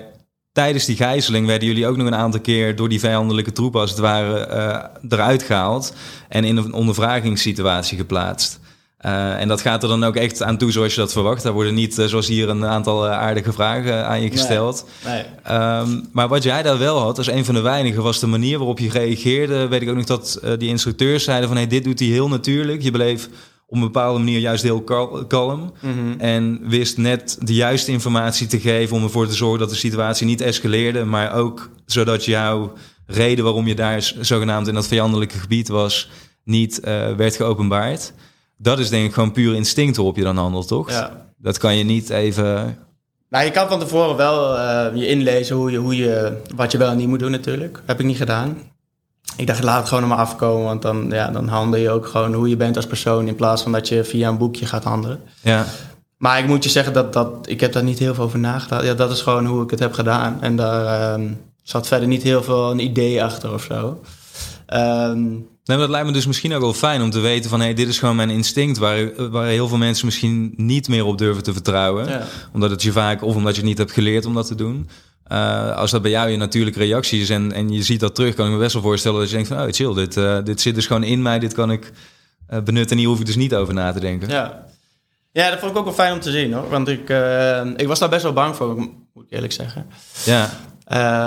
tijdens 0.51 0.85
die 0.85 0.95
gijzeling 0.95 1.47
werden 1.47 1.67
jullie 1.67 1.87
ook 1.87 1.97
nog 1.97 2.07
een 2.07 2.15
aantal 2.15 2.41
keer 2.41 2.75
door 2.75 2.89
die 2.89 2.99
vijandelijke 2.99 3.51
troepen, 3.51 3.79
als 3.79 3.89
het 3.89 3.99
ware, 3.99 4.47
uh, 4.47 5.09
eruit 5.09 5.43
gehaald 5.43 5.93
en 6.29 6.43
in 6.43 6.57
een 6.57 6.73
ondervragingssituatie 6.73 7.97
geplaatst. 7.97 8.59
Eh, 9.01 9.39
en 9.39 9.47
dat 9.47 9.61
gaat 9.61 9.83
er 9.83 9.89
dan 9.89 10.03
ook 10.03 10.15
echt 10.15 10.43
aan 10.43 10.57
toe 10.57 10.71
zoals 10.71 10.93
je 10.93 10.99
dat 10.99 11.11
verwacht. 11.11 11.43
Daar 11.43 11.53
worden 11.53 11.73
niet, 11.73 11.97
eh, 11.97 12.05
zoals 12.05 12.27
hier, 12.27 12.49
een 12.49 12.65
aantal 12.65 13.07
eh, 13.07 13.11
aardige 13.11 13.53
vragen 13.53 14.05
aan 14.05 14.21
je 14.21 14.31
gesteld. 14.31 14.85
Nee. 15.05 15.23
Ehm, 15.43 15.99
maar 16.11 16.27
wat 16.27 16.43
jij 16.43 16.61
daar 16.61 16.77
wel 16.77 16.99
had, 16.99 17.17
als 17.17 17.27
een 17.27 17.45
van 17.45 17.55
de 17.55 17.61
weinigen, 17.61 18.03
was 18.03 18.19
de 18.19 18.27
manier 18.27 18.57
waarop 18.57 18.79
je 18.79 18.89
reageerde. 18.89 19.67
Weet 19.67 19.81
ik 19.81 19.89
ook 19.89 19.95
nog 19.95 20.05
dat 20.05 20.39
eh, 20.43 20.51
die 20.57 20.69
instructeurs 20.69 21.23
zeiden 21.23 21.47
van... 21.47 21.57
Hey, 21.57 21.67
dit 21.67 21.83
doet 21.83 21.99
hij 21.99 22.07
heel 22.07 22.27
natuurlijk. 22.27 22.81
Je 22.81 22.91
bleef 22.91 23.29
op 23.71 23.77
een 23.77 23.83
bepaalde 23.83 24.19
manier 24.19 24.39
juist 24.39 24.63
heel 24.63 24.81
kal- 24.81 25.25
kalm. 25.25 25.73
Mhm. 25.81 26.19
En 26.19 26.59
wist 26.63 26.97
net 26.97 27.37
de 27.41 27.53
juiste 27.53 27.91
informatie 27.91 28.47
te 28.47 28.59
geven 28.59 28.95
om 28.97 29.03
ervoor 29.03 29.27
te 29.27 29.33
zorgen 29.33 29.59
dat 29.59 29.69
de 29.69 29.75
situatie 29.75 30.25
niet 30.25 30.41
escaleerde. 30.41 31.03
Maar 31.05 31.33
ook 31.33 31.69
zodat 31.85 32.25
jouw 32.25 32.73
reden 33.05 33.43
waarom 33.43 33.67
je 33.67 33.75
daar 33.75 34.13
zogenaamd 34.19 34.67
in 34.67 34.73
dat 34.73 34.87
vijandelijke 34.87 35.37
gebied 35.37 35.67
was, 35.67 36.09
niet 36.43 36.79
eh, 36.79 37.15
werd 37.15 37.35
geopenbaard. 37.35 38.13
Dat 38.57 38.79
is 38.79 38.89
denk 38.89 39.05
ik 39.07 39.13
gewoon 39.13 39.31
puur 39.31 39.55
instinct 39.55 39.95
waarop 39.95 40.15
je 40.17 40.23
dan 40.23 40.37
handelt, 40.37 40.67
toch? 40.67 40.89
Ja. 40.89 41.25
Dat 41.37 41.57
kan 41.57 41.75
je 41.77 41.83
niet 41.83 42.09
even... 42.09 42.77
Nou, 43.29 43.45
je 43.45 43.51
kan 43.51 43.67
van 43.67 43.79
tevoren 43.79 44.15
wel 44.15 44.57
eh, 44.57 44.95
je 44.95 45.07
inlezen 45.07 45.55
hoe 45.55 45.71
je, 45.71 45.77
hoe 45.77 45.95
je, 45.95 46.37
wat 46.55 46.71
je 46.71 46.77
wel 46.77 46.89
en 46.89 46.97
niet 46.97 47.07
moet 47.07 47.19
doen 47.19 47.31
natuurlijk. 47.31 47.81
Heb 47.85 47.99
ik 47.99 48.05
niet 48.05 48.17
gedaan. 48.17 48.57
Ik 49.35 49.47
dacht, 49.47 49.63
laat 49.63 49.79
het 49.79 49.87
gewoon 49.87 50.03
er 50.03 50.09
maar 50.09 50.17
afkomen, 50.17 50.65
want 50.65 50.81
dan, 50.81 51.07
ja, 51.09 51.27
dan 51.27 51.47
handel 51.47 51.79
je 51.79 51.89
ook 51.89 52.07
gewoon 52.07 52.33
hoe 52.33 52.49
je 52.49 52.55
bent 52.55 52.75
als 52.75 52.87
persoon... 52.87 53.27
in 53.27 53.35
plaats 53.35 53.61
van 53.61 53.71
dat 53.71 53.87
je 53.87 54.03
via 54.03 54.29
een 54.29 54.37
boekje 54.37 54.65
gaat 54.65 54.83
handelen. 54.83 55.21
Ja, 55.41 55.65
Maar 56.17 56.39
ik 56.39 56.47
moet 56.47 56.63
je 56.63 56.69
zeggen, 56.69 56.93
dat, 56.93 57.13
dat, 57.13 57.29
ik 57.45 57.59
heb 57.59 57.73
daar 57.73 57.83
niet 57.83 57.99
heel 57.99 58.13
veel 58.13 58.23
over 58.23 58.39
nagedacht. 58.39 58.83
Ja, 58.83 58.93
dat 58.93 59.11
is 59.11 59.21
gewoon 59.21 59.45
hoe 59.45 59.63
ik 59.63 59.69
het 59.69 59.79
heb 59.79 59.93
gedaan. 59.93 60.37
En 60.41 60.55
daar 60.55 61.13
ehm, 61.13 61.27
zat 61.63 61.87
verder 61.87 62.07
niet 62.07 62.23
heel 62.23 62.43
veel 62.43 62.71
een 62.71 62.79
idee 62.79 63.23
achter 63.23 63.53
of 63.53 63.63
zo. 63.63 64.01
Nee, 65.65 65.77
maar 65.77 65.87
dat 65.87 65.95
lijkt 65.95 66.07
me 66.07 66.13
dus 66.13 66.25
misschien 66.25 66.53
ook 66.53 66.61
wel 66.61 66.73
fijn 66.73 67.01
om 67.01 67.09
te 67.09 67.19
weten 67.19 67.49
van... 67.49 67.59
Hey, 67.59 67.73
dit 67.73 67.87
is 67.87 67.99
gewoon 67.99 68.15
mijn 68.15 68.29
instinct 68.29 68.77
waar, 68.77 69.29
waar 69.31 69.47
heel 69.47 69.67
veel 69.67 69.77
mensen 69.77 70.05
misschien 70.05 70.53
niet 70.55 70.87
meer 70.87 71.05
op 71.05 71.17
durven 71.17 71.43
te 71.43 71.53
vertrouwen. 71.53 72.07
Ja. 72.07 72.23
Omdat 72.53 72.69
het 72.69 72.81
je 72.81 72.91
vaak, 72.91 73.21
of 73.21 73.35
omdat 73.35 73.51
je 73.51 73.59
het 73.59 73.69
niet 73.69 73.77
hebt 73.77 73.91
geleerd 73.91 74.25
om 74.25 74.33
dat 74.33 74.47
te 74.47 74.55
doen. 74.55 74.89
Eh, 75.31 75.75
als 75.77 75.91
dat 75.91 76.01
bij 76.01 76.11
jou 76.11 76.29
je 76.29 76.37
natuurlijke 76.37 76.79
reactie 76.79 77.21
is 77.21 77.29
en, 77.29 77.51
en 77.51 77.69
je 77.69 77.83
ziet 77.83 77.99
dat 77.99 78.15
terug... 78.15 78.35
kan 78.35 78.45
ik 78.45 78.51
me 78.51 78.57
best 78.57 78.73
wel 78.73 78.81
voorstellen 78.81 79.19
dat 79.19 79.29
je 79.29 79.35
denkt 79.35 79.49
van... 79.49 79.61
oh, 79.61 79.67
chill, 79.69 79.93
dit, 79.93 80.17
eh, 80.17 80.37
dit 80.43 80.61
zit 80.61 80.75
dus 80.75 80.85
gewoon 80.87 81.03
in 81.03 81.21
mij, 81.21 81.39
dit 81.39 81.53
kan 81.53 81.71
ik 81.71 81.91
eh, 82.47 82.61
benutten... 82.61 82.91
en 82.91 82.97
hier 82.97 83.07
hoef 83.07 83.19
ik 83.19 83.25
dus 83.25 83.35
niet 83.35 83.55
over 83.55 83.73
na 83.73 83.91
te 83.91 83.99
denken. 83.99 84.29
ja. 84.29 84.65
ja, 85.31 85.49
dat 85.49 85.59
vond 85.59 85.71
ik 85.71 85.77
ook 85.77 85.83
wel 85.85 85.93
fijn 85.93 86.13
om 86.13 86.19
te 86.19 86.31
zien 86.31 86.53
hoor. 86.53 86.69
Want 86.69 86.87
ik, 86.87 87.09
ik 87.75 87.87
was 87.87 87.99
daar 87.99 88.09
best 88.09 88.23
wel 88.23 88.33
bang 88.33 88.55
voor, 88.55 88.75
moet 88.75 89.25
ik 89.25 89.31
eerlijk 89.31 89.53
zeggen. 89.53 89.85
Ja, 90.25 90.49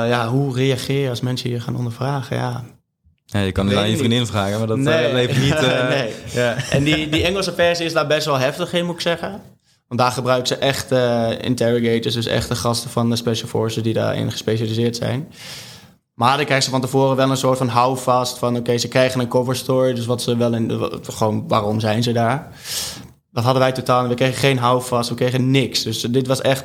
ja, 0.07 0.29
hoe 0.29 0.55
reageer 0.55 1.01
je 1.03 1.09
als 1.09 1.21
mensen 1.21 1.51
je 1.51 1.61
gaan 1.61 1.77
ondervragen? 1.77 2.37
Ja. 2.37 2.65
Ja, 3.27 3.41
je 3.41 3.53
kan 3.53 3.67
het 3.69 3.77
aan 3.77 3.91
je 3.91 3.97
vriendin 3.97 4.27
vragen, 4.27 4.59
maar 4.59 4.67
dat 4.67 4.79
Nee. 4.79 5.13
levert 5.13 5.41
niet... 5.41 5.61
Nee. 5.89 6.13
ja. 6.33 6.57
En 6.71 6.85
die, 6.85 7.09
die 7.09 7.25
Engelse 7.25 7.53
versie 7.55 7.87
is 7.87 7.93
daar 7.93 8.07
best 8.07 8.27
wel 8.27 8.39
heftig 8.39 8.73
in, 8.73 8.85
moet 8.85 8.95
ik 8.95 9.01
zeggen. 9.01 9.41
Want 9.95 10.07
daar 10.07 10.17
gebruiken 10.17 10.47
ze 10.47 10.57
echt 10.57 10.93
eh, 10.93 11.31
interrogators, 11.41 12.15
dus 12.15 12.27
echte 12.27 12.55
gasten 12.55 12.91
van 12.91 13.11
de 13.11 13.17
Special 13.17 13.49
Forces 13.49 13.83
die 13.83 13.93
daarin 13.93 14.31
gespecialiseerd 14.31 14.97
zijn. 14.97 15.29
Maar 16.15 16.37
dan 16.37 16.45
krijgen 16.45 16.65
ze 16.65 16.71
van 16.71 16.81
tevoren 16.81 17.17
wel 17.17 17.31
een 17.31 17.37
soort 17.37 17.59
van 17.59 17.69
houvast 17.69 18.39
van... 18.39 18.57
oké, 18.57 18.79
ze 18.79 18.89
krijgen 18.89 19.21
een 19.21 19.29
cover 19.29 19.57
story, 19.57 19.95
dus 19.95 20.07
wat 20.07 20.23
ze 20.23 20.37
wel 20.37 20.55
in... 20.55 20.91
gewoon, 21.03 21.49
waarom 21.49 21.81
zijn 21.81 22.03
ze 22.03 22.13
daar? 22.13 22.49
Dat 23.33 23.45
hadden 23.45 23.63
wij 23.63 23.73
totaal... 23.73 24.09
We 24.09 24.15
kregen 24.15 24.39
geen 24.39 24.59
houvast, 24.59 25.09
we 25.09 25.15
kregen 25.15 25.51
niks. 25.51 25.83
Dus 25.83 26.01
dit 26.01 26.27
was 26.27 26.41
echt 26.41 26.65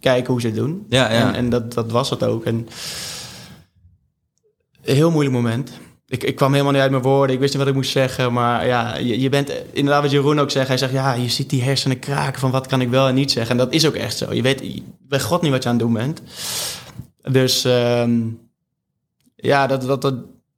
kijken 0.00 0.32
hoe 0.32 0.40
ze 0.40 0.46
het 0.46 0.56
doen. 0.56 0.86
Ja, 0.88 1.12
ja. 1.12 1.28
En, 1.28 1.34
en 1.34 1.50
dat, 1.50 1.74
dat 1.74 1.90
was 1.90 2.10
het 2.10 2.22
ook. 2.22 2.44
En 2.44 2.68
een 4.82 4.94
heel 4.94 5.10
moeilijk 5.10 5.36
moment. 5.36 5.70
Ik, 6.08 6.24
ik 6.24 6.36
kwam 6.36 6.52
helemaal 6.52 6.72
niet 6.72 6.82
uit 6.82 6.90
mijn 6.90 7.02
woorden. 7.02 7.34
Ik 7.34 7.40
wist 7.40 7.52
niet 7.52 7.62
wat 7.62 7.70
ik 7.70 7.76
moest 7.76 7.90
zeggen. 7.90 8.32
Maar 8.32 8.66
ja, 8.66 8.96
je, 8.96 9.20
je 9.20 9.28
bent 9.28 9.52
inderdaad 9.72 10.02
wat 10.02 10.10
Jeroen 10.10 10.40
ook 10.40 10.50
zegt. 10.50 10.68
Hij 10.68 10.76
zegt, 10.76 10.92
ja, 10.92 11.12
je 11.12 11.28
ziet 11.28 11.50
die 11.50 11.62
hersenen 11.62 11.98
kraken 11.98 12.40
van 12.40 12.50
wat 12.50 12.66
kan 12.66 12.80
ik 12.80 12.88
wel 12.88 13.08
en 13.08 13.14
niet 13.14 13.30
zeggen. 13.30 13.58
En 13.58 13.64
dat 13.64 13.72
is 13.72 13.86
ook 13.86 13.94
echt 13.94 14.16
zo. 14.16 14.32
Je 14.32 14.42
weet 14.42 14.82
bij 15.08 15.20
God 15.20 15.42
niet 15.42 15.50
wat 15.50 15.62
je 15.62 15.68
aan 15.68 15.74
het 15.74 15.84
doen 15.84 15.92
bent. 15.92 16.22
Dus 17.22 17.64
ehm, 17.64 18.20
ja, 19.36 19.66
dat, 19.66 19.82
dat, 19.82 20.02
dat, 20.02 20.14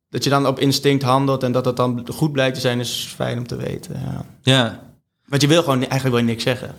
dat 0.08 0.24
je 0.24 0.30
dan 0.30 0.46
op 0.46 0.58
instinct 0.58 1.02
handelt 1.02 1.42
en 1.42 1.52
dat 1.52 1.64
het 1.64 1.76
dan 1.76 2.06
goed 2.12 2.32
blijkt 2.32 2.54
te 2.54 2.60
zijn, 2.60 2.80
is 2.80 3.12
fijn 3.14 3.38
om 3.38 3.46
te 3.46 3.56
weten. 3.56 4.00
Ja. 4.04 4.24
ja, 4.42 4.82
Want 5.26 5.42
je 5.42 5.48
wil 5.48 5.62
gewoon 5.62 5.80
eigenlijk 5.80 6.14
wil 6.14 6.18
je 6.18 6.30
niks 6.30 6.42
zeggen. 6.42 6.74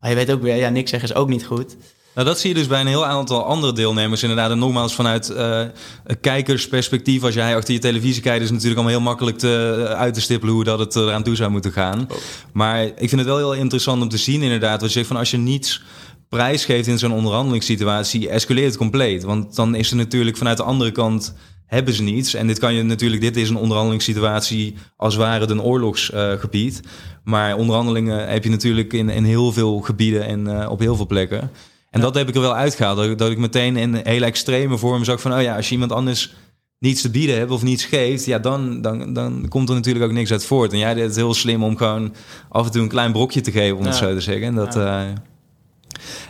Maar 0.00 0.10
je 0.10 0.16
weet 0.16 0.30
ook 0.30 0.42
weer, 0.42 0.56
ja, 0.56 0.68
niks 0.68 0.90
zeggen 0.90 1.08
is 1.08 1.14
ook 1.14 1.28
niet 1.28 1.46
goed. 1.46 1.76
Nou, 2.14 2.26
dat 2.26 2.38
zie 2.38 2.48
je 2.48 2.54
dus 2.54 2.66
bij 2.66 2.80
een 2.80 2.86
heel 2.86 3.06
aantal 3.06 3.44
andere 3.44 3.72
deelnemers 3.72 4.22
inderdaad. 4.22 4.50
En 4.50 4.58
nogmaals, 4.58 4.94
vanuit 4.94 5.28
een 5.28 6.20
kijkersperspectief, 6.20 7.22
als 7.22 7.34
jij 7.34 7.56
achter 7.56 7.74
je 7.74 7.80
televisie 7.80 8.22
kijkt, 8.22 8.42
is 8.42 8.44
het 8.44 8.52
natuurlijk 8.52 8.80
allemaal 8.80 8.98
heel 8.98 9.08
makkelijk 9.08 9.38
te, 9.38 9.84
eh, 9.88 9.98
uit 9.98 10.14
te 10.14 10.20
stippelen 10.20 10.54
hoe 10.54 10.64
dat 10.64 10.78
het 10.78 10.96
eraan 10.96 11.22
toe 11.22 11.36
zou 11.36 11.50
moeten 11.50 11.72
gaan. 11.72 12.08
Maar 12.52 12.82
ik 12.84 13.08
vind 13.08 13.10
het 13.10 13.24
wel 13.24 13.36
heel 13.36 13.54
interessant 13.54 14.02
om 14.02 14.08
te 14.08 14.16
zien 14.16 14.42
inderdaad, 14.42 14.80
wat 14.80 14.92
je 14.92 14.96
zegt 14.96 15.06
van 15.06 15.16
als 15.16 15.30
je 15.30 15.36
niets 15.36 15.82
prijsgeeft 16.28 16.86
in 16.86 16.98
zo'n 16.98 17.12
onderhandelingssituatie, 17.12 18.28
escaleert 18.28 18.66
het 18.66 18.76
compleet. 18.76 19.22
Want 19.22 19.54
dan 19.54 19.74
is 19.74 19.90
er 19.90 19.96
natuurlijk 19.96 20.36
vanuit 20.36 20.56
de 20.56 20.62
andere 20.62 20.90
kant 20.90 21.34
hebben 21.66 21.94
ze 21.94 22.02
niets. 22.02 22.34
En 22.34 22.46
dit 22.46 22.58
kan 22.58 22.74
je 22.74 22.82
natuurlijk, 22.82 23.22
dit 23.22 23.36
is 23.36 23.48
een 23.48 23.56
onderhandelingssituatie 23.56 24.74
als 24.96 25.16
ware 25.16 25.50
een 25.50 25.62
oorlogsgebied. 25.62 26.80
maar 27.24 27.56
onderhandelingen 27.56 28.28
heb 28.28 28.44
je 28.44 28.50
natuurlijk 28.50 28.92
in, 28.92 29.08
in 29.08 29.24
heel 29.24 29.52
veel 29.52 29.80
gebieden 29.80 30.26
en 30.26 30.60
eh, 30.60 30.70
op 30.70 30.78
heel 30.78 30.96
veel 30.96 31.06
plekken. 31.06 31.50
En 31.92 32.00
dat 32.00 32.14
heb 32.14 32.28
ik 32.28 32.34
er 32.34 32.40
wel 32.40 32.54
uitgehaald. 32.56 32.96
Dat, 32.96 33.06
ik- 33.06 33.18
dat 33.18 33.30
ik 33.30 33.38
meteen 33.38 33.76
in 33.76 34.00
hele 34.04 34.24
extreme 34.24 34.78
vorm 34.78 35.04
zag 35.04 35.20
van... 35.20 35.34
oh 35.34 35.42
ja, 35.42 35.56
als 35.56 35.66
je 35.66 35.72
iemand 35.72 35.92
anders 35.92 36.34
niets 36.78 37.02
te 37.02 37.10
bieden 37.10 37.36
hebt 37.38 37.50
of 37.50 37.62
niets 37.62 37.84
geeft... 37.84 38.24
ja, 38.24 38.38
dan, 38.38 38.80
dan, 38.80 39.12
dan 39.12 39.46
komt 39.48 39.68
er 39.68 39.74
natuurlijk 39.74 40.04
ook 40.04 40.12
niks 40.12 40.30
uit 40.32 40.44
voort. 40.44 40.72
En 40.72 40.78
jij 40.78 40.94
deed 40.94 41.04
het 41.04 41.16
heel 41.16 41.34
slim 41.34 41.62
om 41.64 41.76
gewoon 41.76 42.14
af 42.48 42.66
en 42.66 42.72
toe 42.72 42.82
een 42.82 42.88
klein 42.88 43.12
brokje 43.12 43.40
te 43.40 43.50
geven... 43.50 43.76
om 43.76 43.84
het 43.84 43.98
Ja. 43.98 44.06
zo 44.06 44.14
te 44.14 44.20
zeggen. 44.20 44.46
En 44.46 44.54
dat... 44.54 44.76
eh, 44.76 45.00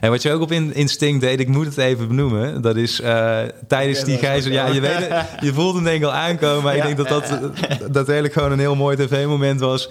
en 0.01 0.11
wat 0.11 0.22
je 0.22 0.33
ook 0.33 0.40
op 0.40 0.53
in- 0.53 0.75
instinct 0.75 1.20
deed, 1.20 1.40
ik 1.40 1.48
moet 1.48 1.66
het 1.66 1.77
even 1.79 2.09
benoemen. 2.09 2.62
Dat 2.62 2.77
is 2.77 3.01
eh, 3.01 3.38
tijdens 3.68 4.05
die 4.05 4.18
gijzel. 4.18 4.53
Ja, 4.53 4.66
je, 4.66 4.81
weet 4.81 4.96
het, 5.09 5.27
je 5.40 5.53
voelt 5.53 5.75
hem 5.75 5.85
denk 5.85 5.96
ik 5.96 6.05
al 6.05 6.12
aankomen. 6.12 6.62
Maar 6.62 6.77
Ja, 6.77 6.85
ik 6.85 6.96
denk 6.96 7.09
dat 7.09 7.29
dat, 7.29 7.40
dat 7.92 8.05
eigenlijk 8.05 8.33
gewoon 8.33 8.53
een 8.53 8.59
heel 8.59 8.75
mooi 8.77 8.96
tv-moment 8.96 9.61
was. 9.61 9.88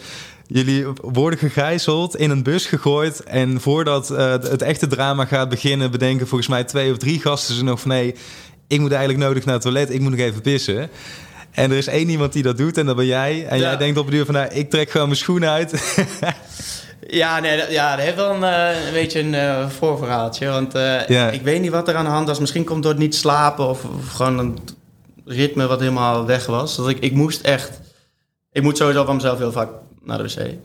Jullie 0.53 0.85
worden 1.01 1.39
gegijzeld, 1.39 2.15
in 2.15 2.29
een 2.29 2.43
bus 2.43 2.65
gegooid. 2.65 3.23
En 3.23 3.61
voordat 3.61 4.09
eh, 4.09 4.29
het 4.31 4.61
echte 4.61 4.87
drama 4.87 5.25
gaat 5.25 5.49
beginnen, 5.49 5.91
bedenken 5.91 6.27
volgens 6.27 6.49
mij 6.49 6.63
twee 6.63 6.91
of 6.91 6.97
drie 6.97 7.19
gasten 7.21 7.55
ze 7.55 7.63
nog 7.63 7.79
van 7.79 7.89
nee, 7.89 8.15
ik 8.67 8.79
moet 8.79 8.91
eigenlijk 8.91 9.23
nodig 9.23 9.45
naar 9.45 9.53
het 9.53 9.63
toilet, 9.63 9.93
ik 9.93 9.99
moet 9.99 10.11
nog 10.11 10.19
even 10.19 10.41
pissen. 10.41 10.89
En 11.51 11.71
er 11.71 11.77
is 11.77 11.87
één 11.87 12.09
iemand 12.09 12.33
die 12.33 12.43
dat 12.43 12.57
doet 12.57 12.77
en 12.77 12.85
dat 12.85 12.95
ben 12.95 13.05
jij. 13.05 13.45
En 13.47 13.57
Ja. 13.57 13.63
jij 13.63 13.77
denkt 13.77 13.97
op 13.99 14.05
de 14.05 14.11
duur 14.11 14.25
van 14.25 14.33
nou, 14.33 14.53
ik 14.53 14.69
trek 14.69 14.89
gewoon 14.91 15.07
mijn 15.07 15.19
schoenen 15.19 15.49
uit. 15.49 15.73
Ja, 17.07 17.39
nee, 17.39 17.57
dat, 17.57 17.71
ja, 17.71 17.95
dat 17.95 18.05
heeft 18.05 18.15
wel 18.15 18.33
een, 18.33 18.43
eh, 18.43 18.85
een 18.87 18.93
beetje 18.93 19.19
een 19.19 19.33
eh, 19.33 19.69
voorverhaaltje. 19.69 20.47
Want 20.47 20.73
Ja. 21.07 21.29
ik 21.29 21.41
weet 21.41 21.61
niet 21.61 21.71
wat 21.71 21.87
er 21.87 21.95
aan 21.95 22.05
de 22.05 22.11
hand 22.11 22.27
was. 22.27 22.39
Misschien 22.39 22.63
komt 22.63 22.75
het 22.75 22.83
door 22.83 22.93
het 22.93 23.01
niet 23.01 23.15
slapen 23.15 23.67
of, 23.67 23.83
of 23.83 24.11
gewoon 24.11 24.37
een 24.37 24.57
ritme 25.25 25.67
wat 25.67 25.79
helemaal 25.79 26.25
weg 26.25 26.45
was. 26.45 26.75
Dat 26.75 26.89
ik, 26.89 26.99
ik 26.99 27.11
moest 27.13 27.41
echt... 27.41 27.79
Ik 28.51 28.61
moet 28.63 28.77
sowieso 28.77 29.05
van 29.05 29.15
mezelf 29.15 29.37
heel 29.37 29.51
vaak 29.51 29.69
naar 30.03 30.17
de 30.17 30.23
wc. 30.23 30.57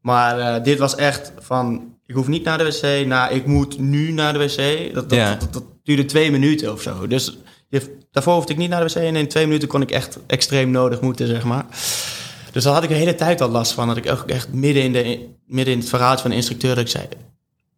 Maar 0.00 0.38
eh, 0.38 0.64
dit 0.64 0.78
was 0.78 0.94
echt 0.94 1.32
van... 1.38 1.94
Ik 2.06 2.14
hoef 2.14 2.28
niet 2.28 2.44
naar 2.44 2.58
de 2.58 2.64
wc, 2.64 3.06
naar 3.06 3.32
ik 3.32 3.46
moet 3.46 3.78
nu 3.78 4.12
naar 4.12 4.32
de 4.32 4.38
wc. 4.38 4.94
Dat, 4.94 5.08
dat, 5.08 5.18
Ja. 5.18 5.34
dat, 5.34 5.52
dat 5.52 5.64
duurde 5.82 6.04
twee 6.04 6.30
minuten 6.30 6.72
of 6.72 6.82
zo. 6.82 7.06
Dus 7.06 7.38
je, 7.68 7.98
daarvoor 8.10 8.34
hoefde 8.34 8.52
ik 8.52 8.58
niet 8.58 8.70
naar 8.70 8.86
de 8.86 8.92
wc. 8.92 8.94
En 8.94 9.16
in 9.16 9.28
twee 9.28 9.46
minuten 9.46 9.68
kon 9.68 9.82
ik 9.82 9.90
echt 9.90 10.18
extreem 10.26 10.70
nodig 10.70 11.00
moeten, 11.00 11.26
zeg 11.26 11.44
maar. 11.44 11.66
Dus 12.52 12.64
daar 12.64 12.72
had 12.74 12.82
ik 12.82 12.88
de 12.88 12.94
hele 12.94 13.14
tijd 13.14 13.40
al 13.40 13.48
last 13.48 13.72
van. 13.72 13.88
Dat 13.88 13.96
ik 13.96 14.10
ook 14.10 14.24
echt 14.26 14.52
midden 14.52 14.82
in, 14.82 14.92
de, 14.92 15.28
midden 15.46 15.74
in 15.74 15.80
het 15.80 15.88
verhaaltje 15.88 16.20
van 16.22 16.30
de 16.30 16.36
instructeur... 16.36 16.74
dat 16.74 16.84
ik 16.84 16.90
zei, 16.90 17.06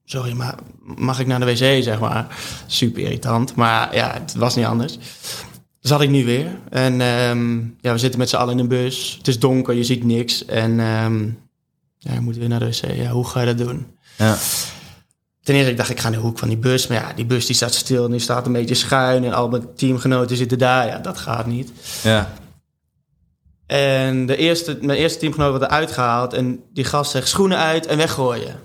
sorry, 0.04 0.32
maar 0.32 0.54
mag 0.80 1.20
ik 1.20 1.26
naar 1.26 1.40
de 1.40 1.46
wc, 1.46 1.82
zeg 1.82 2.00
maar. 2.00 2.26
Super 2.66 3.02
irritant, 3.02 3.54
maar 3.54 3.94
ja, 3.94 4.12
het 4.12 4.34
was 4.34 4.56
niet 4.56 4.66
anders. 4.66 4.98
Had 5.82 6.00
ik 6.00 6.10
nu 6.10 6.24
weer. 6.24 6.58
En 6.70 7.00
ehm, 7.00 7.58
ja, 7.80 7.92
we 7.92 7.98
zitten 7.98 8.18
met 8.18 8.28
z'n 8.28 8.36
allen 8.36 8.52
in 8.52 8.58
een 8.58 8.68
bus. 8.68 9.14
Het 9.18 9.28
is 9.28 9.38
donker, 9.38 9.74
je 9.74 9.84
ziet 9.84 10.04
niks. 10.04 10.44
En 10.44 10.80
ehm 10.80 11.28
ja, 12.02 12.12
je 12.12 12.20
moet 12.20 12.36
weer 12.36 12.48
naar 12.48 12.58
de 12.58 12.66
wc. 12.66 12.94
Ja, 12.94 13.10
hoe 13.10 13.26
ga 13.26 13.40
je 13.40 13.54
dat 13.54 13.66
doen? 13.66 13.86
Ja. 14.16 14.36
Ten 15.42 15.54
eerste, 15.54 15.70
ik 15.70 15.76
dacht, 15.76 15.90
ik 15.90 16.00
ga 16.00 16.06
in 16.06 16.14
de 16.14 16.20
hoek 16.20 16.38
van 16.38 16.48
die 16.48 16.56
bus. 16.56 16.86
Maar 16.86 16.98
ja, 16.98 17.12
die 17.12 17.24
bus 17.24 17.46
die 17.46 17.56
staat 17.56 17.74
stil 17.74 18.04
en 18.04 18.10
die 18.10 18.20
staat 18.20 18.46
een 18.46 18.52
beetje 18.52 18.74
schuin. 18.74 19.24
En 19.24 19.32
al 19.32 19.48
mijn 19.48 19.74
teamgenoten 19.74 20.36
zitten 20.36 20.58
daar. 20.58 20.86
Ja, 20.86 20.98
dat 20.98 21.18
gaat 21.18 21.46
niet. 21.46 21.72
Ja. 22.02 22.32
En 23.66 24.26
de 24.26 24.36
eerste, 24.36 24.78
mijn 24.80 24.98
eerste 24.98 25.18
teamgenoot 25.18 25.50
wordt 25.50 25.64
eruit 25.64 25.92
gehaald. 25.92 26.32
En 26.32 26.64
die 26.72 26.84
gast 26.84 27.10
zegt 27.10 27.28
schoenen 27.28 27.58
uit 27.58 27.86
en 27.86 27.96
weggooien. 27.96 28.60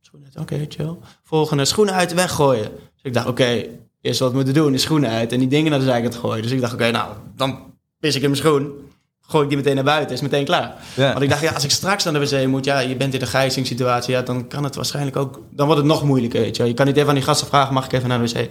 Schoenen 0.00 0.28
uit, 0.34 0.42
oké, 0.42 0.66
chill. 0.68 0.96
Volgende, 1.24 1.64
schoenen 1.64 1.94
uit 1.94 2.10
en 2.10 2.16
weggooien. 2.16 2.70
Dus 2.70 3.02
ik 3.02 3.12
dacht, 3.12 3.26
oké, 3.26 3.64
eerst 4.00 4.20
wat 4.20 4.32
moeten 4.32 4.54
doen 4.54 4.74
is 4.74 4.82
schoenen 4.82 5.10
uit. 5.10 5.32
En 5.32 5.38
die 5.38 5.48
dingen 5.48 5.70
naar 5.70 5.78
de 5.78 5.84
zijkant 5.84 6.14
gooien. 6.14 6.42
Dus 6.42 6.50
ik 6.50 6.60
dacht, 6.60 6.72
oké, 6.72 6.90
nou, 6.90 7.12
dan 7.36 7.58
pis 8.00 8.14
ik 8.14 8.22
in 8.22 8.30
mijn 8.30 8.42
schoen. 8.42 8.88
Gooi 9.20 9.42
ik 9.42 9.48
die 9.48 9.58
meteen 9.58 9.74
naar 9.74 9.84
buiten, 9.84 10.14
is 10.14 10.20
meteen 10.20 10.44
klaar. 10.44 10.74
Ja. 10.94 11.08
Want 11.08 11.22
ik 11.22 11.28
dacht, 11.28 11.42
ja, 11.42 11.52
als 11.52 11.64
ik 11.64 11.70
straks 11.70 12.04
naar 12.04 12.12
de 12.12 12.18
wc 12.18 12.46
moet, 12.46 12.64
ja, 12.64 12.78
je 12.78 12.96
bent 12.96 13.14
in 13.14 13.20
een 13.20 13.26
gijzingssituatie, 13.26 14.12
ja, 14.12 14.22
dan 14.22 14.48
kan 14.48 14.64
het 14.64 14.74
waarschijnlijk 14.74 15.16
ook, 15.16 15.40
dan 15.50 15.66
wordt 15.66 15.80
het 15.80 15.90
nog 15.90 16.04
moeilijker, 16.04 16.40
weet 16.40 16.56
je. 16.56 16.64
Je 16.64 16.74
kan 16.74 16.86
niet 16.86 16.96
even 16.96 17.08
aan 17.08 17.14
die 17.14 17.24
gasten 17.24 17.46
vragen, 17.46 17.74
mag 17.74 17.84
ik 17.84 17.92
even 17.92 18.08
naar 18.08 18.22
de 18.22 18.32
wc? 18.32 18.48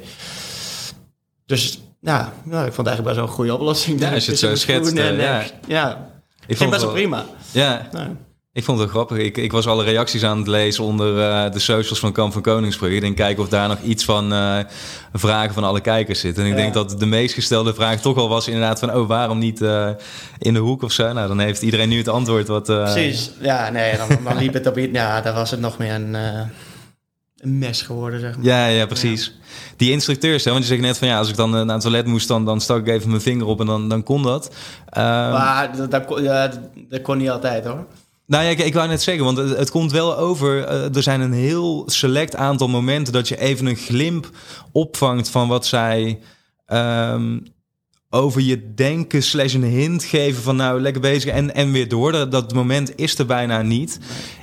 Dus 1.46 1.82
ja, 2.02 2.34
nou, 2.44 2.66
ik 2.66 2.74
vond 2.74 2.88
het 2.88 2.88
eigenlijk 2.88 3.04
best 3.04 3.16
wel 3.16 3.26
een 3.26 3.34
goede 3.34 3.54
oplossing. 3.54 4.00
Ja, 4.00 4.14
als 4.14 4.26
je 4.26 4.32
het 4.32 4.40
zo 4.40 4.56
schetst, 4.56 4.92
schoenen 4.92 5.20
eh, 5.20 5.28
en, 5.28 5.44
ja. 5.44 5.44
ja. 5.68 6.10
Ik 6.48 6.58
Ging 6.58 6.70
best 6.70 6.82
het 6.82 6.92
wel 6.92 7.02
prima. 7.02 7.26
Ja, 7.52 7.88
Nou, 7.92 8.08
Ik 8.54 8.64
vond 8.64 8.80
het 8.80 8.92
wel 8.92 9.04
grappig. 9.04 9.26
Ik, 9.26 9.38
ik 9.38 9.52
was 9.52 9.68
alle 9.68 9.84
reacties 9.84 10.24
aan 10.24 10.38
het 10.38 10.48
lezen 10.48 10.84
onder 10.84 11.22
eh, 11.22 11.52
de 11.52 11.60
socials 11.60 12.00
van 12.00 12.12
Kamp 12.12 12.34
van 12.34 12.42
Koningsbrug. 12.42 12.92
Ik 12.92 13.02
denk 13.02 13.16
kijken 13.16 13.44
of 13.44 13.50
daar 13.50 13.68
nog 13.68 13.82
iets 13.82 14.06
van 14.06 14.34
uh, 14.34 14.60
vragen 15.14 15.54
van 15.54 15.64
alle 15.64 15.82
kijkers 15.82 16.20
zit. 16.20 16.38
En 16.38 16.46
ik 16.46 16.56
denk 16.56 16.74
dat 16.74 17.00
de 17.00 17.06
meest 17.06 17.34
gestelde 17.34 17.74
vraag 17.74 18.02
toch 18.02 18.18
al 18.18 18.30
was 18.30 18.48
inderdaad 18.48 18.80
van... 18.80 18.94
oh, 18.94 19.08
waarom 19.08 19.38
niet 19.38 19.62
uh, 19.62 19.90
in 20.38 20.54
de 20.54 20.60
hoek 20.60 20.82
of 20.84 20.92
zo? 20.92 21.14
Nou, 21.14 21.28
dan 21.28 21.40
heeft 21.40 21.62
iedereen 21.62 21.90
nu 21.90 21.98
het 21.98 22.08
antwoord 22.08 22.48
wat... 22.48 22.66
Precies. 22.66 23.32
Ja, 23.42 23.70
nee, 23.70 23.98
dan, 23.98 24.08
dan 24.24 24.38
liep 24.38 24.54
het 24.54 24.68
op... 24.68 24.78
Ja, 24.78 25.22
dan 25.22 25.34
was 25.34 25.52
het 25.52 25.60
nog 25.60 25.78
meer 25.78 25.94
een, 25.94 26.14
een 27.38 27.58
mes 27.58 27.82
geworden, 27.82 28.20
zeg 28.20 28.36
maar. 28.36 28.46
Ja, 28.46 28.66
ja, 28.66 28.86
precies. 28.86 29.26
Ja. 29.26 29.48
Die 29.78 29.92
instructeurs, 29.92 30.44
hè, 30.44 30.52
want 30.52 30.64
je 30.64 30.70
zegt 30.70 30.82
net 30.82 30.98
van... 30.98 31.08
ja, 31.08 31.18
als 31.18 31.30
ik 31.30 31.36
dan 31.36 31.50
naar 31.50 31.66
het 31.68 31.82
toilet 31.82 32.06
moest, 32.06 32.28
dan, 32.28 32.46
dan 32.46 32.62
stak 32.62 32.80
ik 32.80 32.88
even 32.88 33.10
mijn 33.10 33.22
vinger 33.22 33.46
op 33.46 33.60
en 33.60 33.66
dan, 33.66 33.90
dan 33.90 34.04
kon 34.04 34.24
dat. 34.24 34.56
Ehm, 34.90 35.32
maar 35.32 35.76
dat, 35.78 35.92
dat 36.90 37.02
kon 37.02 37.18
niet 37.18 37.30
altijd, 37.30 37.66
hoor. 37.66 37.86
Nou 38.30 38.44
ja, 38.44 38.50
ik, 38.50 38.60
ik 38.60 38.74
wou 38.74 38.88
net 38.88 39.02
zeggen, 39.02 39.24
want 39.24 39.38
het, 39.38 39.70
komt 39.70 39.92
wel 39.92 40.18
over. 40.18 40.58
Uh, 40.58 40.96
er 40.96 41.04
zijn 41.04 41.22
een 41.22 41.34
heel 41.34 41.84
select 41.86 42.36
aantal 42.36 42.68
momenten 42.68 43.14
dat 43.14 43.28
je 43.28 43.40
even 43.40 43.66
een 43.66 43.76
glimp 43.76 44.30
opvangt 44.72 45.30
van 45.30 45.48
wat 45.48 45.66
zij 45.66 46.20
um, 46.68 47.44
over 48.10 48.42
je 48.42 48.74
denken 48.74 49.24
slash 49.24 49.54
een 49.54 49.64
hint 49.64 50.04
geven 50.04 50.44
van 50.44 50.56
nou 50.56 50.82
lekker 50.82 51.02
bezig 51.02 51.32
en, 51.32 51.56
en 51.56 51.72
weer 51.72 51.88
door. 51.88 52.30
Dat, 52.30 52.54
moment 52.54 52.92
is 52.96 53.18
er 53.18 53.26
bijna 53.26 53.62
niet. 53.62 54.00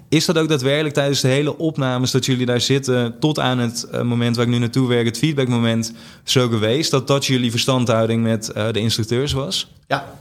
Is 0.09 0.25
dat 0.25 0.39
ook 0.39 0.49
daadwerkelijk 0.49 0.95
tijdens 0.95 1.21
de 1.21 1.29
hele 1.29 1.59
opnames 1.59 2.11
dat 2.11 2.27
jullie 2.27 2.47
daar 2.47 2.61
zitten 2.61 3.17
tot 3.21 3.39
aan 3.39 3.59
het 3.59 3.89
uh, 3.93 4.03
moment 4.03 4.37
waar 4.37 4.45
ik 4.45 4.51
nu 4.51 4.59
naartoe 4.59 4.89
werk, 4.89 5.07
het 5.07 5.19
feedbackmoment, 5.19 5.93
zo 6.25 6.49
geweest 6.49 6.91
dat 6.91 7.07
dat 7.07 7.27
jullie 7.27 7.51
verstandhouding 7.51 8.23
met 8.23 8.51
uh, 8.57 8.73
de 8.73 8.81
instructeurs 8.81 9.33
was? 9.33 9.73
Ja, 9.87 10.15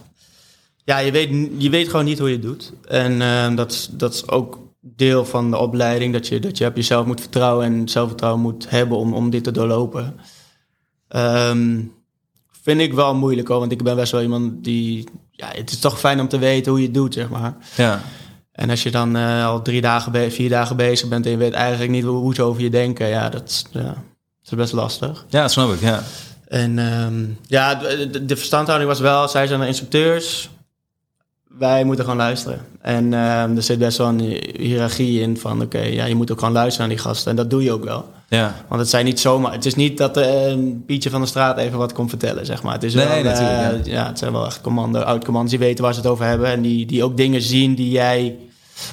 ja, 0.85 0.97
je 0.97 1.11
weet, 1.11 1.29
je 1.57 1.69
weet 1.69 1.89
gewoon 1.89 2.05
niet 2.05 2.19
hoe 2.19 2.27
je 2.27 2.33
het 2.33 2.43
doet. 2.43 2.73
En 2.87 3.11
uh, 3.11 3.55
dat, 3.55 3.71
is, 3.71 3.89
dat 3.91 4.13
is 4.13 4.27
ook 4.27 4.59
deel 4.79 5.25
van 5.25 5.51
de 5.51 5.57
opleiding. 5.57 6.13
Dat 6.13 6.27
je, 6.27 6.39
dat 6.39 6.57
je 6.57 6.65
op 6.65 6.75
jezelf 6.75 7.05
moet 7.05 7.21
vertrouwen 7.21 7.65
en 7.65 7.89
zelfvertrouwen 7.89 8.41
moet 8.41 8.69
hebben 8.69 8.97
om, 8.97 9.13
om 9.13 9.29
dit 9.29 9.43
te 9.43 9.51
doorlopen. 9.51 10.19
Um, 11.15 11.93
vind 12.61 12.81
ik 12.81 12.93
wel 12.93 13.15
moeilijk 13.15 13.47
hoor, 13.47 13.59
want 13.59 13.71
ik 13.71 13.83
ben 13.83 13.95
best 13.95 14.11
wel 14.11 14.21
iemand 14.21 14.63
die... 14.63 15.07
Ja, 15.31 15.47
het 15.53 15.71
is 15.71 15.79
toch 15.79 15.99
fijn 15.99 16.19
om 16.19 16.27
te 16.27 16.37
weten 16.37 16.71
hoe 16.71 16.81
je 16.81 16.85
het 16.85 16.95
doet, 16.95 17.13
zeg 17.13 17.29
maar. 17.29 17.57
Ja. 17.75 18.01
En 18.51 18.69
als 18.69 18.83
je 18.83 18.91
dan 18.91 19.17
uh, 19.17 19.45
al 19.45 19.61
drie 19.61 19.81
dagen, 19.81 20.31
vier 20.31 20.49
dagen 20.49 20.75
bezig 20.75 21.09
bent 21.09 21.25
en 21.25 21.31
je 21.31 21.37
weet 21.37 21.53
eigenlijk 21.53 21.91
niet 21.91 22.03
hoe 22.03 22.35
ze 22.35 22.43
over 22.43 22.61
je 22.61 22.69
denken, 22.69 23.07
ja, 23.07 23.29
dat 23.29 23.49
is, 23.49 23.65
ja, 23.71 23.81
dat 23.81 23.95
is 24.43 24.55
best 24.55 24.73
lastig. 24.73 25.25
Ja, 25.29 25.41
dat 25.41 25.51
snap 25.51 25.73
ik, 25.73 25.81
ja. 25.81 26.03
En 26.47 26.77
um, 26.77 27.37
ja, 27.47 27.75
de, 27.75 28.25
de 28.25 28.35
verstandhouding 28.35 28.89
was 28.89 28.99
wel, 28.99 29.27
zij 29.27 29.47
zijn 29.47 29.59
de 29.59 29.67
instructeurs, 29.67 30.49
wij 31.57 31.83
moeten 31.83 32.03
gewoon 32.05 32.19
luisteren. 32.19 32.59
En 32.81 33.11
uh, 33.11 33.41
er 33.41 33.63
zit 33.63 33.79
best 33.79 33.97
wel 33.97 34.07
een 34.07 34.41
hiërarchie 34.57 35.21
in 35.21 35.37
van... 35.37 35.61
oké, 35.61 35.79
ja, 35.79 36.05
je 36.05 36.15
moet 36.15 36.31
ook 36.31 36.39
gewoon 36.39 36.53
luisteren 36.53 36.87
naar 36.87 36.97
die 36.97 37.05
gasten. 37.05 37.29
En 37.29 37.35
dat 37.35 37.49
doe 37.49 37.63
je 37.63 37.71
ook 37.71 37.83
wel. 37.83 38.05
Ja. 38.29 38.55
Want 38.67 38.81
het 38.81 38.89
zijn 38.89 39.05
niet 39.05 39.19
zomaar... 39.19 39.51
Het 39.51 39.65
is 39.65 39.75
niet 39.75 39.97
dat 39.97 40.17
uh, 40.17 40.47
een 40.47 40.83
Pietje 40.85 41.09
van 41.09 41.21
de 41.21 41.27
straat 41.27 41.57
even 41.57 41.77
wat 41.77 41.93
komt 41.93 42.09
vertellen, 42.09 42.45
zeg 42.45 42.63
maar. 42.63 42.73
Het, 42.73 42.83
is 42.83 42.93
nee, 42.93 43.07
wel, 43.07 43.23
natuurlijk, 43.23 43.87
uh, 43.87 43.93
ja. 43.93 44.07
het 44.07 44.19
zijn 44.19 44.31
wel 44.31 44.45
echt 44.45 44.61
commando, 44.61 44.99
oud-commando's 44.99 45.51
die 45.51 45.59
weten 45.59 45.83
waar 45.83 45.93
ze 45.93 45.99
het 45.99 46.09
over 46.09 46.25
hebben... 46.25 46.47
en 46.47 46.61
die, 46.61 46.85
die 46.85 47.03
ook 47.03 47.17
dingen 47.17 47.41
zien 47.41 47.75
die 47.75 47.89
jij, 47.89 48.37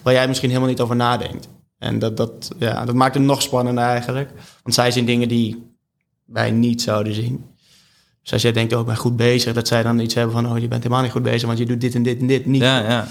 waar 0.03 0.13
jij 0.15 0.29
misschien 0.29 0.49
helemaal 0.49 0.71
niet 0.71 0.81
over 0.81 0.97
nadenkt. 0.97 1.49
En 1.79 1.99
dat, 1.99 2.17
dat, 2.17 2.51
ja, 2.59 2.85
dat 2.85 2.95
maakt 2.95 3.15
het 3.15 3.23
nog 3.23 3.43
spannender 3.43 3.85
eigenlijk. 3.85 4.31
Want 4.63 4.75
zij 4.75 4.91
zien 4.91 5.05
dingen 5.05 5.29
die 5.29 5.73
wij 6.25 6.51
niet 6.51 6.83
zouden 6.83 7.15
zien. 7.15 7.45
Dus 8.23 8.33
als 8.33 8.43
jij 8.43 8.53
denkt, 8.53 8.73
oh, 8.73 8.81
ik 8.81 8.87
ben 8.87 8.97
goed 8.97 9.17
bezig, 9.17 9.53
dat 9.53 9.69
zij 9.69 9.83
dan 9.83 9.99
iets 9.99 10.15
hebben 10.15 10.33
van, 10.33 10.51
oh, 10.51 10.59
je 10.59 10.69
bent 10.69 10.83
helemaal 10.83 11.03
niet 11.03 11.13
goed 11.13 11.23
bezig, 11.23 11.47
want 11.47 11.59
je 11.59 11.67
doet 11.67 11.81
dit 11.81 11.95
en 11.95 12.03
dit 12.03 12.21
en 12.21 12.27
dit 12.27 12.47
niet. 12.47 12.63
Ja, 12.63 12.79
ja. 12.79 13.09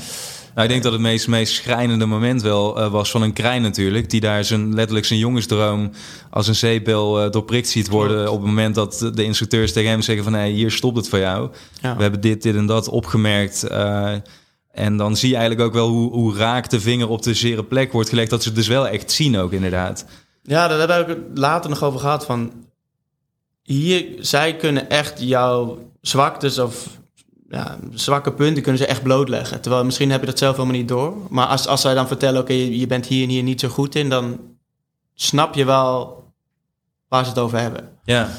Nou, 0.54 0.64
ik 0.64 0.70
denk 0.70 0.84
dat 0.84 0.92
het 0.92 1.02
meest, 1.02 1.28
meest 1.28 1.54
schrijnende 1.54 2.06
moment 2.06 2.42
wel 2.42 2.80
uh, 2.80 2.92
was 2.92 3.12
van 3.12 3.22
een 3.22 3.34
krijn 3.34 3.62
natuurlijk. 3.62 4.10
Die 4.10 4.20
daar 4.20 4.46
zijn, 4.46 4.74
letterlijk 4.74 5.06
zijn 5.06 5.20
jongensdroom 5.20 5.92
als 6.30 6.48
een 6.48 6.56
zeepbel 6.56 7.26
uh, 7.26 7.32
doorprikt 7.32 7.70
ziet 7.70 7.90
worden. 7.90 8.32
Op 8.32 8.38
het 8.38 8.48
moment 8.48 8.76
dat 8.76 9.12
de 9.14 9.24
instructeurs 9.24 9.74
tegen 9.74 9.90
hem 9.90 10.02
zeggen 10.02 10.24
van... 10.24 10.34
Hey, 10.34 10.50
hier 10.50 10.72
stopt 10.72 10.98
het 10.98 11.10
voor 11.10 11.20
jou. 11.20 11.50
Ja. 11.82 11.96
We 11.96 12.02
hebben 12.02 12.22
dit, 12.22 12.42
dit 12.42 12.56
en 12.56 12.66
dat 12.66 12.90
opgemerkt. 12.90 13.66
Uh, 13.72 14.14
en 14.72 14.98
dan 14.98 15.18
zie 15.18 15.30
je 15.30 15.36
eigenlijk 15.36 15.68
ook 15.68 15.74
wel 15.74 15.88
hoe, 15.88 16.12
hoe 16.12 16.36
raak 16.36 16.70
de 16.70 16.80
vinger 16.80 17.08
op 17.08 17.22
de 17.22 17.34
zere 17.34 17.64
plek 17.64 17.92
wordt 17.92 18.10
gelegd. 18.10 18.30
Dat 18.30 18.42
ze 18.42 18.48
het 18.48 18.58
dus 18.58 18.68
wel 18.68 18.88
echt 18.88 19.12
zien 19.12 19.38
ook 19.38 19.52
inderdaad. 19.52 20.06
Ja, 20.44 20.68
daar 20.68 20.80
hebben 20.80 21.08
we 21.08 21.24
het 21.30 21.38
later 21.38 21.70
nog 21.70 21.84
over 21.84 22.00
gehad 22.00 22.26
van 22.26 22.52
hier, 23.72 24.06
zij 24.20 24.56
kunnen 24.56 24.90
echt 24.90 25.22
jouw 25.22 25.92
zwaktes 26.02 26.60
of 26.60 27.00
ja, 27.50 27.78
zwakke 27.94 28.34
punten 28.34 28.64
kunnen 28.64 28.82
ze 28.82 28.88
echt 28.88 29.04
blootleggen. 29.04 29.62
Terwijl 29.62 29.86
misschien 29.86 30.12
heb 30.12 30.20
je 30.20 30.26
dat 30.26 30.38
zelf 30.38 30.56
helemaal 30.56 30.78
niet 30.78 30.88
door. 30.88 31.18
Maar 31.30 31.48
als, 31.48 31.68
als 31.68 31.82
zij 31.82 31.94
dan 31.94 32.08
vertellen, 32.08 32.42
oké, 32.42 32.52
okay, 32.52 32.66
je 32.66 32.88
bent 32.88 33.06
hier 33.06 33.24
en 33.24 33.30
hier 33.30 33.44
niet 33.44 33.60
zo 33.60 33.68
goed 33.68 33.96
in, 33.96 34.10
dan 34.10 34.40
snap 35.14 35.56
je 35.56 35.66
wel 35.66 36.24
waar 37.08 37.24
ze 37.24 37.30
het 37.30 37.40
over 37.40 37.60
hebben. 37.60 37.90
Ja. 38.04 38.30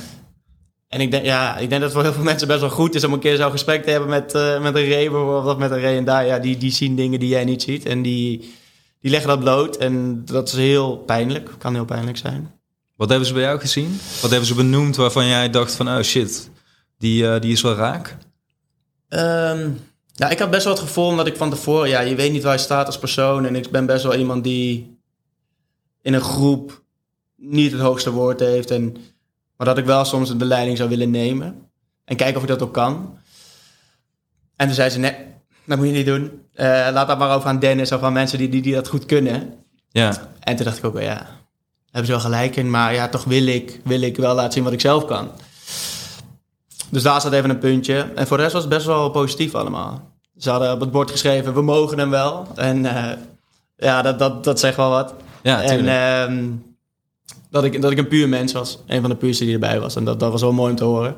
En 0.88 1.00
ik 1.00 1.10
denk, 1.10 1.24
ja, 1.24 1.56
ik 1.56 1.68
denk 1.68 1.70
dat 1.70 1.82
het 1.82 1.92
voor 1.92 2.02
heel 2.02 2.12
veel 2.12 2.22
mensen 2.22 2.48
best 2.48 2.60
wel 2.60 2.70
goed 2.70 2.94
is 2.94 3.04
om 3.04 3.12
een 3.12 3.18
keer 3.18 3.36
zo'n 3.36 3.50
gesprek 3.50 3.84
te 3.84 3.90
hebben 3.90 4.08
met, 4.08 4.34
uh, 4.34 4.60
met 4.60 4.74
een 4.74 4.88
Ray 4.88 5.10
bijvoorbeeld, 5.10 5.46
of 5.46 5.56
met 5.56 5.70
een 5.70 5.80
Ray 5.80 5.96
en 5.96 6.04
daar. 6.04 6.26
Ja, 6.26 6.38
die, 6.38 6.56
die 6.56 6.70
zien 6.70 6.96
dingen 6.96 7.20
die 7.20 7.28
jij 7.28 7.44
niet 7.44 7.62
ziet 7.62 7.86
en 7.86 8.02
die, 8.02 8.38
die 9.00 9.10
leggen 9.10 9.28
dat 9.28 9.40
bloot. 9.40 9.76
En 9.76 10.24
dat 10.24 10.48
is 10.48 10.54
heel 10.54 10.96
pijnlijk, 10.96 11.50
kan 11.58 11.74
heel 11.74 11.84
pijnlijk 11.84 12.16
zijn. 12.16 12.61
Wat 13.02 13.10
hebben 13.10 13.28
ze 13.28 13.34
bij 13.34 13.42
jou 13.42 13.60
gezien? 13.60 14.00
Wat 14.20 14.30
hebben 14.30 14.48
ze 14.48 14.54
benoemd 14.54 14.96
waarvan 14.96 15.26
jij 15.26 15.50
dacht 15.50 15.74
van, 15.74 15.88
oh 15.88 16.00
shit, 16.00 16.50
die, 16.98 17.22
uh, 17.22 17.40
die 17.40 17.52
is 17.52 17.60
wel 17.60 17.74
raak? 17.74 18.16
Um, 19.08 19.80
ja, 20.14 20.28
ik 20.28 20.38
had 20.38 20.50
best 20.50 20.64
wel 20.64 20.72
het 20.72 20.82
gevoel 20.82 21.16
dat 21.16 21.26
ik 21.26 21.36
van 21.36 21.50
tevoren, 21.50 21.88
ja, 21.88 22.00
je 22.00 22.14
weet 22.14 22.32
niet 22.32 22.42
waar 22.42 22.52
je 22.52 22.58
staat 22.58 22.86
als 22.86 22.98
persoon. 22.98 23.46
En 23.46 23.56
ik 23.56 23.70
ben 23.70 23.86
best 23.86 24.02
wel 24.02 24.14
iemand 24.14 24.44
die 24.44 24.98
in 26.02 26.14
een 26.14 26.20
groep 26.20 26.82
niet 27.36 27.72
het 27.72 27.80
hoogste 27.80 28.10
woord 28.10 28.40
heeft. 28.40 28.70
En, 28.70 28.96
maar 29.56 29.66
dat 29.66 29.78
ik 29.78 29.84
wel 29.84 30.04
soms 30.04 30.36
de 30.36 30.44
leiding 30.44 30.76
zou 30.76 30.88
willen 30.88 31.10
nemen. 31.10 31.70
En 32.04 32.16
kijken 32.16 32.36
of 32.36 32.42
ik 32.42 32.48
dat 32.48 32.62
ook 32.62 32.74
kan. 32.74 33.18
En 34.56 34.66
toen 34.66 34.74
zei 34.74 34.90
ze, 34.90 34.98
nee, 34.98 35.14
dat 35.64 35.78
moet 35.78 35.86
je 35.86 35.92
niet 35.92 36.06
doen. 36.06 36.22
Uh, 36.54 36.88
laat 36.92 37.08
dat 37.08 37.18
maar 37.18 37.34
over 37.34 37.48
aan 37.48 37.58
Dennis 37.58 37.92
of 37.92 38.02
aan 38.02 38.12
mensen 38.12 38.38
die, 38.38 38.48
die, 38.48 38.62
die 38.62 38.74
dat 38.74 38.88
goed 38.88 39.06
kunnen. 39.06 39.54
Ja. 39.88 40.30
En 40.40 40.56
toen 40.56 40.64
dacht 40.64 40.78
ik 40.78 40.84
ook 40.84 40.94
wel, 40.94 41.02
ja, 41.02 41.41
hebben 41.92 42.06
ze 42.06 42.12
wel 42.12 42.20
gelijk 42.20 42.56
in. 42.56 42.70
Maar 42.70 42.94
ja, 42.94 43.08
toch 43.08 43.24
wil 43.24 43.46
ik, 43.46 43.80
wil 43.84 44.00
ik 44.00 44.16
wel 44.16 44.34
laten 44.34 44.52
zien 44.52 44.64
wat 44.64 44.72
ik 44.72 44.80
zelf 44.80 45.04
kan. 45.04 45.30
Dus 46.90 47.02
daar 47.02 47.20
staat 47.20 47.32
even 47.32 47.50
een 47.50 47.58
puntje. 47.58 48.10
En 48.14 48.26
voor 48.26 48.36
de 48.36 48.42
rest 48.42 48.54
was 48.54 48.64
het 48.64 48.72
best 48.72 48.86
wel 48.86 49.10
positief 49.10 49.54
allemaal. 49.54 50.10
Ze 50.38 50.50
hadden 50.50 50.72
op 50.72 50.80
het 50.80 50.90
bord 50.90 51.10
geschreven, 51.10 51.54
we 51.54 51.62
mogen 51.62 51.98
hem 51.98 52.10
wel. 52.10 52.46
En 52.54 52.84
uh, 52.84 53.12
ja, 53.76 54.02
dat, 54.02 54.18
dat, 54.18 54.44
dat 54.44 54.60
zegt 54.60 54.76
wel 54.76 54.90
wat. 54.90 55.14
Ja, 55.42 55.62
en 55.62 55.84
uh, 55.84 56.54
dat, 57.50 57.64
ik, 57.64 57.82
dat 57.82 57.90
ik 57.90 57.98
een 57.98 58.08
puur 58.08 58.28
mens 58.28 58.52
was. 58.52 58.78
Een 58.86 59.00
van 59.00 59.10
de 59.10 59.16
puurste 59.16 59.44
die 59.44 59.52
erbij 59.52 59.80
was. 59.80 59.96
En 59.96 60.04
dat, 60.04 60.20
dat 60.20 60.30
was 60.30 60.40
wel 60.40 60.52
mooi 60.52 60.70
om 60.70 60.76
te 60.76 60.84
horen. 60.84 61.16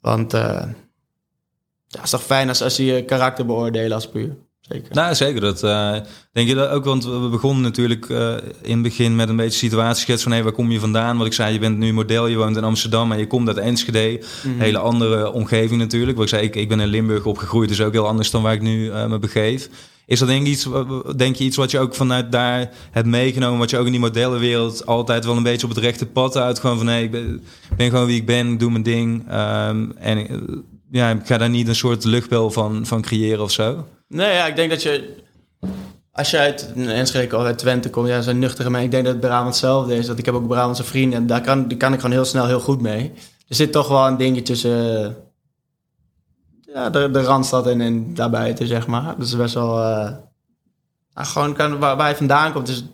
Want 0.00 0.34
uh, 0.34 0.40
ja, 0.40 1.96
het 1.96 2.04
is 2.04 2.10
toch 2.10 2.22
fijn 2.22 2.48
als, 2.48 2.62
als 2.62 2.76
je 2.76 2.84
je 2.84 3.04
karakter 3.04 3.46
beoordelen 3.46 3.92
als 3.92 4.08
puur. 4.08 4.36
Zeker. 4.70 4.94
Nou, 4.94 5.14
zeker. 5.14 5.40
Dat 5.40 5.62
uh, 5.62 5.92
denk 6.32 6.48
je 6.48 6.54
dat 6.54 6.70
ook, 6.70 6.84
want 6.84 7.04
we 7.04 7.28
begonnen 7.30 7.62
natuurlijk 7.62 8.08
uh, 8.08 8.34
in 8.62 8.72
het 8.72 8.82
begin 8.82 9.16
met 9.16 9.28
een 9.28 9.36
beetje 9.36 9.58
situatieschets 9.58 10.22
van 10.22 10.30
hé, 10.30 10.36
hey, 10.36 10.46
waar 10.46 10.56
kom 10.56 10.70
je 10.70 10.80
vandaan? 10.80 11.16
Wat 11.16 11.26
ik 11.26 11.32
zei, 11.32 11.52
je 11.52 11.58
bent 11.58 11.78
nu 11.78 11.92
model, 11.92 12.26
je 12.26 12.36
woont 12.36 12.56
in 12.56 12.64
Amsterdam, 12.64 13.08
maar 13.08 13.18
je 13.18 13.26
komt 13.26 13.48
uit 13.48 13.56
Enschede. 13.56 14.24
Mm 14.42 14.52
-hmm. 14.52 14.60
Hele 14.60 14.78
andere 14.78 15.32
omgeving 15.32 15.80
natuurlijk. 15.80 16.16
Wat 16.16 16.24
ik 16.24 16.30
zei, 16.30 16.46
ik, 16.46 16.56
ik 16.56 16.68
ben 16.68 16.80
in 16.80 16.88
Limburg 16.88 17.24
opgegroeid, 17.24 17.68
dus 17.68 17.80
ook 17.80 17.92
heel 17.92 18.06
anders 18.06 18.30
dan 18.30 18.42
waar 18.42 18.52
ik 18.52 18.62
nu 18.62 18.84
uh, 18.84 19.06
me 19.06 19.18
begeef. 19.18 19.68
Is 20.06 20.18
dat 20.18 20.28
denk, 20.28 20.46
iets, 20.46 20.68
denk 21.16 21.36
je 21.36 21.44
iets 21.44 21.56
wat 21.56 21.70
je 21.70 21.78
ook 21.78 21.94
vanuit 21.94 22.32
daar 22.32 22.70
hebt 22.90 23.06
meegenomen, 23.06 23.58
wat 23.58 23.70
je 23.70 23.78
ook 23.78 23.86
in 23.86 23.92
die 23.92 24.00
modellenwereld 24.00 24.86
altijd 24.86 25.24
wel 25.24 25.36
een 25.36 25.42
beetje 25.42 25.66
op 25.66 25.74
het 25.74 25.84
rechte 25.84 26.06
pad 26.06 26.36
uit, 26.36 26.58
gewoon 26.58 26.78
van 26.78 26.86
hé, 26.86 26.92
hey, 26.92 27.02
ik 27.02 27.10
ben, 27.10 27.42
ben, 27.76 27.90
gewoon 27.90 28.06
wie 28.06 28.16
ik 28.16 28.26
ben, 28.26 28.52
ik 28.52 28.58
doe 28.58 28.70
mijn 28.70 28.82
ding. 28.82 29.32
Um, 29.32 29.92
en 29.96 30.26
ja, 30.90 31.10
ik 31.10 31.26
ga 31.26 31.38
daar 31.38 31.50
niet 31.50 31.68
een 31.68 31.74
soort 31.74 32.04
luchtbel 32.04 32.50
van, 32.50 32.86
van 32.86 33.02
creëren 33.02 33.42
of 33.42 33.50
zo? 33.50 33.84
Nee, 34.10 34.34
ja, 34.34 34.46
ik 34.46 34.56
denk 34.56 34.70
dat 34.70 34.82
je... 34.82 35.16
Als 36.12 36.30
je 36.30 36.38
uit 36.38 36.72
Enschede 36.76 37.36
of 37.36 37.42
uit 37.42 37.58
Twente 37.58 37.90
komt, 37.90 38.08
ja, 38.08 38.20
zijn 38.20 38.38
nuchtere 38.38 38.70
mensen. 38.70 38.86
Ik 38.86 38.90
denk 38.90 39.04
dat 39.04 39.12
het 39.12 39.22
Brabant 39.22 39.46
hetzelfde 39.46 39.96
is. 39.96 40.06
Dat 40.06 40.18
ik 40.18 40.24
heb 40.24 40.34
ook 40.34 40.48
Brabantse 40.48 40.84
vrienden 40.84 41.18
en 41.18 41.26
daar 41.26 41.40
kan, 41.40 41.68
daar 41.68 41.78
kan 41.78 41.92
ik 41.92 42.00
gewoon 42.00 42.14
heel 42.14 42.24
snel 42.24 42.46
heel 42.46 42.60
goed 42.60 42.80
mee. 42.80 43.12
Er 43.48 43.54
zit 43.54 43.72
toch 43.72 43.88
wel 43.88 44.06
een 44.06 44.16
dingetje 44.16 44.42
tussen 44.42 45.16
ja, 46.60 46.90
de, 46.90 47.10
de 47.10 47.22
Randstad 47.22 47.66
en, 47.66 47.80
en 47.80 48.14
daarbuiten, 48.14 48.66
zeg 48.66 48.86
maar. 48.86 49.16
Dat 49.18 49.26
is 49.26 49.36
best 49.36 49.54
wel... 49.54 49.78
Uh, 49.78 50.10
nou, 51.14 51.26
gewoon 51.26 51.54
kan, 51.54 51.78
waar, 51.78 51.96
waar 51.96 52.08
je 52.08 52.16
vandaan 52.16 52.52
komt. 52.52 52.66
Dus 52.66 52.84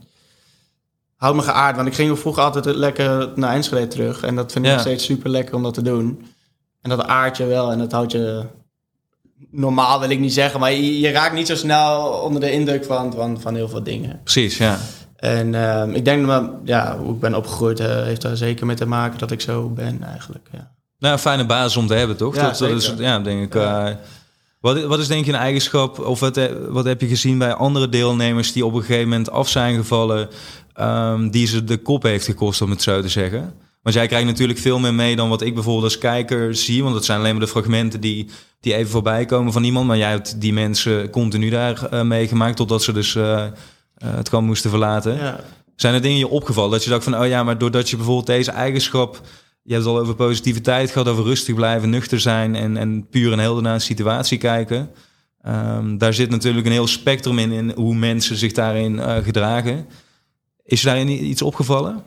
houd 1.17 1.35
me 1.35 1.43
geaard. 1.43 1.77
Want 1.77 1.89
ik 1.89 1.95
ging 1.95 2.19
vroeger 2.19 2.43
altijd 2.43 2.65
lekker 2.65 3.33
naar 3.35 3.55
Enschede 3.55 3.89
terug. 3.89 4.23
En 4.23 4.35
dat 4.35 4.53
vind 4.53 4.65
ik 4.65 4.71
ja. 4.71 4.77
nog 4.77 4.87
steeds 4.87 5.05
super 5.05 5.31
lekker 5.31 5.55
om 5.55 5.63
dat 5.63 5.75
te 5.75 5.83
doen. 5.83 6.27
En 6.83 6.91
dat 6.91 7.07
aard 7.07 7.37
je 7.37 7.45
wel 7.45 7.71
en 7.71 7.79
dat 7.79 7.93
houdt 7.93 8.13
je 8.13 8.45
normaal 9.51 10.01
wil 10.01 10.11
ik 10.11 10.19
niet 10.19 10.33
zeggen, 10.33 10.61
maar 10.61 10.73
je, 10.73 11.01
je, 11.01 11.11
raakt 11.11 11.35
niet 11.35 11.47
zo 11.47 11.55
snel 11.55 12.09
onder 12.09 12.41
de 12.41 12.53
indruk 12.53 12.85
van, 12.85 13.13
van, 13.13 13.41
van 13.41 13.55
heel 13.55 13.69
veel 13.69 13.83
dingen. 13.83 14.21
Precies, 14.23 14.59
ja. 14.59 14.79
En 15.17 15.53
uh, 15.53 15.83
ik 15.93 16.05
denk 16.05 16.27
dat 16.27 16.51
ja, 16.65 16.99
hoe 16.99 17.15
ik 17.15 17.21
ben 17.21 17.35
opgegroeid 17.35 17.81
uh, 17.81 17.87
heeft 17.87 18.23
daar 18.23 18.37
zeker 18.37 18.67
mee 18.67 18.77
te 18.77 18.87
maken 18.87 19.19
dat 19.19 19.31
ik 19.31 19.41
zo 19.41 19.69
ben 19.69 20.03
eigenlijk. 20.03 20.49
Ja. 20.53 20.75
Nou, 20.99 21.13
een 21.13 21.19
fijne 21.19 21.47
basis 21.47 21.77
om 21.77 21.87
te 21.87 21.95
hebben, 21.95 22.17
toch? 22.17 22.35
Ja, 22.35 22.43
dat, 22.43 22.59
dat, 22.59 22.71
is, 22.71 22.95
ja 22.99 23.19
denk 23.19 23.43
ik. 23.43 23.55
Ja. 23.55 23.89
Uh, 23.89 23.95
Wat, 24.61 24.85
wat 24.85 24.99
is 24.99 25.07
denk 25.07 25.25
je 25.25 25.33
een 25.33 25.39
eigenschap, 25.39 25.99
of 25.99 26.21
wat, 26.21 26.41
wat 26.69 26.85
heb 26.85 27.01
je 27.01 27.07
gezien 27.07 27.39
bij 27.39 27.55
andere 27.55 27.89
deelnemers 27.89 28.53
die 28.53 28.67
op 28.67 28.75
een 28.75 28.81
gegeven 28.81 29.09
moment 29.09 29.31
af 29.31 29.49
zijn 29.49 29.77
gevallen, 29.77 30.29
ehm, 30.73 31.29
die 31.29 31.47
ze 31.47 31.65
de 31.65 31.77
kop 31.77 32.03
heeft 32.03 32.25
gekost, 32.25 32.63
om 32.63 32.71
het 32.71 32.83
zo 32.83 33.03
te 33.03 33.09
zeggen? 33.09 33.55
Want 33.87 33.99
jij 33.99 34.07
krijgt 34.07 34.27
natuurlijk 34.27 34.59
veel 34.59 34.79
meer 34.79 34.95
mee 34.95 35.17
dan 35.17 35.29
wat 35.29 35.43
ik 35.43 35.55
bijvoorbeeld 35.55 35.85
als 35.85 35.99
kijker 35.99 36.55
zie. 36.55 36.83
Want 36.83 36.95
het 36.95 37.05
zijn 37.05 37.19
alleen 37.19 37.33
maar 37.33 37.45
de 37.45 37.51
fragmenten 37.51 38.01
die, 38.01 38.29
die 38.61 38.75
even 38.75 38.91
voorbij 38.91 39.25
komen 39.25 39.53
van 39.53 39.65
iemand. 39.65 39.87
Maar 39.87 39.97
jij 39.97 40.11
hebt 40.11 40.41
die 40.41 40.53
mensen 40.53 41.11
continu 41.11 41.51
daar 41.51 41.89
uh, 41.93 42.03
meegemaakt 42.03 42.57
totdat 42.57 42.83
ze 42.83 42.93
dus 42.93 43.15
uh, 43.15 43.23
uh, 43.23 43.47
het 43.99 44.29
kamp 44.29 44.47
moesten 44.47 44.71
verlaten. 44.71 45.17
Ja. 45.17 45.41
Zijn 45.77 45.95
er 45.95 46.03
dingen 46.03 46.19
je 46.19 46.29
opgevallen 46.29 46.71
dat 46.71 46.85
je 46.85 46.91
dacht 46.91 47.05
van, 47.05 47.19
oh 47.19 47.27
ja, 47.27 47.43
maar 47.43 47.59
doordat 47.59 47.91
je 47.91 47.97
bijvoorbeeld 47.97 48.27
deze 48.27 48.51
eigenschap... 48.51 49.21
Je 49.63 49.73
hebt 49.73 49.85
het 49.85 49.95
al 49.95 50.01
over 50.01 50.15
positiviteit 50.15 50.91
gehad, 50.91 51.09
over 51.09 51.25
rustig 51.25 51.55
blijven, 51.55 51.91
nuchter 51.91 52.21
zijn 52.21 52.55
en, 52.55 52.77
en 52.77 53.07
puur 53.09 53.33
en 53.33 53.39
helder 53.39 53.63
naar 53.63 53.75
een 53.75 53.81
situatie 53.81 54.39
kijken. 54.39 54.91
Um, 55.47 55.99
daar 55.99 56.15
zit 56.15 56.31
natuurlijk 56.31 56.67
een 56.67 56.73
heel 56.73 56.87
spectrum 56.87 57.39
in, 57.39 57.53
in 57.53 57.73
hoe 57.75 57.95
mensen 57.95 58.37
zich 58.37 58.53
daarin 58.53 59.01
gedragen. 59.25 59.87
Is 60.65 60.81
je 60.81 60.87
daarin 60.87 61.25
iets 61.25 61.43
opgevallen? 61.43 62.03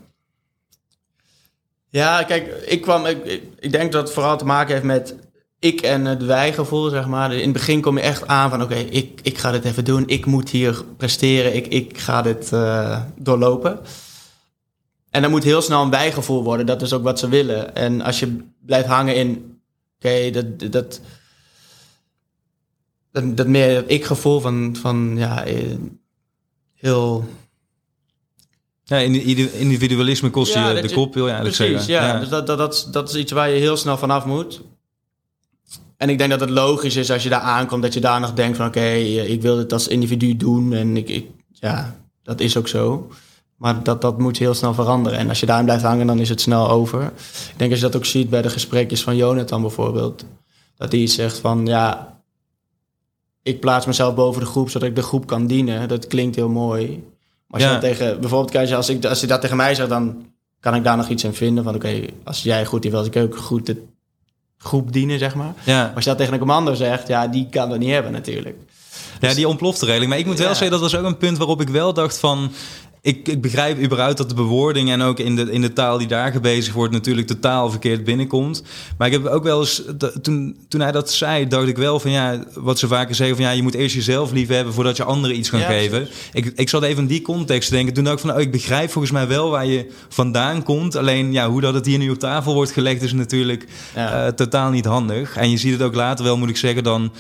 Ja, 1.90 2.24
kijk, 2.24 2.48
ik 2.48 2.82
kwam. 2.82 3.06
Ik, 3.06 3.72
denk 3.72 3.92
dat 3.92 4.04
het 4.04 4.14
vooral 4.14 4.38
te 4.38 4.46
maken 4.46 4.74
heeft 4.74 4.86
met 4.86 5.16
ik 5.60 5.82
en 5.82 6.06
het 6.06 6.24
wij-gevoel, 6.24 6.90
zeg 6.90 7.08
maar. 7.08 7.34
In 7.34 7.44
het 7.44 7.54
begin 7.54 7.82
kom 7.82 7.98
je 7.98 8.04
echt 8.04 8.28
aan 8.28 8.50
van: 8.50 8.62
oké, 8.62 8.76
ik, 8.76 9.20
ik 9.24 9.38
ga 9.38 9.52
dit 9.52 9.66
even 9.66 9.86
doen. 9.86 10.08
Ik 10.08 10.26
moet 10.26 10.50
hier 10.50 10.84
presteren. 10.98 11.56
Ik, 11.56 11.68
ik 11.68 11.98
ga 11.98 12.22
dit 12.22 12.52
uh, 12.52 13.02
doorlopen. 13.16 13.80
En 15.10 15.22
dan 15.22 15.32
moet 15.32 15.44
heel 15.44 15.62
snel 15.62 15.82
een 15.82 15.90
bijgevoel 15.90 16.44
worden. 16.44 16.66
Dat 16.66 16.82
is 16.82 16.94
ook 16.94 17.04
wat 17.04 17.20
ze 17.20 17.30
willen. 17.30 17.76
En 17.76 18.02
als 18.02 18.20
je 18.20 18.38
blijft 18.66 18.88
hangen 18.88 19.16
in: 19.16 19.62
oké, 19.96 20.30
dat, 20.32 20.60
dat, 20.60 21.02
dat, 23.12 23.38
dat, 23.38 23.48
meer 23.48 23.90
ik-gevoel 23.90 24.40
van, 24.40 24.76
van 24.82 25.14
ja, 25.18 25.46
eh, 25.46 25.76
heel 26.74 27.30
ja, 28.90 28.98
individualisme 28.98 30.30
kost 30.30 30.54
je 30.54 30.80
de 30.82 30.94
kop, 30.94 31.14
wil 31.14 31.26
je 31.26 31.32
eigenlijk 31.32 31.58
precies, 31.58 31.86
zeggen. 31.86 32.08
Ja, 32.08 32.20
dus 32.20 32.30
dat, 32.30 32.48
dat, 32.48 32.58
dat, 32.58 32.88
dat 32.92 33.10
is 33.10 33.16
iets 33.16 33.32
waar 33.32 33.50
je 33.50 33.60
heel 33.60 33.78
snel 33.78 33.98
vanaf 33.98 34.26
moet. 34.26 34.62
En 35.98 36.10
ik 36.10 36.18
denk 36.18 36.30
dat 36.30 36.40
het 36.40 36.50
logisch 36.50 36.96
is 36.96 37.12
als 37.12 37.24
je 37.24 37.30
daar 37.30 37.42
aankomt, 37.42 37.82
dat 37.82 37.94
je 37.94 38.00
daar 38.00 38.20
nog 38.20 38.34
denkt 38.34 38.58
van 38.58 38.68
oké, 38.68 38.80
eh, 38.80 39.30
ik 39.30 39.42
wil 39.42 39.56
dit 39.56 39.74
als 39.74 39.88
individu 39.88 40.38
doen. 40.38 40.74
En 40.74 40.98
ik, 40.98 41.10
ik, 41.10 41.26
ja, 41.52 41.96
dat 42.24 42.40
is 42.40 42.58
ook 42.58 42.68
zo. 42.68 43.08
Maar 43.56 43.84
dat, 43.84 44.02
dat 44.02 44.20
moet 44.20 44.38
heel 44.38 44.54
snel 44.54 44.74
veranderen. 44.74 45.20
En 45.20 45.30
als 45.30 45.40
je 45.40 45.46
daarin 45.46 45.66
blijft 45.66 45.84
hangen, 45.84 46.08
dan 46.08 46.20
is 46.20 46.30
het 46.30 46.42
snel 46.42 46.70
over. 46.70 47.04
Ik 47.04 47.54
denk 47.58 47.72
als 47.72 47.80
je 47.80 47.86
dat 47.86 47.96
ook 47.96 48.06
ziet 48.06 48.30
bij 48.30 48.42
de 48.42 48.50
gesprekjes 48.50 49.04
van 49.04 49.16
Jonathan 49.16 49.62
bijvoorbeeld. 49.62 50.26
Dat 50.78 50.92
hij 50.92 51.08
zegt 51.08 51.38
van 51.38 51.66
ja, 51.66 52.18
ik 53.44 53.60
plaats 53.60 53.86
mezelf 53.86 54.16
boven 54.16 54.42
de 54.42 54.48
groep 54.48 54.70
zodat 54.70 54.90
ik 54.90 54.96
de 54.96 55.02
groep 55.02 55.26
kan 55.26 55.48
dienen. 55.48 55.88
Dat 55.88 56.08
klinkt 56.08 56.36
heel 56.36 56.50
mooi. 56.50 57.04
Als 57.50 57.64
je 57.64 57.70
dat 57.70 57.82
tegen, 57.82 58.20
bijvoorbeeld, 58.20 58.72
als, 58.72 58.90
ik, 58.90 59.06
als 59.06 59.22
je 59.22 59.28
dat 59.28 59.42
tegen 59.42 59.58
mij 59.58 59.76
zegt, 59.76 59.90
dan 59.90 60.26
kan 60.60 60.76
ik 60.76 60.84
daar 60.84 60.98
nog 60.98 61.10
iets 61.10 61.24
in 61.24 61.34
vinden. 61.34 61.64
Van 61.64 61.76
oké, 61.76 62.06
als 62.24 62.44
jij 62.44 62.66
goed 62.66 62.82
die 62.82 62.92
wil, 62.92 63.06
ik 63.06 63.16
ook 63.16 63.38
goed 63.38 63.66
de 63.66 63.84
groep 64.58 64.94
dienen, 64.94 65.20
zeg 65.20 65.36
maar. 65.36 65.54
Ja. 65.64 65.84
Maar 65.84 65.96
als 65.96 66.04
je 66.04 66.10
dat 66.10 66.20
tegen 66.20 66.34
een 66.34 66.40
commando 66.40 66.74
zegt, 66.74 67.08
ja, 67.08 67.28
die 67.28 67.48
kan 67.50 67.70
dat 67.70 67.80
niet 67.80 67.92
hebben 67.92 68.12
natuurlijk. 68.12 68.56
Ja, 69.20 69.34
die 69.34 69.48
ontplofte 69.48 69.86
redelijk. 69.86 70.10
Maar 70.10 70.20
ik 70.20 70.26
moet 70.26 70.38
wel 70.38 70.48
zeggen, 70.48 70.72
dat 70.72 70.80
was 70.80 70.96
ook 70.96 71.06
een 71.06 71.18
punt 71.18 71.38
waarop 71.38 71.62
ik 71.62 71.70
wel 71.70 71.94
dacht 71.94 72.18
van 72.18 72.52
ik, 73.02 73.28
ik 73.28 73.42
begrijp 73.42 73.80
überhaupt 73.80 74.18
dat 74.18 74.30
de 74.30 74.36
bewoording 74.36 74.90
en 74.90 75.02
ook 75.02 75.20
in 75.20 75.36
de, 75.36 75.52
in 75.52 75.62
de 75.62 75.74
taal 75.74 75.98
die 75.98 76.08
daar 76.08 76.32
gebezigd 76.32 76.76
wordt 76.76 76.94
natuurlijk 76.94 77.28
totaal 77.28 77.70
verkeerd 77.70 78.04
binnenkomt. 78.04 78.64
Maar 78.98 79.08
ik 79.08 79.14
heb 79.14 79.26
ook 79.26 79.44
wel 79.44 79.60
eens, 79.60 79.84
toen, 80.22 80.58
toen 80.68 80.82
hij 80.82 80.92
dat 80.92 81.12
zei, 81.12 81.48
dacht 81.48 81.68
ik 81.68 81.78
wel 81.78 82.00
van 82.00 82.12
ja, 82.12 82.44
wat 82.54 82.80
ze 82.80 82.88
vaker 82.88 83.16
zeggen 83.16 83.36
van 83.36 83.46
ja, 83.46 83.52
je 83.52 83.62
moet 83.62 83.74
eerst 83.74 83.96
jezelf 83.96 84.32
lief 84.32 84.48
hebben 84.48 84.74
voordat 84.74 84.98
je 84.98 85.04
anderen 85.04 85.38
iets 85.38 85.50
kan 85.50 85.60
geven. 85.60 86.08
Ik, 86.34 86.52
ik 86.56 86.70
zat 86.70 86.84
even 86.84 87.02
in 87.02 87.08
die 87.08 87.22
context 87.22 87.70
te 87.70 87.76
denken. 87.76 87.94
Toen 87.94 88.04
dacht 88.04 88.20
ik 88.20 88.26
van 88.26 88.36
oh, 88.36 88.42
ik 88.42 88.52
begrijp 88.52 88.92
volgens 88.92 89.14
mij 89.14 89.28
wel 89.28 89.50
waar 89.50 89.66
je 89.66 89.92
vandaan 90.10 90.64
komt. 90.64 90.96
Alleen 90.96 91.32
ja, 91.32 91.50
hoe 91.50 91.62
dat 91.62 91.74
het 91.74 91.86
hier 91.86 91.98
nu 91.98 92.10
op 92.10 92.20
tafel 92.20 92.54
wordt 92.54 92.72
gelegd 92.72 93.02
is 93.02 93.14
natuurlijk 93.14 93.66
uh, 93.98 94.28
totaal 94.28 94.70
niet 94.70 94.86
handig. 94.86 95.36
En 95.36 95.50
je 95.50 95.58
ziet 95.58 95.74
het 95.74 95.82
ook 95.82 95.96
later 95.96 96.26
wel, 96.26 96.38
moet 96.38 96.50
ik 96.50 96.58
zeggen, 96.58 96.84
dan 96.84 97.12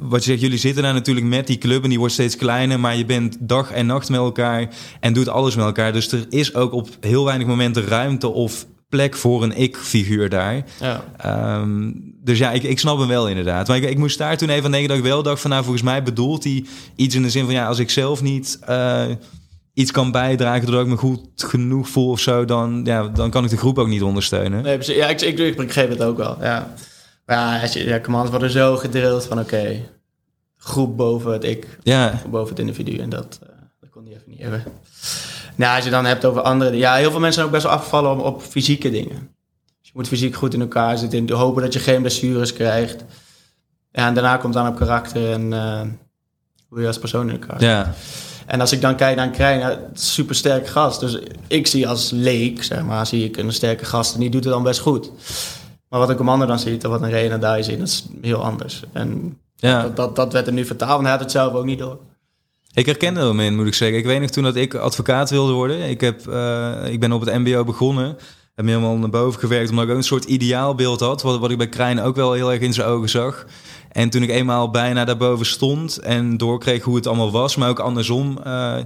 wat 0.00 0.24
je 0.24 0.30
zegt, 0.30 0.42
jullie 0.42 0.58
zitten 0.58 0.82
daar 0.82 0.92
natuurlijk 0.92 1.26
met 1.26 1.46
die 1.46 1.58
club 1.58 1.82
en 1.82 1.88
die 1.88 1.98
wordt 1.98 2.14
steeds 2.14 2.36
kleiner, 2.36 2.80
maar 2.80 2.96
je 2.96 3.04
bent 3.04 3.36
dag 3.40 3.70
en 3.70 3.86
nacht 3.86 4.08
met 4.08 4.20
elkaar 4.20 4.68
en 5.00 5.12
doet 5.12 5.28
alles 5.28 5.54
met 5.54 5.64
elkaar. 5.64 5.92
Dus 5.92 6.12
er 6.12 6.26
is 6.28 6.54
ook 6.54 6.72
op 6.72 6.88
heel 7.00 7.24
weinig 7.24 7.46
momenten 7.46 7.84
ruimte 7.84 8.28
of 8.28 8.66
plek 8.88 9.16
voor 9.16 9.42
een 9.42 9.56
ik-figuur 9.56 10.28
daar. 10.28 10.64
Ja. 10.80 11.60
Um, 11.60 12.14
dus 12.24 12.38
ja, 12.38 12.50
ik, 12.50 12.62
ik 12.62 12.78
snap 12.78 12.98
hem 12.98 13.08
wel 13.08 13.28
inderdaad. 13.28 13.68
Maar 13.68 13.76
ik, 13.76 13.90
ik 13.90 13.98
moest 13.98 14.18
daar 14.18 14.36
toen 14.36 14.48
even 14.48 14.64
aan 14.64 14.70
denken 14.70 14.88
dat 14.88 14.98
ik 14.98 15.04
wel 15.04 15.22
dacht 15.22 15.40
van 15.40 15.50
nou, 15.50 15.62
volgens 15.62 15.84
mij 15.84 16.02
bedoelt 16.02 16.44
hij 16.44 16.64
iets 16.96 17.14
in 17.14 17.22
de 17.22 17.30
zin 17.30 17.44
van 17.44 17.54
ja, 17.54 17.66
als 17.66 17.78
ik 17.78 17.90
zelf 17.90 18.22
niet 18.22 18.58
uh, 18.68 19.04
iets 19.74 19.90
kan 19.90 20.10
bijdragen 20.10 20.66
doordat 20.66 20.84
ik 20.84 20.90
me 20.90 20.96
goed 20.96 21.20
genoeg 21.36 21.88
voel 21.88 22.10
of 22.10 22.20
zo, 22.20 22.44
dan, 22.44 22.80
ja, 22.84 23.08
dan 23.08 23.30
kan 23.30 23.44
ik 23.44 23.50
de 23.50 23.56
groep 23.56 23.78
ook 23.78 23.88
niet 23.88 24.02
ondersteunen. 24.02 24.62
Nee, 24.62 24.78
ja, 24.96 25.08
ik, 25.08 25.20
ik, 25.20 25.38
ik, 25.38 25.72
het 25.72 26.02
ook 26.02 26.16
wel, 26.16 26.36
ja. 26.40 26.74
Ja, 27.32 27.60
als 27.60 27.72
je, 27.72 27.84
ja 27.84 28.00
commands 28.00 28.30
worden 28.30 28.50
zo 28.50 28.76
gedrild 28.76 29.26
van 29.26 29.38
oké, 29.38 29.80
groep 30.56 30.96
boven 30.96 31.32
het 31.32 31.44
ik, 31.44 31.78
ja. 31.82 32.22
boven 32.30 32.48
het 32.48 32.58
individu. 32.58 32.98
En 32.98 33.08
dat, 33.08 33.38
uh, 33.42 33.48
dat 33.80 33.90
kon 33.90 34.04
hij 34.04 34.12
even 34.12 34.30
niet 34.30 34.40
hebben. 34.40 34.64
Nou, 35.56 35.76
als 35.76 35.84
je 35.84 35.90
dan 35.90 36.04
hebt 36.04 36.24
over 36.24 36.42
andere 36.42 36.76
Ja, 36.76 36.94
heel 36.94 37.10
veel 37.10 37.20
mensen 37.20 37.32
zijn 37.32 37.46
ook 37.46 37.52
best 37.52 37.64
wel 37.64 37.72
afgevallen 37.72 38.10
op, 38.10 38.24
op 38.24 38.42
fysieke 38.42 38.90
dingen. 38.90 39.30
Dus 39.80 39.88
je 39.88 39.92
moet 39.94 40.08
fysiek 40.08 40.34
goed 40.34 40.54
in 40.54 40.60
elkaar 40.60 40.98
zitten. 40.98 41.18
En 41.28 41.34
hopen 41.34 41.62
dat 41.62 41.72
je 41.72 41.78
geen 41.78 42.00
blessures 42.00 42.52
krijgt. 42.52 43.04
Ja, 43.92 44.06
en 44.06 44.14
daarna 44.14 44.36
komt 44.36 44.54
dan 44.54 44.68
op 44.68 44.76
karakter 44.76 45.32
en 45.32 45.52
uh, 45.52 45.80
hoe 46.68 46.80
je 46.80 46.86
als 46.86 46.98
persoon 46.98 47.28
in 47.28 47.40
elkaar 47.40 47.60
zit. 47.60 47.68
Ja. 47.68 47.94
En 48.46 48.60
als 48.60 48.72
ik 48.72 48.80
dan 48.80 48.96
kijk 48.96 49.16
naar 49.16 49.26
een 49.26 49.32
Krijn, 49.32 49.58
ja, 49.58 49.78
super 49.92 50.34
sterk 50.34 50.66
gast. 50.66 51.00
Dus 51.00 51.18
ik 51.46 51.66
zie 51.66 51.88
als 51.88 52.10
leek, 52.10 52.62
zeg 52.62 52.82
maar, 52.82 53.06
zie 53.06 53.24
ik 53.24 53.36
een 53.36 53.52
sterke 53.52 53.84
gast 53.84 54.14
en 54.14 54.20
die 54.20 54.30
doet 54.30 54.44
het 54.44 54.52
dan 54.52 54.62
best 54.62 54.80
goed. 54.80 55.10
Maar 55.92 56.00
wat 56.00 56.10
een 56.10 56.16
commando 56.16 56.46
dan 56.46 56.58
ziet, 56.58 56.84
of 56.84 56.90
wat 56.90 57.02
een 57.02 57.10
Rena 57.10 57.38
daar 57.38 57.64
ziet, 57.64 57.78
dat 57.78 57.88
is 57.88 58.06
heel 58.20 58.44
anders. 58.44 58.82
En 58.92 59.38
ja. 59.56 59.82
dat, 59.82 59.96
dat, 59.96 60.16
dat 60.16 60.32
werd 60.32 60.46
er 60.46 60.52
nu 60.52 60.64
vertaald 60.64 60.98
en 60.98 61.02
hij 61.02 61.10
had 61.10 61.20
het 61.20 61.30
zelf 61.30 61.52
ook 61.52 61.64
niet 61.64 61.78
door. 61.78 61.98
Ik 62.74 62.86
herkende 62.86 63.20
hem 63.20 63.40
in, 63.40 63.56
moet 63.56 63.66
ik 63.66 63.74
zeggen. 63.74 63.98
Ik 63.98 64.04
weet 64.04 64.20
nog 64.20 64.30
toen 64.30 64.44
dat 64.44 64.56
ik 64.56 64.74
advocaat 64.74 65.30
wilde 65.30 65.52
worden. 65.52 65.88
Ik, 65.88 66.00
heb, 66.00 66.26
uh, 66.28 66.72
ik 66.84 67.00
ben 67.00 67.12
op 67.12 67.20
het 67.20 67.38
mbo 67.38 67.64
begonnen. 67.64 68.16
Heb 68.54 68.64
me 68.64 68.70
helemaal 68.70 68.96
naar 68.96 69.10
boven 69.10 69.40
gewerkt, 69.40 69.70
omdat 69.70 69.84
ik 69.84 69.90
ook 69.90 69.96
een 69.96 70.02
soort 70.02 70.24
ideaalbeeld 70.24 71.00
had. 71.00 71.22
Wat, 71.22 71.38
wat 71.38 71.50
ik 71.50 71.58
bij 71.58 71.68
Krijn 71.68 72.00
ook 72.00 72.16
wel 72.16 72.32
heel 72.32 72.52
erg 72.52 72.60
in 72.60 72.72
zijn 72.72 72.86
ogen 72.86 73.08
zag. 73.08 73.46
En 73.90 74.10
toen 74.10 74.22
ik 74.22 74.30
eenmaal 74.30 74.70
bijna 74.70 75.04
daarboven 75.04 75.46
stond 75.46 75.98
en 75.98 76.36
doorkreeg 76.36 76.82
hoe 76.82 76.96
het 76.96 77.06
allemaal 77.06 77.30
was, 77.30 77.56
maar 77.56 77.68
ook 77.68 77.80
andersom... 77.80 78.38
Uh, 78.46 78.76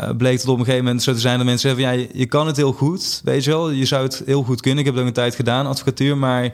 uh, 0.00 0.10
bleek 0.16 0.38
het 0.38 0.48
op 0.48 0.58
een 0.58 0.64
gegeven 0.64 0.84
moment 0.84 1.02
zo 1.02 1.12
te 1.12 1.18
zijn 1.18 1.36
dat 1.36 1.46
mensen 1.46 1.70
zeggen: 1.70 1.98
ja, 1.98 2.06
je, 2.12 2.26
kan 2.26 2.46
het 2.46 2.56
heel 2.56 2.72
goed, 2.72 3.20
weet 3.24 3.44
je 3.44 3.50
wel, 3.50 3.70
je 3.70 3.84
zou 3.84 4.02
het 4.02 4.22
heel 4.26 4.42
goed 4.42 4.60
kunnen. 4.60 4.78
Ik 4.78 4.84
heb 4.84 4.94
het 4.94 5.02
ook 5.02 5.08
een 5.08 5.14
tijd 5.14 5.34
gedaan, 5.34 5.66
advocatuur, 5.66 6.16
maar 6.16 6.52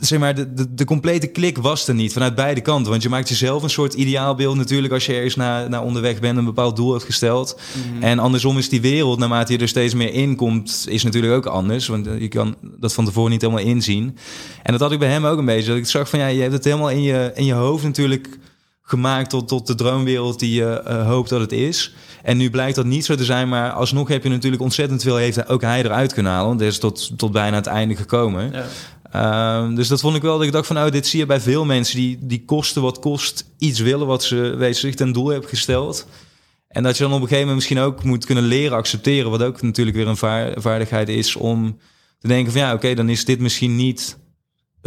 zeg 0.00 0.18
maar, 0.18 0.34
de, 0.34 0.54
de, 0.54 0.74
de, 0.74 0.84
complete 0.84 1.26
klik 1.26 1.58
was 1.58 1.88
er 1.88 1.94
niet 1.94 2.12
vanuit 2.12 2.34
beide 2.34 2.60
kanten. 2.60 2.90
Want 2.90 3.02
je 3.02 3.08
maakt 3.08 3.28
jezelf 3.28 3.62
een 3.62 3.70
soort 3.70 3.94
ideaalbeeld 3.94 4.56
natuurlijk 4.56 4.92
als 4.92 5.06
je 5.06 5.14
ergens 5.14 5.36
naar, 5.36 5.68
naar 5.70 5.82
onderweg 5.82 6.20
bent, 6.20 6.38
een 6.38 6.44
bepaald 6.44 6.76
doel 6.76 6.92
hebt 6.92 7.04
gesteld. 7.04 7.60
Mhm. 7.92 8.02
En 8.02 8.18
andersom 8.18 8.58
is 8.58 8.68
die 8.68 8.80
wereld, 8.80 9.18
naarmate 9.18 9.52
je 9.52 9.58
er 9.58 9.68
steeds 9.68 9.94
meer 9.94 10.12
in 10.12 10.36
komt, 10.36 10.86
is 10.88 11.02
natuurlijk 11.02 11.32
ook 11.32 11.46
anders. 11.46 11.86
Want 11.86 12.06
eh, 12.06 12.20
je 12.20 12.28
kan 12.28 12.56
dat 12.62 12.94
van 12.94 13.04
tevoren 13.04 13.30
niet 13.30 13.40
helemaal 13.40 13.64
inzien. 13.64 14.16
En 14.62 14.72
dat 14.72 14.80
had 14.80 14.92
ik 14.92 14.98
bij 14.98 15.08
hem 15.08 15.24
ook 15.24 15.38
een 15.38 15.44
beetje. 15.44 15.68
Dat 15.68 15.78
ik 15.78 15.86
zag 15.86 16.08
van 16.08 16.18
ja, 16.18 16.26
je 16.26 16.40
hebt 16.40 16.52
het 16.52 16.64
helemaal 16.64 16.90
in 16.90 17.02
je, 17.02 17.32
in 17.34 17.44
je 17.44 17.52
hoofd 17.52 17.84
natuurlijk 17.84 18.38
gemaakt 18.88 19.30
tot, 19.30 19.48
tot 19.48 19.66
de 19.66 19.74
droomwereld 19.74 20.38
die 20.38 20.54
je 20.54 20.84
uh, 20.86 21.06
hoopt 21.06 21.28
dat 21.28 21.40
het 21.40 21.52
is. 21.52 21.94
En 22.22 22.36
nu 22.36 22.50
blijkt 22.50 22.76
dat 22.76 22.84
niet 22.84 23.04
zo 23.04 23.14
te 23.14 23.24
zijn, 23.24 23.48
maar 23.48 23.70
alsnog 23.70 24.08
heb 24.08 24.22
je 24.22 24.28
natuurlijk 24.28 24.62
ontzettend 24.62 25.02
veel, 25.02 25.16
heeft 25.16 25.48
ook 25.48 25.60
hij 25.60 25.82
eruit 25.84 26.12
kunnen 26.12 26.32
halen. 26.32 26.48
Want 26.48 26.60
is 26.60 26.78
tot, 26.78 27.18
tot 27.18 27.32
bijna 27.32 27.56
het 27.56 27.66
einde 27.66 27.96
gekomen. 27.96 28.52
Ja. 28.52 28.66
Uh, 29.14 29.76
dus 29.76 29.88
dat 29.88 30.00
vond 30.00 30.16
ik 30.16 30.22
wel 30.22 30.36
dat 30.36 30.46
ik 30.46 30.52
dacht 30.52 30.66
van, 30.66 30.76
nou, 30.76 30.90
dit 30.90 31.06
zie 31.06 31.18
je 31.18 31.26
bij 31.26 31.40
veel 31.40 31.64
mensen 31.64 31.96
die, 31.96 32.18
die 32.20 32.44
kosten 32.44 32.82
wat 32.82 32.98
kost 32.98 33.44
iets 33.58 33.80
willen 33.80 34.06
wat 34.06 34.24
ze 34.24 34.54
weet, 34.56 34.76
zich 34.76 34.94
ten 34.94 35.12
doel 35.12 35.28
hebben 35.28 35.48
gesteld. 35.48 36.06
En 36.68 36.82
dat 36.82 36.96
je 36.96 37.02
dan 37.02 37.12
op 37.12 37.20
een 37.20 37.28
gegeven 37.28 37.48
moment 37.48 37.68
misschien 37.68 37.86
ook 37.86 38.04
moet 38.04 38.24
kunnen 38.24 38.44
leren 38.44 38.76
accepteren, 38.76 39.30
wat 39.30 39.42
ook 39.42 39.62
natuurlijk 39.62 39.96
weer 39.96 40.08
een 40.08 40.52
vaardigheid 40.62 41.08
is 41.08 41.36
om 41.36 41.78
te 42.18 42.28
denken 42.28 42.52
van 42.52 42.60
ja, 42.60 42.72
oké, 42.72 42.94
dan 42.94 43.08
is 43.08 43.24
dit 43.24 43.40
misschien 43.40 43.76
niet 43.76 44.18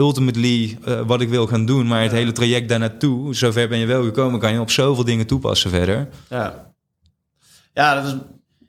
ultimately 0.01 0.77
uh, 0.87 1.01
wat 1.01 1.21
ik 1.21 1.29
wil 1.29 1.47
gaan 1.47 1.65
doen. 1.65 1.87
Maar 1.87 2.01
het 2.01 2.11
hele 2.11 2.31
traject 2.31 2.69
daar 2.69 2.79
naartoe, 2.79 3.35
zover 3.35 3.67
ben 3.67 3.77
je 3.77 3.85
wel 3.85 4.03
gekomen, 4.03 4.39
kan 4.39 4.53
je 4.53 4.59
op 4.59 4.71
zoveel 4.71 5.03
dingen 5.03 5.27
toepassen 5.27 5.69
verder. 5.69 6.07
Ja, 6.29 6.73
ja 7.73 7.95
dat 7.95 8.05
is, 8.05 8.15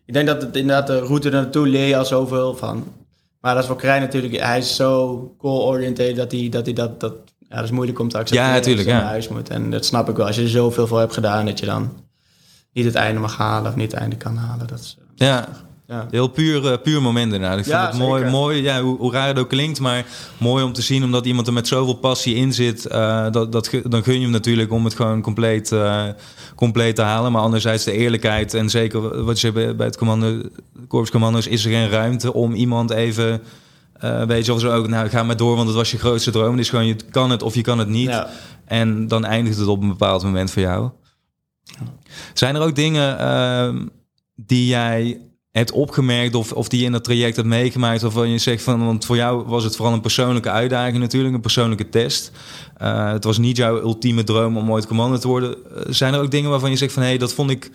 ik 0.04 0.14
denk 0.14 0.26
dat 0.26 0.42
het 0.42 0.56
inderdaad 0.56 0.86
de 0.86 0.98
route 0.98 1.30
naartoe 1.30 1.66
leer 1.66 1.86
je 1.86 1.96
al 1.96 2.04
zoveel 2.04 2.56
van. 2.56 2.84
Maar 3.40 3.54
dat 3.54 3.62
is 3.62 3.68
voor 3.68 3.78
Krijn 3.78 4.00
natuurlijk, 4.00 4.36
hij 4.36 4.58
is 4.58 4.76
zo 4.76 5.34
goal-oriented 5.38 6.16
dat 6.16 6.32
hij 6.32 6.48
dat, 6.48 6.64
hij 6.64 6.74
dat, 6.74 7.00
dat, 7.00 7.14
ja, 7.38 7.56
dat 7.56 7.64
is 7.64 7.70
moeilijk 7.70 7.98
om 7.98 8.08
te 8.08 8.18
accepteren. 8.18 8.50
Ja, 8.50 8.54
natuurlijk. 8.54 8.88
Ja. 8.88 8.96
Naar 8.96 9.04
huis 9.04 9.28
moet. 9.28 9.48
En 9.48 9.70
dat 9.70 9.84
snap 9.84 10.08
ik 10.08 10.16
wel. 10.16 10.26
Als 10.26 10.36
je 10.36 10.42
er 10.42 10.48
zoveel 10.48 10.86
voor 10.86 10.98
hebt 10.98 11.14
gedaan, 11.14 11.46
dat 11.46 11.58
je 11.58 11.66
dan 11.66 11.92
niet 12.72 12.84
het 12.84 12.94
einde 12.94 13.20
mag 13.20 13.36
halen 13.36 13.70
of 13.70 13.76
niet 13.76 13.90
het 13.90 14.00
einde 14.00 14.16
kan 14.16 14.36
halen. 14.36 14.66
Dat 14.66 14.78
is, 14.78 14.96
ja. 15.14 15.48
Ja. 15.92 16.06
Heel 16.10 16.28
puur, 16.28 16.64
uh, 16.64 16.72
puur 16.82 17.02
moment 17.02 17.32
inderdaad. 17.32 17.58
Ik 17.58 17.64
vind 17.64 17.76
Ja, 17.76 17.86
het 17.86 17.98
mooi, 17.98 18.24
mooi 18.24 18.62
ja, 18.62 18.82
hoe, 18.82 18.98
hoe 18.98 19.12
raar 19.12 19.26
het 19.28 19.38
ook 19.38 19.48
klinkt, 19.48 19.80
maar 19.80 20.04
mooi 20.38 20.64
om 20.64 20.72
te 20.72 20.82
zien, 20.82 21.04
omdat 21.04 21.26
iemand 21.26 21.46
er 21.46 21.52
met 21.52 21.68
zoveel 21.68 21.94
passie 21.94 22.34
in 22.34 22.52
zit. 22.52 22.86
eh, 22.86 23.30
dat, 23.30 23.52
dat, 23.52 23.70
dan 23.84 24.02
gun 24.02 24.14
je 24.14 24.20
hem 24.20 24.30
natuurlijk 24.30 24.72
om 24.72 24.84
het 24.84 24.94
gewoon 24.94 25.22
compleet, 25.22 25.72
eh, 25.72 26.04
compleet 26.54 26.94
te 26.96 27.02
halen. 27.02 27.32
Maar 27.32 27.42
anderzijds 27.42 27.84
de 27.84 27.92
eerlijkheid 27.92 28.54
en 28.54 28.70
zeker 28.70 29.24
wat 29.24 29.40
je 29.40 29.52
bij, 29.52 29.76
bij 29.76 29.86
het 29.86 29.96
commando, 29.96 30.40
korpscommando's, 30.88 31.46
is 31.46 31.64
er 31.64 31.70
geen 31.70 31.88
ruimte 31.90 32.32
om 32.32 32.54
iemand 32.54 32.90
even... 32.90 33.42
eh 33.98 34.22
weet 34.22 34.46
je, 34.46 34.52
of 34.52 34.60
zo 34.60 34.72
ook, 34.72 34.88
nou 34.88 35.08
ga 35.08 35.22
maar 35.22 35.36
door, 35.36 35.54
want 35.56 35.68
het 35.68 35.76
was 35.76 35.90
je 35.90 35.98
grootste 35.98 36.30
droom. 36.30 36.58
Is 36.58 36.70
gewoon, 36.70 36.86
je 36.86 36.96
kan 37.10 37.30
het 37.30 37.42
of 37.42 37.54
je 37.54 37.62
kan 37.62 37.78
het 37.78 37.88
niet. 37.88 38.08
Ja. 38.08 38.28
En 38.64 39.08
dan 39.08 39.24
eindigt 39.24 39.58
het 39.58 39.66
op 39.68 39.82
een 39.82 39.88
bepaald 39.88 40.22
moment 40.22 40.50
voor 40.50 40.62
jou. 40.62 40.90
Zijn 42.34 42.54
er 42.54 42.62
ook 42.62 42.74
dingen 42.74 43.18
ehm, 43.18 43.86
die 44.36 44.66
jij 44.66 45.20
hebt 45.52 45.70
opgemerkt 45.70 46.34
of, 46.34 46.52
of 46.52 46.68
die 46.68 46.78
je 46.78 46.84
in 46.84 46.92
dat 46.92 47.04
traject 47.04 47.36
hebt 47.36 47.48
meegemaakt... 47.48 48.02
waarvan 48.02 48.30
je 48.30 48.38
zegt 48.38 48.62
van, 48.62 48.84
want 48.84 49.04
voor 49.04 49.16
jou 49.16 49.44
was 49.46 49.64
het 49.64 49.76
vooral 49.76 49.94
een 49.94 50.00
persoonlijke 50.00 50.50
uitdaging 50.50 50.98
natuurlijk, 50.98 51.34
een 51.34 51.40
persoonlijke 51.40 51.88
test. 51.88 52.32
Eh, 52.76 53.12
het 53.12 53.24
was 53.24 53.38
niet 53.38 53.56
jouw 53.56 53.80
ultieme 53.80 54.24
droom 54.24 54.56
om 54.56 54.70
ooit 54.70 54.86
commando 54.86 55.18
te 55.18 55.28
worden. 55.28 55.56
Eh, 55.76 55.92
zijn 55.92 56.14
er 56.14 56.20
ook 56.20 56.30
dingen 56.30 56.50
waarvan 56.50 56.70
je 56.70 56.76
zegt 56.76 56.92
van, 56.92 57.02
hé, 57.02 57.08
hey, 57.08 57.18
dat 57.18 57.34
vond 57.34 57.50
ik 57.50 57.70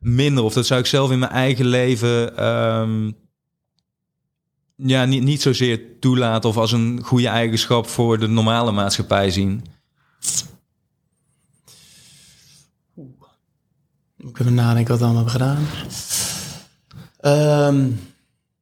minder... 0.00 0.44
of 0.44 0.52
dat 0.52 0.66
zou 0.66 0.80
ik 0.80 0.86
zelf 0.86 1.10
in 1.10 1.18
mijn 1.18 1.32
eigen 1.32 1.66
leven... 1.66 2.36
ehm, 2.36 3.10
ja, 4.76 5.04
niet, 5.04 5.22
niet 5.22 5.42
zozeer 5.42 5.80
toelaten 6.00 6.48
of 6.48 6.56
als 6.56 6.72
een 6.72 7.00
goede 7.02 7.28
eigenschap 7.28 7.88
voor 7.88 8.18
de 8.18 8.26
normale 8.26 8.72
maatschappij 8.72 9.30
zien. 9.30 9.64
Ik 14.16 14.38
even 14.38 14.54
nadenken 14.54 14.90
wat 14.90 14.98
we 14.98 15.04
allemaal 15.04 15.24
hebben 15.24 15.40
gedaan. 15.40 15.66
Ehm, 17.26 17.90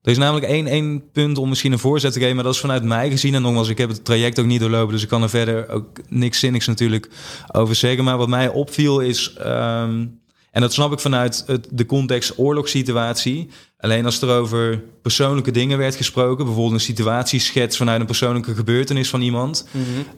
Er 0.03 0.11
is 0.11 0.19
namelijk 0.19 0.47
één, 0.47 0.67
één 0.67 1.11
punt 1.13 1.39
om 1.39 1.49
misschien 1.49 1.73
een 1.73 1.79
voorzet 1.79 2.13
te 2.13 2.19
geven, 2.19 2.35
maar 2.35 2.45
dat 2.45 2.55
is 2.55 2.61
vanuit 2.61 2.83
mij 2.83 3.11
gezien. 3.11 3.35
En 3.35 3.43
nogmaals, 3.43 3.69
ik 3.69 3.79
heb 3.79 3.89
het 3.89 4.05
traject 4.05 4.39
ook 4.39 4.47
niet 4.47 4.61
doorlopen, 4.61 4.93
dus 4.93 5.03
ik 5.03 5.09
kan 5.09 5.23
er 5.23 5.29
verder 5.29 5.69
ook 5.69 5.87
niks 6.09 6.39
zinnigs 6.39 6.67
natuurlijk 6.67 7.09
over 7.53 7.75
zeggen. 7.75 8.05
Maar 8.05 8.17
wat 8.17 8.29
mij 8.29 8.49
opviel 8.49 9.01
is, 9.01 9.33
ehm, 9.33 10.07
en 10.51 10.61
dat 10.61 10.73
snap 10.73 10.93
ik 10.93 11.01
vanuit 11.01 11.45
het, 11.47 11.69
de 11.71 11.87
context 11.87 12.39
oorlogssituatie. 12.39 13.49
Alleen 13.79 14.05
als 14.05 14.23
er 14.23 14.29
over 14.29 14.83
persoonlijke 15.03 15.51
dingen 15.51 15.79
werd 15.79 15.97
gesproken, 15.97 16.45
bijvoorbeeld 16.45 16.75
een 16.75 16.87
situatieschets 16.87 17.77
vanuit 17.77 18.01
een 18.01 18.07
persoonlijke 18.07 18.55
gebeurtenis 18.55 19.09
van 19.09 19.21
iemand, 19.21 19.69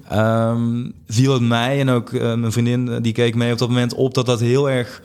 ehm, 0.09 0.91
viel 1.07 1.33
het 1.33 1.43
mij 1.43 1.81
en 1.81 1.89
ook 1.89 2.13
eh, 2.13 2.35
mijn 2.35 2.53
vriendin 2.53 2.89
eh, 2.89 2.97
die 3.03 3.13
keek 3.13 3.35
mee 3.35 3.53
op 3.53 3.59
dat 3.59 3.69
moment 3.69 3.95
op 3.95 4.15
dat 4.15 4.27
dat 4.27 4.41
heel 4.41 4.71
erg 4.71 5.03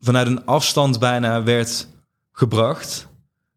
vanuit 0.00 0.26
een 0.26 0.44
afstand 0.46 0.98
bijna 0.98 1.42
werd 1.42 1.88
gebracht. 2.32 3.06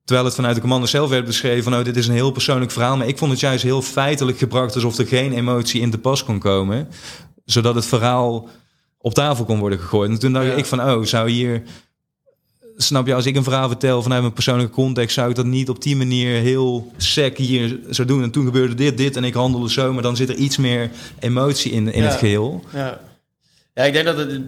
Terwijl 0.06 0.26
het 0.26 0.36
vanuit 0.36 0.56
de 0.56 0.62
commando 0.62 0.86
zelf 0.88 1.10
werd 1.10 1.26
beschreven 1.26 1.64
van... 1.64 1.76
oh, 1.76 1.84
dit 1.84 1.98
is 1.98 2.08
een 2.08 2.14
heel 2.14 2.32
persoonlijk 2.32 2.72
verhaal. 2.72 2.98
Maar 2.98 3.08
ik 3.08 3.18
vond 3.18 3.32
het 3.32 3.39
juist 3.39 3.64
heel 3.64 3.82
feitelijk 3.82 4.38
gebracht... 4.38 4.76
alsof 4.76 4.98
er 4.98 5.08
geen 5.08 5.34
emotie 5.34 5.82
in 5.82 5.92
te 5.92 5.98
pas 5.98 6.24
kon 6.24 6.39
komen. 6.39 6.88
Zodat 7.46 7.76
het 7.76 7.86
verhaal 7.86 8.50
op 8.98 9.14
tafel 9.14 9.46
kon 9.46 9.60
worden 9.60 9.80
gegooid. 9.80 10.10
En 10.12 10.20
toen 10.20 10.34
dacht 10.34 10.46
Ja. 10.46 10.54
ik 10.54 10.66
van, 10.66 10.82
oh, 10.82 11.04
zou 11.06 11.30
hier... 11.30 11.64
Snap 12.78 13.08
je, 13.08 13.14
als 13.14 13.26
ik 13.26 13.36
een 13.36 13.44
verhaal 13.44 13.68
vertel 13.68 14.02
vanuit 14.02 14.22
mijn 14.22 14.34
persoonlijke 14.34 14.74
context... 14.74 15.14
zou 15.14 15.30
ik 15.30 15.36
dat 15.36 15.46
niet 15.46 15.70
op 15.70 15.82
die 15.82 15.96
manier 15.96 16.39
heel 16.42 16.92
sec 16.98 17.38
hier 17.38 17.80
zo 17.89 18.06
doen. 18.06 18.24
En 18.24 18.32
toen 18.32 18.46
gebeurde 18.46 18.74
dit, 18.76 18.98
dit 18.98 19.16
en 19.16 19.24
ik 19.24 19.34
handelde 19.34 19.70
zo. 19.72 19.94
Maar 19.94 20.04
dan 20.04 20.16
zit 20.16 20.30
er 20.30 20.36
iets 20.36 20.58
meer 20.58 20.92
emotie 21.20 21.72
in, 21.72 21.94
in 21.94 22.02
Ja. 22.02 22.08
het 22.10 22.18
geheel. 22.20 22.64
ja. 22.74 23.00
ja, 23.74 23.84
ik 23.84 23.94
denk 23.94 24.06
dat 24.06 24.18
het 24.18 24.42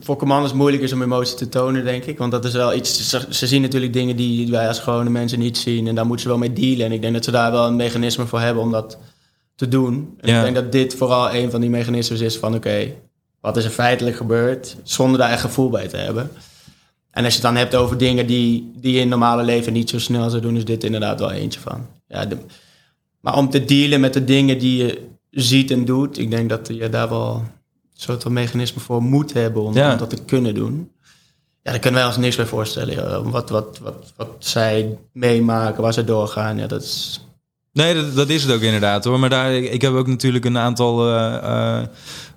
voor 0.00 0.16
commanders 0.16 0.52
moeilijk 0.52 0.82
is 0.82 0.92
om 0.92 1.02
emotie 1.02 1.36
te 1.36 1.48
tonen, 1.48 1.84
denk 1.84 2.04
ik. 2.04 2.18
Want 2.18 2.32
dat 2.32 2.44
is 2.44 2.52
wel 2.52 2.74
iets... 2.74 3.08
Ze, 3.08 3.26
ze 3.30 3.46
zien 3.46 3.62
natuurlijk 3.62 3.92
dingen 3.92 4.16
die 4.16 4.50
wij 4.50 4.68
als 4.68 4.78
gewone 4.78 5.10
mensen 5.10 5.38
niet 5.38 5.58
zien. 5.58 5.86
En 5.86 5.94
daar 5.94 6.06
moeten 6.06 6.22
ze 6.22 6.28
wel 6.28 6.38
mee 6.38 6.52
dealen. 6.52 6.86
En 6.86 6.92
ik 6.92 7.00
denk 7.00 7.14
dat 7.14 7.24
ze 7.24 7.30
daar 7.30 7.50
wel 7.52 7.66
een 7.66 7.76
mechanisme 7.76 8.26
voor 8.26 8.40
hebben 8.40 8.62
om 8.62 8.70
dat 8.70 8.98
te 9.54 9.68
doen. 9.68 10.14
En 10.20 10.28
Ja. 10.28 10.36
ik 10.38 10.42
denk 10.42 10.54
dat 10.54 10.72
dit 10.72 10.94
vooral 10.94 11.34
een 11.34 11.50
van 11.50 11.60
die 11.60 11.70
mechanismes 11.70 12.20
is 12.20 12.36
van... 12.36 12.54
oké, 12.54 12.92
wat 13.40 13.56
is 13.56 13.64
er 13.64 13.70
feitelijk 13.70 14.16
gebeurd? 14.16 14.76
Zonder 14.82 15.18
daar 15.18 15.30
echt 15.30 15.40
gevoel 15.40 15.70
bij 15.70 15.88
te 15.88 15.96
hebben. 15.96 16.30
En 17.10 17.24
als 17.24 17.34
je 17.34 17.40
het 17.40 17.48
dan 17.48 17.56
hebt 17.56 17.74
over 17.74 17.98
dingen 17.98 18.26
die, 18.26 18.72
die 18.76 18.92
je 18.94 19.00
in 19.00 19.08
normale 19.08 19.42
leven 19.42 19.72
niet 19.72 19.90
zo 19.90 19.98
snel 19.98 20.30
zou 20.30 20.42
doen... 20.42 20.56
is 20.56 20.64
dit 20.64 20.84
inderdaad 20.84 21.20
wel 21.20 21.30
eentje 21.30 21.60
van. 21.60 21.86
Ja, 22.06 22.26
de- 22.26 22.36
maar 23.20 23.36
om 23.36 23.50
te 23.50 23.64
dealen 23.64 24.00
met 24.00 24.12
de 24.14 24.24
dingen 24.24 24.58
die 24.58 24.84
je 24.84 25.08
ziet 25.30 25.70
en 25.70 25.84
doet... 25.84 26.18
ik 26.18 26.30
denk 26.30 26.48
dat 26.48 26.70
je 26.72 26.88
daar 26.88 27.08
wel 27.08 27.44
soort 28.02 28.22
van 28.22 28.32
mechanisme 28.32 28.80
voor 28.80 29.02
moet 29.02 29.32
hebben... 29.32 29.62
om, 29.62 29.74
Ja. 29.74 29.92
om 29.92 29.98
dat 29.98 30.10
te 30.10 30.24
kunnen 30.24 30.54
doen. 30.54 30.90
Ja, 31.62 31.70
daar 31.70 31.80
kunnen 31.80 32.00
wij 32.00 32.08
ons 32.08 32.18
niks 32.18 32.36
bij 32.36 32.46
voorstellen. 32.46 33.30
Wat, 33.30 33.50
wat, 33.50 33.78
wat, 33.82 34.12
wat 34.16 34.28
zij 34.38 34.98
meemaken, 35.12 35.82
waar 35.82 35.92
ze 35.92 36.04
doorgaan, 36.04 36.58
ja, 36.58 36.66
dat 36.66 36.82
is... 36.82 37.26
Nee, 37.72 37.94
dat, 37.94 38.14
dat 38.14 38.28
is 38.28 38.42
het 38.42 38.52
ook 38.52 38.60
inderdaad 38.60 39.04
hoor. 39.04 39.18
Maar 39.18 39.30
daar, 39.30 39.52
ik, 39.52 39.72
ik 39.72 39.82
heb 39.82 39.92
ook 39.92 40.06
natuurlijk 40.06 40.44
een 40.44 40.58
aantal. 40.58 41.08
eh, 41.08 41.34
eh, 41.78 41.82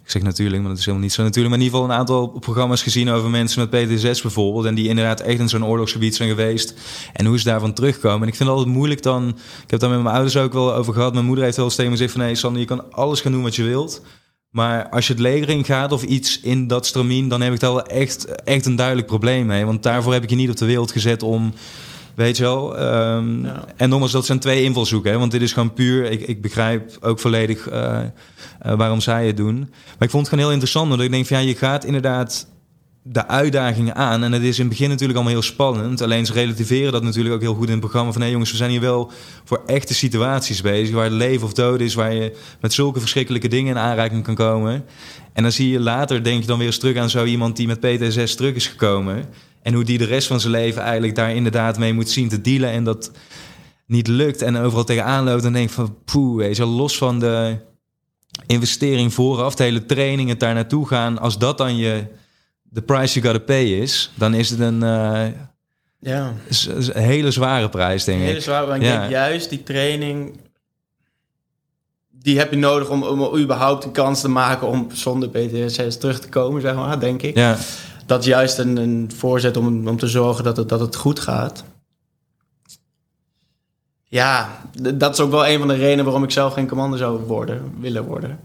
ik 0.03 0.11
zeg 0.11 0.21
natuurlijk, 0.21 0.59
maar 0.61 0.69
dat 0.69 0.77
is 0.79 0.85
helemaal 0.85 1.05
niet 1.05 1.15
zo 1.15 1.23
natuurlijk. 1.23 1.49
Maar 1.55 1.63
in 1.63 1.65
ieder 1.65 1.79
geval 1.79 1.93
een 1.93 1.99
aantal 1.99 2.27
programma's 2.27 2.81
gezien 2.83 3.09
over 3.09 3.29
mensen 3.29 3.69
met 3.69 3.69
PTSS 3.69 4.21
bijvoorbeeld. 4.21 4.65
En 4.65 4.75
die 4.75 4.87
inderdaad 4.87 5.19
echt 5.19 5.39
in 5.39 5.49
zo'n 5.49 5.65
oorlogsgebied 5.65 6.15
zijn 6.15 6.29
geweest. 6.29 6.73
En 7.13 7.25
hoe 7.25 7.37
ze 7.39 7.43
daarvan 7.43 7.73
terugkomen. 7.73 8.21
En 8.21 8.27
ik 8.27 8.35
vind 8.35 8.49
het 8.49 8.57
altijd 8.57 8.75
moeilijk 8.75 9.01
dan. 9.03 9.27
Ik 9.63 9.71
heb 9.71 9.79
daar 9.79 9.89
met 9.89 10.01
mijn 10.01 10.15
ouders 10.15 10.37
ook 10.37 10.53
wel 10.53 10.73
over 10.73 10.93
gehad. 10.93 11.13
Mijn 11.13 11.25
moeder 11.25 11.43
heeft 11.43 11.57
wel 11.57 11.65
eens 11.65 11.75
tegen 11.75 11.91
me 11.91 11.97
gezegd: 11.97 12.15
van 12.15 12.25
nee, 12.25 12.35
Sander, 12.35 12.61
je 12.61 12.67
kan 12.67 12.91
alles 12.91 13.21
gaan 13.21 13.31
doen 13.31 13.43
wat 13.43 13.55
je 13.55 13.63
wilt. 13.63 14.01
Maar 14.55 14.89
als 14.89 15.07
je 15.07 15.13
het 15.13 15.21
leger 15.21 15.49
in 15.49 15.63
gaat 15.65 15.91
of 15.91 16.03
iets 16.03 16.39
in 16.39 16.67
dat 16.67 16.85
stramien, 16.85 17.27
dan 17.27 17.41
heb 17.41 17.53
ik 17.53 17.59
daar 17.59 17.73
wel 17.73 17.85
echt, 17.85 18.25
echt 18.43 18.65
een 18.65 18.75
duidelijk 18.75 19.07
probleem 19.07 19.45
mee. 19.45 19.65
Want 19.65 19.83
daarvoor 19.83 20.13
heb 20.13 20.23
ik 20.23 20.29
je 20.29 20.35
niet 20.35 20.49
op 20.49 20.57
de 20.57 20.65
wereld 20.65 20.91
gezet 20.91 21.23
om. 21.23 21.53
Weet 22.13 22.37
je 22.37 22.43
wel? 22.43 22.77
ehm, 22.77 23.43
Ja. 23.45 23.65
En 23.75 23.89
nogmaals, 23.89 24.11
dat 24.11 24.25
zijn 24.25 24.39
twee 24.39 24.63
invalshoeken. 24.63 25.11
Hè? 25.11 25.17
Want 25.17 25.31
dit 25.31 25.41
is 25.41 25.53
gewoon 25.53 25.73
puur... 25.73 26.11
Ik, 26.11 26.21
ik 26.21 26.41
begrijp 26.41 26.97
ook 27.01 27.19
volledig 27.19 27.69
eh, 27.69 28.01
eh, 28.59 28.73
waarom 28.77 29.01
zij 29.01 29.27
het 29.27 29.37
doen. 29.37 29.57
Maar 29.59 30.07
ik 30.07 30.09
vond 30.09 30.13
het 30.13 30.27
gewoon 30.27 30.43
heel 30.43 30.53
interessant. 30.53 30.91
Omdat 30.91 31.05
ik 31.05 31.11
denk 31.11 31.25
van 31.25 31.37
ja, 31.41 31.47
je 31.47 31.55
gaat 31.55 31.85
inderdaad 31.85 32.47
de 33.07 33.27
uitdagingen 33.27 33.95
aan. 33.95 34.23
En 34.23 34.31
het 34.31 34.41
is 34.41 34.57
in 34.57 34.65
het 34.65 34.69
begin 34.69 34.89
natuurlijk 34.89 35.17
allemaal 35.17 35.33
heel 35.33 35.51
spannend. 35.51 36.01
Alleen 36.01 36.25
ze 36.25 36.33
relativeren 36.33 36.91
dat 36.91 37.03
natuurlijk 37.03 37.35
ook 37.35 37.41
heel 37.41 37.53
goed 37.53 37.65
in 37.65 37.71
het 37.71 37.79
programma. 37.79 38.11
Van 38.11 38.21
hé 38.21 38.27
jongens, 38.27 38.51
we 38.51 38.57
zijn 38.57 38.69
hier 38.69 38.81
wel 38.81 39.11
voor 39.43 39.63
echte 39.65 39.93
situaties 39.93 40.61
bezig. 40.61 40.95
Waar 40.95 41.09
leven 41.09 41.45
of 41.45 41.53
dood 41.53 41.79
is. 41.79 41.93
Waar 41.93 42.13
je 42.13 42.37
met 42.61 42.73
zulke 42.73 42.99
verschrikkelijke 42.99 43.47
dingen 43.47 43.75
in 43.75 43.81
aanraking 43.81 44.23
kan 44.23 44.35
komen. 44.35 44.85
En 45.33 45.43
dan 45.43 45.51
zie 45.51 45.69
je 45.69 45.79
later, 45.79 46.23
denk 46.23 46.41
je 46.41 46.47
dan 46.47 46.57
weer 46.57 46.67
eens 46.67 46.77
terug 46.77 46.97
aan 46.97 47.09
zo 47.09 47.25
iemand 47.25 47.55
die 47.55 47.67
met 47.67 47.79
PTSS 47.79 48.35
terug 48.35 48.55
is 48.55 48.67
gekomen. 48.67 49.25
En 49.61 49.73
hoe 49.73 49.83
die 49.83 49.97
de 49.97 50.05
rest 50.05 50.27
van 50.27 50.39
zijn 50.39 50.53
leven 50.53 50.81
eigenlijk 50.81 51.15
daar 51.15 51.35
inderdaad 51.35 51.77
mee 51.77 51.93
moet 51.93 52.09
zien 52.09 52.29
te 52.29 52.41
dealen. 52.41 52.69
En 52.69 52.83
dat 52.83 53.11
niet 53.87 54.07
lukt 54.07 54.41
en 54.41 54.57
overal 54.57 54.83
tegenaan 54.83 55.23
loopt. 55.23 55.43
En 55.43 55.53
denk 55.53 55.69
van 55.69 55.97
poeh, 56.05 56.37
weet 56.37 56.57
je, 56.57 56.65
los 56.65 56.97
van 56.97 57.19
de 57.19 57.57
investering 58.47 59.13
vooraf, 59.13 59.55
de 59.55 59.63
hele 59.63 59.85
training, 59.85 60.29
het 60.29 60.39
daar 60.39 60.53
naartoe 60.53 60.87
gaan. 60.87 61.19
Als 61.19 61.37
dat 61.37 61.57
dan 61.57 61.77
je 61.77 62.03
de 62.75 62.81
price 62.81 63.19
you 63.19 63.25
gotta 63.33 63.45
pay 63.53 63.63
is, 63.65 64.11
dan 64.15 64.33
is 64.33 64.49
het 64.49 64.59
een, 64.59 64.83
eh, 64.83 65.25
Ja, 65.99 66.33
z- 66.49 66.67
een 66.67 67.01
hele 67.03 67.31
zware 67.31 67.69
prijs, 67.69 68.03
denk 68.03 68.19
hele 68.21 68.37
ik. 68.39 68.45
Maar 68.47 68.75
ik 68.75 68.81
Ja. 68.81 68.97
denk 68.99 69.11
juist 69.11 69.49
die 69.49 69.63
training... 69.63 70.39
Die 72.09 72.37
heb 72.37 72.49
je 72.51 72.57
nodig 72.57 72.89
om, 72.89 73.03
om 73.03 73.37
überhaupt 73.37 73.83
een 73.83 73.91
kans 73.91 74.21
te 74.21 74.27
maken 74.27 74.67
om 74.67 74.87
zonder 74.93 75.29
PTSS 75.29 75.97
terug 75.97 76.19
te 76.19 76.29
komen, 76.29 76.61
zeg 76.61 76.75
maar, 76.75 76.99
denk 76.99 77.21
ik. 77.21 77.35
Ja, 77.35 77.57
Dat 78.05 78.19
is 78.19 78.25
juist 78.25 78.57
een, 78.57 78.77
een 78.77 79.11
voorzet 79.15 79.57
om, 79.57 79.87
om 79.87 79.97
te 79.97 80.07
zorgen 80.07 80.43
dat 80.43 80.57
het, 80.57 80.69
dat 80.69 80.79
het 80.79 80.95
goed 80.95 81.19
gaat. 81.19 81.63
Ja, 84.03 84.61
dat 84.95 85.13
is 85.13 85.19
ook 85.19 85.31
wel 85.31 85.47
een 85.47 85.59
van 85.59 85.67
de 85.67 85.73
redenen 85.75 86.05
waarom 86.05 86.23
ik 86.23 86.31
zelf 86.31 86.53
geen 86.53 86.67
commando 86.67 86.97
zou 86.97 87.19
worden, 87.19 87.73
willen 87.79 88.03
worden. 88.03 88.39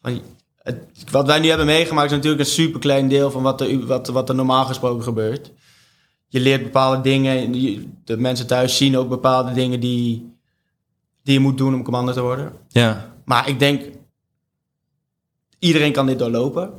Want 0.00 0.20
het, 0.66 1.10
wat 1.10 1.26
wij 1.26 1.38
nu 1.38 1.48
hebben 1.48 1.66
meegemaakt 1.66 2.10
is 2.10 2.16
natuurlijk 2.16 2.42
een 2.42 2.54
super 2.54 2.80
klein 2.80 3.08
deel 3.08 3.30
van 3.30 3.42
wat 3.42 3.60
er, 3.60 3.86
wat, 3.86 4.08
wat 4.08 4.28
er 4.28 4.34
normaal 4.34 4.64
gesproken 4.64 5.02
gebeurt. 5.02 5.52
Je 6.28 6.40
leert 6.40 6.62
bepaalde 6.62 7.00
dingen, 7.00 7.52
de 8.04 8.16
mensen 8.16 8.46
thuis 8.46 8.76
zien 8.76 8.96
ook 8.96 9.08
bepaalde 9.08 9.52
dingen 9.52 9.80
die, 9.80 10.32
die 11.22 11.34
je 11.34 11.40
moet 11.40 11.58
doen 11.58 11.74
om 11.74 11.82
commando 11.82 12.12
te 12.12 12.20
worden. 12.20 12.52
ja, 12.68 13.14
Maar 13.24 13.48
ik 13.48 13.58
denk, 13.58 13.82
iedereen 15.58 15.92
kan 15.92 16.06
dit 16.06 16.18
doorlopen. 16.18 16.72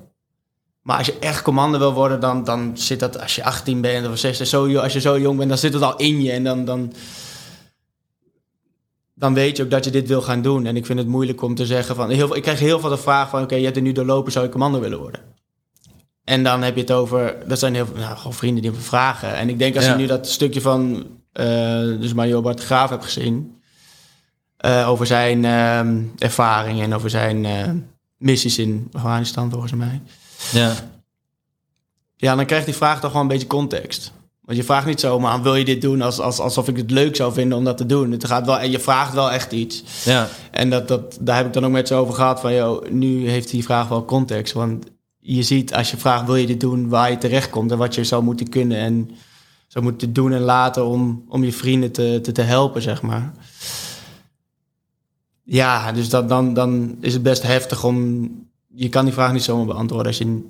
Maar 0.82 0.98
als 0.98 1.08
je 1.08 1.20
echt 1.20 1.42
commando 1.42 1.78
wil 1.78 1.94
worden, 1.94 2.20
dan, 2.20 2.44
dan 2.44 2.72
zit 2.74 3.00
dat 3.00 3.20
als 3.20 3.36
je 3.36 3.44
18 3.44 3.82
bent 3.82 4.08
of 4.08 4.18
16, 4.18 4.46
zo, 4.46 4.78
als 4.78 4.94
je 4.94 5.00
zo 5.00 5.20
jong 5.20 5.38
bent, 5.38 5.50
dan 5.50 5.58
zit 5.58 5.74
het 5.74 5.82
al 5.82 5.96
in 5.96 6.22
je. 6.22 6.32
En 6.32 6.44
dan, 6.44 6.66
dan, 6.66 6.94
dan 9.20 9.34
weet 9.34 9.58
je 9.58 9.64
ook 9.64 9.70
dat 9.70 9.86
je 9.86 9.92
dit 9.92 10.08
wil 10.08 10.22
gaan 10.22 10.42
doen. 10.42 10.66
En 10.66 10.76
ik 10.76 10.86
vind 10.86 11.00
het 11.00 11.08
moeilijk 11.08 11.42
om 11.42 11.56
te 11.56 11.66
zeggen 11.66 11.96
van, 11.96 12.10
heel, 12.10 12.28
veel- 12.28 12.36
ik 12.36 12.42
krijg 12.42 12.60
heel 12.60 12.80
veel 12.80 12.90
de 12.90 12.98
vraag 12.98 13.30
van, 13.30 13.42
oké, 13.44 13.56
je 13.56 13.64
hebt 13.64 13.76
er 13.76 13.82
nu 13.82 13.92
doorlopen, 13.92 14.32
zou 14.32 14.46
je 14.46 14.52
commando 14.52 14.80
willen 14.80 15.00
worden? 15.00 15.22
En 16.24 16.44
dan 16.44 16.62
heb 16.62 16.76
je 16.76 16.82
het 16.82 16.92
over, 16.92 17.36
dat 17.48 17.60
zijn 17.60 17.74
heel 17.76 17.86
veel 17.86 17.96
nou, 17.96 18.18
gewoon 18.18 18.34
vrienden 18.34 18.62
die 18.62 18.72
me 18.72 18.78
vragen. 18.78 19.36
En 19.36 19.50
ik 19.50 19.60
denk 19.60 19.76
als 19.76 19.86
Ja. 19.86 19.92
je 19.92 19.98
nu 19.98 20.06
dat 20.06 20.28
stukje 20.28 20.62
van, 20.62 21.08
eh 21.32 21.46
dus 21.80 22.14
Mario 22.14 22.42
Bart 22.42 22.64
Graaf 22.64 22.90
hebt 22.90 23.04
gezien, 23.04 23.56
eh, 24.58 24.90
over 24.90 25.06
zijn 25.06 25.46
ehm, 25.46 26.02
ervaring 26.18 26.82
en 26.82 26.94
over 26.96 27.10
zijn 27.10 27.46
eh, 27.46 27.70
missies 28.18 28.58
in 28.58 28.88
Afghanistan, 28.92 29.50
volgens 29.52 29.72
mij. 29.74 30.02
ja, 30.52 30.74
Ja, 32.16 32.36
dan 32.36 32.46
krijgt 32.46 32.66
die 32.66 32.76
vraag 32.76 33.00
toch 33.00 33.12
wel 33.12 33.22
een 33.22 33.28
beetje 33.28 33.48
context. 33.48 34.12
Want 34.48 34.60
je 34.60 34.66
vraagt 34.66 34.86
niet 34.86 35.00
zomaar, 35.00 35.42
wil 35.42 35.56
je 35.56 35.66
dit 35.66 35.82
doen 35.82 36.02
als, 36.02 36.20
als, 36.20 36.40
alsof 36.40 36.68
ik 36.68 36.78
het 36.78 36.92
leuk 36.92 37.16
zou 37.16 37.34
vinden 37.34 37.58
om 37.58 37.64
dat 37.64 37.78
te 37.78 37.86
doen. 37.86 38.12
Het 38.12 38.26
gaat 38.26 38.46
wel, 38.46 38.60
en 38.60 38.72
je 38.72 38.80
vraagt 38.80 39.14
wel 39.14 39.32
echt 39.32 39.52
iets. 39.52 39.84
Ja. 40.06 40.28
En 40.52 40.70
dat, 40.70 40.88
dat, 40.88 41.18
daar 41.22 41.36
heb 41.36 41.46
ik 41.46 41.54
dan 41.54 41.66
ook 41.66 41.72
met 41.72 41.88
ze 41.88 41.94
over 41.94 42.14
gehad 42.14 42.40
van, 42.40 42.54
joh, 42.54 42.90
nu 42.90 43.30
heeft 43.30 43.50
die 43.50 43.64
vraag 43.64 43.88
wel 43.88 44.06
context. 44.06 44.54
Want 44.54 44.86
je 45.20 45.44
ziet 45.44 45.74
als 45.74 45.92
je 45.92 45.98
vraagt, 45.98 46.26
wil 46.26 46.36
je 46.36 46.46
dit 46.46 46.60
doen, 46.60 46.90
waar 46.90 47.12
je 47.12 47.18
terecht 47.18 47.50
komt 47.50 47.72
en 47.72 47.78
wat 47.78 47.96
je 47.96 48.04
zou 48.04 48.24
moeten 48.24 48.50
kunnen 48.50 48.78
en 48.78 49.10
zou 49.68 49.84
moeten 49.84 50.14
doen 50.14 50.34
en 50.34 50.42
laten 50.42 50.86
om, 50.86 51.24
om 51.30 51.44
je 51.44 51.54
vrienden 51.54 51.92
te, 51.92 52.20
te, 52.22 52.32
te 52.32 52.42
helpen, 52.42 52.82
zeg 52.82 53.02
maar. 53.02 53.32
Ja, 55.44 55.92
dus 55.92 56.10
dat, 56.10 56.30
dan, 56.30 56.54
dan 56.54 56.98
is 57.02 57.14
het 57.14 57.24
best 57.24 57.44
heftig 57.44 57.84
om... 57.84 58.30
Je 58.74 58.90
kan 58.90 59.06
die 59.06 59.14
vraag 59.14 59.34
niet 59.34 59.44
zomaar 59.44 59.66
beantwoorden. 59.66 60.08
Als 60.08 60.18
je 60.18 60.44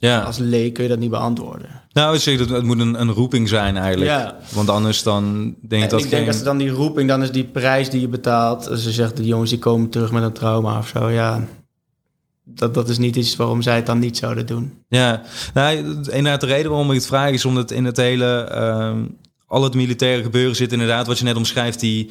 Ja. 0.00 0.20
als 0.20 0.38
leek 0.38 0.74
kun 0.74 0.82
je 0.82 0.88
dat 0.88 0.98
niet 0.98 1.10
beantwoorden. 1.10 1.68
Nou, 1.92 2.14
ik 2.14 2.20
zeg 2.20 2.38
dat 2.38 2.48
het 2.48 2.64
moet 2.64 2.80
een, 2.80 3.00
een 3.00 3.10
roeping 3.10 3.48
zijn 3.48 3.76
eigenlijk. 3.76 4.10
Ja. 4.10 4.36
Want 4.52 4.68
anders 4.68 5.02
dan 5.02 5.54
denk 5.60 5.84
ik 5.84 5.90
dat 5.90 6.04
ik 6.04 6.10
denk 6.10 6.26
als 6.26 6.42
dan 6.42 6.58
die 6.58 6.70
roeping, 6.70 7.08
dan 7.08 7.22
is 7.22 7.30
die 7.30 7.44
prijs 7.44 7.90
die 7.90 8.00
je 8.00 8.08
betaalt. 8.08 8.68
Als 8.68 8.82
ze 8.82 8.92
zegt, 8.92 9.16
de 9.16 9.24
jongens 9.24 9.50
die 9.50 9.58
komen 9.58 9.88
terug 9.88 10.12
met 10.12 10.22
een 10.22 10.32
trauma 10.32 10.78
of 10.78 10.88
zo. 10.88 11.08
Ja, 11.08 11.44
dat, 12.44 12.74
dat 12.74 12.88
is 12.88 12.98
niet 12.98 13.16
iets 13.16 13.36
waarom 13.36 13.62
zij 13.62 13.76
het 13.76 13.86
dan 13.86 13.98
niet 13.98 14.16
zouden 14.16 14.46
doen. 14.46 14.72
Ja, 14.88 15.22
nou, 15.54 15.76
inderdaad, 16.10 16.40
de 16.40 16.46
reden 16.46 16.70
waarom 16.70 16.88
ik 16.88 16.96
het 16.96 17.06
vraag 17.06 17.30
is 17.30 17.44
omdat 17.44 17.70
in 17.70 17.84
het 17.84 17.96
hele, 17.96 18.40
ehm, 18.40 19.04
al 19.46 19.62
het 19.62 19.74
militaire 19.74 20.22
gebeuren 20.22 20.56
zit 20.56 20.72
inderdaad, 20.72 21.06
wat 21.06 21.18
je 21.18 21.24
net 21.24 21.36
omschrijft, 21.36 21.80
die 21.80 22.10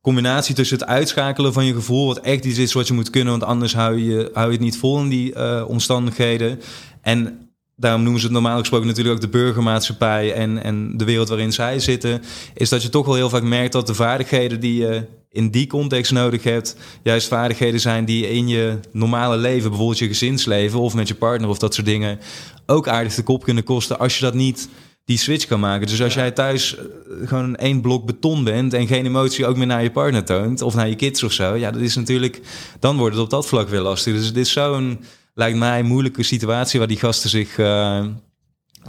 combinatie 0.00 0.54
tussen 0.54 0.78
het 0.78 0.86
uitschakelen 0.86 1.52
van 1.52 1.64
je 1.64 1.74
gevoel, 1.74 2.06
wat 2.06 2.18
echt 2.20 2.44
iets 2.44 2.58
is 2.58 2.72
wat 2.72 2.86
je 2.86 2.94
moet 2.94 3.10
kunnen, 3.10 3.30
want 3.30 3.44
anders 3.44 3.74
hou 3.74 3.98
je, 3.98 4.30
hou 4.32 4.46
je 4.46 4.52
het 4.52 4.60
niet 4.60 4.78
vol 4.78 5.00
in 5.00 5.08
die 5.08 5.34
eh, 5.34 5.64
omstandigheden. 5.68 6.60
En 7.04 7.48
daarom 7.76 8.02
noemen 8.02 8.20
ze 8.20 8.26
het 8.26 8.34
normaal 8.34 8.58
gesproken 8.58 8.86
natuurlijk 8.86 9.14
ook 9.14 9.20
de 9.20 9.28
burgermaatschappij 9.28 10.32
en, 10.32 10.62
en 10.62 10.96
de 10.96 11.04
wereld 11.04 11.28
waarin 11.28 11.52
zij 11.52 11.78
zitten, 11.78 12.22
is 12.54 12.68
dat 12.68 12.82
je 12.82 12.88
toch 12.88 13.06
wel 13.06 13.14
heel 13.14 13.28
vaak 13.28 13.42
merkt 13.42 13.72
dat 13.72 13.86
de 13.86 13.94
vaardigheden 13.94 14.60
die 14.60 14.80
je 14.80 15.06
in 15.30 15.50
die 15.50 15.66
context 15.66 16.12
nodig 16.12 16.42
hebt, 16.42 16.76
juist 17.02 17.28
vaardigheden 17.28 17.80
zijn 17.80 18.04
die 18.04 18.28
in 18.28 18.48
je 18.48 18.78
normale 18.92 19.36
leven, 19.36 19.68
bijvoorbeeld 19.68 19.98
je 19.98 20.06
gezinsleven 20.06 20.80
of 20.80 20.94
met 20.94 21.08
je 21.08 21.14
partner 21.14 21.48
of 21.48 21.58
dat 21.58 21.74
soort 21.74 21.86
dingen, 21.86 22.18
ook 22.66 22.88
aardig 22.88 23.14
de 23.14 23.22
kop 23.22 23.42
kunnen 23.42 23.64
kosten 23.64 23.98
als 23.98 24.18
je 24.18 24.24
dat 24.24 24.34
niet 24.34 24.68
die 25.04 25.18
switch 25.18 25.46
kan 25.46 25.60
maken. 25.60 25.86
Dus 25.86 26.02
als 26.02 26.14
jij 26.14 26.30
thuis 26.30 26.76
eh, 26.76 26.84
gewoon 27.24 27.56
één 27.56 27.80
blok 27.80 28.06
beton 28.06 28.44
bent 28.44 28.72
en 28.72 28.86
geen 28.86 29.06
emotie 29.06 29.46
ook 29.46 29.56
meer 29.56 29.66
naar 29.66 29.82
je 29.82 29.90
partner 29.90 30.24
toont 30.24 30.62
of 30.62 30.74
naar 30.74 30.88
je 30.88 30.96
kids 30.96 31.22
of 31.22 31.32
zo, 31.32 31.54
ja, 31.54 31.70
dat 31.70 31.82
is 31.82 31.96
natuurlijk, 31.96 32.40
dan 32.80 32.96
wordt 32.96 33.14
het 33.14 33.24
op 33.24 33.30
dat 33.30 33.46
vlak 33.46 33.68
weer 33.68 33.80
lastig. 33.80 34.14
Dus 34.14 34.32
dit 34.32 34.46
is 34.46 34.52
zo'n, 34.52 35.00
lijkt 35.34 35.58
mij, 35.58 35.82
moeilijke 35.82 36.22
situatie 36.22 36.78
waar 36.78 36.88
die 36.88 36.98
gasten 36.98 37.30
zich 37.30 37.58
eh, 37.58 38.04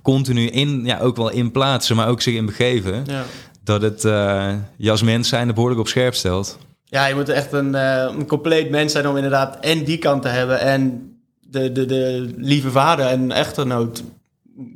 continu 0.01 0.47
in, 0.47 0.85
ja, 0.85 0.99
ook 0.99 1.15
wel 1.15 1.29
in 1.29 1.51
plaatsen, 1.51 1.95
maar 1.95 2.07
ook 2.07 2.21
zich 2.21 2.35
in 2.35 2.45
begeven. 2.45 3.03
Ja. 3.05 3.23
Dat 3.63 3.81
het 3.81 4.05
eh 4.05 4.53
je 4.77 4.91
als 4.91 5.01
mens 5.01 5.29
zijn 5.29 5.53
behoorlijk 5.53 5.79
op 5.79 5.87
scherp 5.87 6.15
stelt. 6.15 6.57
Ja, 6.83 7.05
je 7.05 7.15
moet 7.15 7.29
echt 7.29 7.51
een, 7.51 7.75
eh, 7.75 8.13
een 8.17 8.27
compleet 8.27 8.69
mens 8.69 8.91
zijn 8.91 9.07
om 9.07 9.15
inderdaad 9.15 9.59
en 9.59 9.83
die 9.83 9.97
kant 9.97 10.21
te 10.21 10.27
hebben 10.27 10.59
en 10.59 11.09
de, 11.41 11.71
de, 11.71 11.85
de 11.85 12.33
lieve 12.37 12.71
vader 12.71 13.05
en 13.05 13.31
echtgenoot 13.31 14.03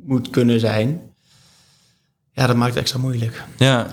moet 0.04 0.30
kunnen 0.30 0.60
zijn. 0.60 1.00
Ja, 2.32 2.46
dat 2.46 2.56
maakt 2.56 2.70
het 2.70 2.80
extra 2.80 2.98
moeilijk. 2.98 3.42
Ja. 3.56 3.86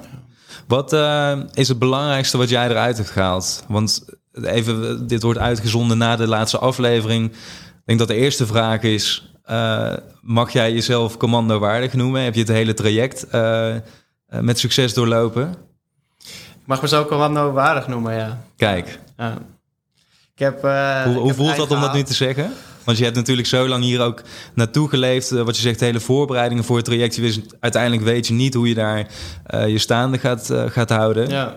Wat 0.68 0.94
eh, 0.94 1.40
is 1.54 1.68
het 1.68 1.80
belangrijkste 1.80 2.38
wat 2.38 2.50
jij 2.50 2.70
eruit 2.70 2.98
hebt 2.98 3.10
gehaald? 3.10 3.64
Want 3.68 4.06
even, 4.44 5.08
dit 5.08 5.24
wordt 5.24 5.40
uitgezonden 5.40 5.98
na 5.98 6.16
de 6.16 6.28
laatste 6.28 6.58
aflevering. 6.58 7.32
Ik 7.88 7.98
denk 7.98 8.08
dat 8.08 8.18
de 8.18 8.24
eerste 8.24 8.46
vraag 8.46 8.82
is: 8.82 9.32
eh, 9.44 9.94
mag 10.22 10.52
jij 10.52 10.74
jezelf 10.74 11.18
commando 11.18 11.60
waardig 11.60 11.94
noemen? 11.94 12.22
Heb 12.22 12.34
je 12.34 12.40
het 12.40 12.50
hele 12.50 12.74
traject 12.74 13.28
eh, 13.28 13.76
eh, 13.76 13.82
met 14.28 14.60
succes 14.60 14.94
doorlopen? 14.94 15.56
Ik 16.20 16.66
mag 16.66 16.82
mezelf 16.82 17.08
commando 17.08 17.52
waardig 17.52 17.88
noemen, 17.88 18.16
ja. 18.16 18.42
Kijk, 18.58 19.00
ja. 19.18 19.38
Ik 20.34 20.40
heb, 20.40 20.62
hoe, 20.62 21.14
ik 21.14 21.18
hoe 21.18 21.28
heb 21.28 21.36
voelt 21.36 21.56
dat 21.56 21.72
om 21.72 21.82
dat 21.82 21.94
nu 21.94 22.04
te 22.04 22.14
zeggen? 22.14 22.54
Want 22.84 22.98
je 22.98 23.04
hebt 23.04 23.16
natuurlijk 23.16 23.48
zo 23.48 23.68
lang 23.68 23.84
hier 23.84 24.02
ook 24.02 24.22
naartoe 24.54 24.90
geleefd. 24.90 25.30
wat 25.30 25.56
je 25.56 25.62
zegt, 25.62 25.80
de 25.80 25.86
hele 25.86 26.00
voorbereidingen 26.00 26.64
voor 26.64 26.76
het 26.76 26.86
traject. 26.86 27.16
Je 27.16 27.22
wist, 27.22 27.42
uiteindelijk 27.60 28.04
weet 28.04 28.28
je 28.28 28.34
niet 28.34 28.54
hoe 28.54 28.68
je 28.68 28.76
daar 28.76 29.08
je 29.68 29.78
staande 29.78 30.18
gaat, 30.18 30.54
gaat 30.68 30.90
houden. 30.90 31.30
Ja, 31.30 31.48
Ik 31.48 31.56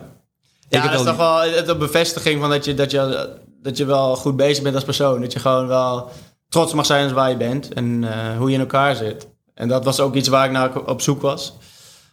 ja 0.68 0.88
dat 0.88 1.00
is 1.00 1.06
toch 1.06 1.16
wel 1.16 1.44
een 1.44 1.78
bevestiging 1.78 2.40
van 2.40 2.50
dat 2.50 2.64
je, 2.64 2.74
dat, 2.74 2.90
je, 2.90 3.30
dat 3.62 3.76
je 3.76 3.84
wel 3.84 4.16
goed 4.16 4.36
bezig 4.36 4.62
bent 4.62 4.74
als 4.74 4.84
persoon. 4.84 5.20
Dat 5.20 5.32
je 5.32 5.38
gewoon 5.38 5.66
wel 5.66 6.10
trots 6.48 6.72
mag 6.72 6.86
zijn 6.86 7.04
als 7.04 7.12
waar 7.12 7.30
je 7.30 7.36
bent 7.36 7.72
en 7.72 8.04
eh, 8.04 8.36
hoe 8.36 8.48
je 8.48 8.54
in 8.54 8.60
elkaar 8.60 8.96
zit. 8.96 9.28
En 9.54 9.68
dat 9.68 9.84
was 9.84 10.00
ook 10.00 10.14
iets 10.14 10.28
waar 10.28 10.44
ik 10.44 10.52
naar 10.52 10.80
op 10.86 11.00
zoek 11.00 11.22
was. 11.22 11.56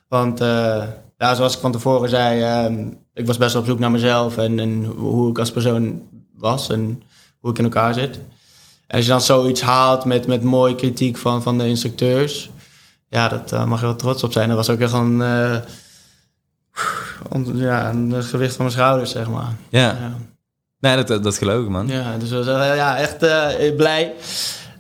Want 0.08 0.42
eh, 0.42 0.84
ja, 1.18 1.36
zoals 1.36 1.54
ik 1.54 1.60
van 1.60 1.72
tevoren 1.72 2.10
zei, 2.10 2.42
ehm, 2.42 2.88
ik 3.14 3.26
was 3.28 3.38
best 3.38 3.54
wel 3.54 3.62
op 3.62 3.68
zoek 3.68 3.80
naar 3.80 3.92
mezelf 3.92 4.38
en, 4.38 4.60
en 4.60 4.86
hoe 4.86 5.30
ik 5.30 5.40
als 5.40 5.52
persoon 5.52 6.02
was 6.34 6.70
en 6.70 7.04
hoe 7.40 7.52
ik 7.52 7.58
in 7.58 7.64
elkaar 7.64 7.94
zit. 7.94 8.20
En 8.88 8.96
als 8.96 9.06
je 9.06 9.12
dan 9.12 9.22
zoiets 9.22 9.62
haalt 9.62 10.06
met, 10.06 10.28
met 10.28 10.44
mooie 10.44 10.76
kritiek 10.76 11.18
van, 11.18 11.44
van 11.44 11.58
de 11.58 11.68
instructeurs, 11.68 12.50
ja, 13.10 13.28
dat 13.28 13.52
eh, 13.52 13.66
mag 13.66 13.80
je 13.80 13.86
wel 13.86 13.96
trots 13.96 14.24
op 14.24 14.32
zijn. 14.32 14.48
Dat 14.48 14.58
was 14.58 14.70
ook 14.70 14.80
echt 14.80 14.94
een, 14.94 15.18
ja, 17.54 17.90
een 17.90 18.24
gewicht 18.24 18.56
van 18.56 18.66
mijn 18.66 18.78
schouders, 18.78 19.12
zeg 19.12 19.30
maar. 19.30 19.56
Ja, 19.70 19.98
Ja, 20.00 20.18
nee, 20.80 20.96
dat, 20.96 21.08
dat, 21.08 21.24
dat 21.24 21.38
geloof 21.38 21.64
ik, 21.64 21.70
man. 21.70 21.88
ja 21.88 22.18
dus 22.18 22.30
we 22.30 22.44
zijn, 22.44 22.76
ja, 22.76 22.98
echt 22.98 23.24
eh, 23.24 23.76
blij. 23.76 24.14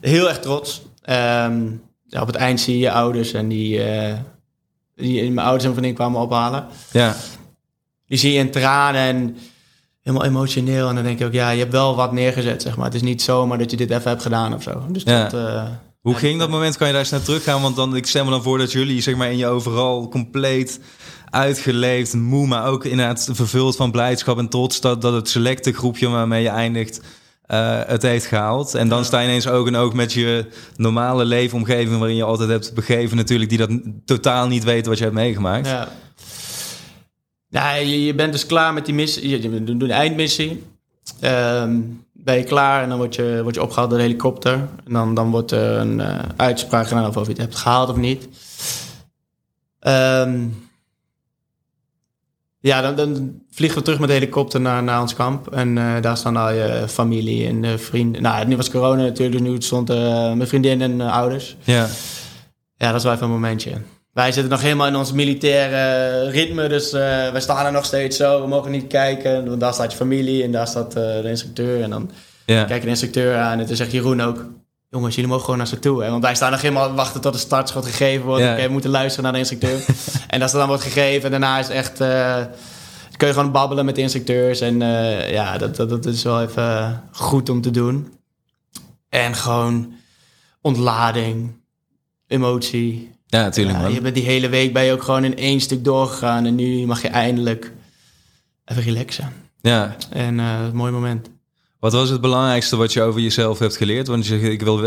Heel 0.01 0.27
erg 0.27 0.39
trots. 0.39 0.81
Ehm, 1.01 1.61
ja, 2.07 2.21
op 2.21 2.27
het 2.27 2.35
eind 2.35 2.59
zie 2.59 2.73
je 2.73 2.79
je 2.79 2.91
ouders 2.91 3.33
en 3.33 3.47
die, 3.47 3.83
eh, 3.83 4.13
die 4.95 5.31
mijn 5.31 5.45
ouders 5.47 5.65
en 5.65 5.71
vriendin 5.71 5.93
kwamen 5.93 6.21
ophalen. 6.21 6.67
Ja, 6.91 7.15
Die 8.07 8.17
zie 8.17 8.31
je 8.33 8.39
in 8.39 8.51
tranen 8.51 9.01
en 9.01 9.37
helemaal 10.01 10.27
emotioneel. 10.27 10.89
En 10.89 10.95
dan 10.95 11.03
denk 11.03 11.19
je 11.19 11.25
ook, 11.25 11.33
ja, 11.33 11.49
je 11.49 11.59
hebt 11.59 11.71
wel 11.71 11.95
wat 11.95 12.11
neergezet, 12.11 12.61
zeg 12.61 12.75
maar. 12.75 12.85
Het 12.85 12.95
is 12.95 13.01
niet 13.01 13.21
zomaar 13.21 13.57
dat 13.57 13.71
je 13.71 13.77
dit 13.77 13.89
even 13.91 14.09
hebt 14.09 14.21
gedaan 14.21 14.53
of 14.53 14.63
zo. 14.63 14.85
Dus 14.89 15.03
Ja. 15.03 15.23
dat... 15.29 15.33
eh, 15.47 15.63
Hoe 16.01 16.15
ging 16.15 16.39
dat 16.39 16.49
moment? 16.49 16.77
Kan 16.77 16.87
je 16.87 16.93
daar 16.93 17.01
eens 17.01 17.11
naar 17.11 17.21
teruggaan? 17.21 17.61
Want 17.61 17.75
dan, 17.75 17.95
ik 17.95 18.05
stel 18.05 18.23
me 18.25 18.29
dan 18.31 18.43
voor 18.43 18.57
dat 18.57 18.71
jullie 18.71 19.01
zeg 19.01 19.15
maar, 19.15 19.31
in 19.31 19.37
je 19.37 19.47
overal 19.47 20.07
compleet 20.09 20.79
uitgeleefd, 21.29 22.13
moe, 22.13 22.47
maar 22.47 22.65
ook 22.65 22.85
inderdaad 22.85 23.29
vervuld 23.31 23.75
van 23.75 23.91
blijdschap 23.91 24.37
en 24.37 24.49
trots 24.49 24.81
dat, 24.81 25.01
dat 25.01 25.13
het 25.13 25.29
selecte 25.29 25.73
groepje 25.73 26.07
waarmee 26.09 26.41
je 26.43 26.49
eindigt 26.49 27.01
eh, 27.45 27.79
het 27.85 28.01
heeft 28.01 28.25
gehaald. 28.25 28.75
En 28.75 28.87
dan 28.89 28.97
Ja. 28.97 29.03
sta 29.03 29.19
je 29.19 29.27
ineens 29.27 29.47
oog 29.47 29.67
in 29.67 29.75
oog 29.75 29.93
met 29.93 30.13
je 30.13 30.45
normale 30.75 31.25
leefomgeving 31.25 31.97
waarin 31.97 32.15
je 32.15 32.23
altijd 32.23 32.49
hebt 32.49 32.73
begeven 32.73 33.17
natuurlijk, 33.17 33.49
die 33.49 33.57
dat 33.57 33.69
totaal 34.05 34.47
niet 34.47 34.63
weten 34.63 34.87
wat 34.89 34.97
je 34.97 35.03
hebt 35.03 35.15
meegemaakt. 35.15 35.67
Ja. 35.67 35.87
Ja, 37.49 37.73
je, 37.73 38.03
je 38.03 38.13
bent 38.15 38.31
dus 38.31 38.45
klaar 38.45 38.73
met 38.73 38.85
die 38.85 38.95
missie. 38.95 39.29
Je, 39.29 39.41
je 39.41 39.63
doet 39.63 39.81
een 39.81 39.91
eindmissie. 39.91 40.63
Ehm, 41.19 41.79
ben 42.13 42.37
je 42.37 42.43
klaar 42.43 42.83
en 42.83 42.89
dan 42.89 42.97
word 42.97 43.15
je, 43.15 43.39
word 43.43 43.55
je 43.55 43.61
opgehaald 43.61 43.89
door 43.89 43.99
de 43.99 44.05
helikopter. 44.05 44.53
En 44.85 44.93
dan, 44.93 45.13
dan 45.15 45.31
wordt 45.31 45.51
er 45.51 45.77
een 45.77 45.99
eh, 45.99 46.19
uitspraak 46.35 46.87
gedaan 46.87 47.07
of 47.07 47.23
je 47.23 47.29
het 47.31 47.37
hebt 47.37 47.55
gehaald 47.55 47.89
of 47.89 47.95
niet. 47.95 48.27
Ehm, 49.79 50.39
ja, 52.67 52.81
dan, 52.81 52.95
dan 52.95 53.41
vliegen 53.51 53.77
we 53.77 53.83
terug 53.83 53.99
met 53.99 54.07
de 54.07 54.13
helikopter 54.13 54.61
naar, 54.61 54.83
naar 54.83 55.01
ons 55.01 55.13
kamp. 55.13 55.53
En 55.53 55.77
eh, 55.77 56.01
daar 56.01 56.17
staan 56.17 56.37
al 56.37 56.51
je 56.51 56.85
familie 56.87 57.47
en 57.47 57.63
eh, 57.63 57.77
vrienden. 57.77 58.21
Nou, 58.21 58.47
nu 58.47 58.55
was 58.55 58.69
corona 58.69 59.01
natuurlijk, 59.01 59.37
dus 59.37 59.49
nu 59.49 59.61
stond 59.61 59.89
eh, 59.89 60.33
mijn 60.33 60.47
vriendin 60.47 60.81
en 60.81 61.01
ouders. 61.01 61.55
Ja, 61.63 61.87
Ja, 62.77 62.87
dat 62.87 62.95
is 62.95 63.03
wel 63.03 63.13
even 63.13 63.25
een 63.25 63.31
momentje. 63.31 63.71
Wij 64.13 64.31
zitten 64.31 64.51
nog 64.51 64.61
helemaal 64.61 64.87
in 64.87 64.95
ons 64.95 65.11
militaire 65.11 66.29
ritme, 66.29 66.67
dus 66.67 66.91
wij 66.91 67.41
staan 67.41 67.65
er 67.65 67.71
nog 67.71 67.85
steeds 67.85 68.17
zo. 68.17 68.41
We 68.41 68.47
mogen 68.47 68.71
niet 68.71 68.87
kijken, 68.87 69.47
want 69.47 69.59
daar 69.59 69.73
staat 69.73 69.91
je 69.91 69.97
familie 69.97 70.43
en 70.43 70.51
daar 70.51 70.67
staat 70.67 70.91
de 70.91 71.21
instructeur. 71.23 71.81
En 71.81 71.89
dan 71.89 72.11
ja. 72.45 72.63
kijk 72.63 72.79
je 72.79 72.85
de 72.85 72.89
instructeur 72.89 73.37
aan 73.37 73.59
en 73.59 73.65
toen 73.65 73.75
zegt 73.75 73.91
Jeroen 73.91 74.21
ook... 74.21 74.45
Jongens, 74.89 75.15
jullie 75.15 75.29
mogen 75.29 75.43
gewoon 75.43 75.59
naar 75.59 75.67
ze 75.67 75.79
toe. 75.79 76.03
Hè? 76.03 76.09
Want 76.09 76.23
wij 76.23 76.35
staan 76.35 76.51
nog 76.51 76.61
helemaal 76.61 76.93
wachten 76.93 77.21
tot 77.21 77.33
de 77.33 77.39
startschot 77.39 77.85
gegeven 77.85 78.25
wordt. 78.25 78.43
Ja. 78.43 78.55
We 78.55 78.67
moeten 78.67 78.89
luisteren 78.89 79.23
naar 79.23 79.33
de 79.33 79.39
instructeur. 79.39 79.85
en 80.27 80.41
als 80.41 80.51
dat 80.51 80.59
dan 80.59 80.69
wordt 80.69 80.83
gegeven, 80.83 81.23
en 81.23 81.31
daarna 81.31 81.59
is 81.59 81.69
echt... 81.69 82.01
eh, 82.01 82.45
kun 83.17 83.27
je 83.27 83.33
gewoon 83.33 83.51
babbelen 83.51 83.85
met 83.85 83.95
de 83.95 84.01
instructeurs. 84.01 84.61
En 84.61 84.81
eh, 84.81 85.31
ja, 85.31 85.57
dat, 85.57 85.75
dat, 85.75 85.89
dat 85.89 86.05
is 86.05 86.23
wel 86.23 86.41
even 86.41 87.03
goed 87.11 87.49
om 87.49 87.61
te 87.61 87.71
doen. 87.71 88.13
En 89.09 89.35
gewoon 89.35 89.93
ontlading, 90.61 91.61
emotie. 92.27 93.11
ja 93.25 93.41
natuurlijk 93.41 93.77
Ja, 93.79 93.87
je 93.87 94.01
bent 94.01 94.15
die 94.15 94.23
hele 94.23 94.49
week 94.49 94.73
ben 94.73 94.83
je 94.83 94.91
ook 94.91 95.03
gewoon 95.03 95.23
in 95.23 95.37
één 95.37 95.61
stuk 95.61 95.83
doorgegaan. 95.83 96.45
En 96.45 96.55
nu 96.55 96.85
mag 96.85 97.01
je 97.01 97.07
eindelijk 97.07 97.71
even 98.65 98.83
relaxen. 98.83 99.33
Ja. 99.61 99.95
En 100.09 100.39
eh, 100.39 100.59
een 100.65 100.75
mooi 100.75 100.91
moment. 100.91 101.29
Wat 101.79 101.93
was 101.93 102.09
het 102.09 102.21
belangrijkste 102.21 102.75
wat 102.75 102.93
je 102.93 103.01
over 103.01 103.21
jezelf 103.21 103.59
hebt 103.59 103.77
geleerd? 103.77 104.07
Want 104.07 104.27
je 104.27 104.39
zegt, 104.39 104.51
ik 104.51 104.61
wil, 104.61 104.81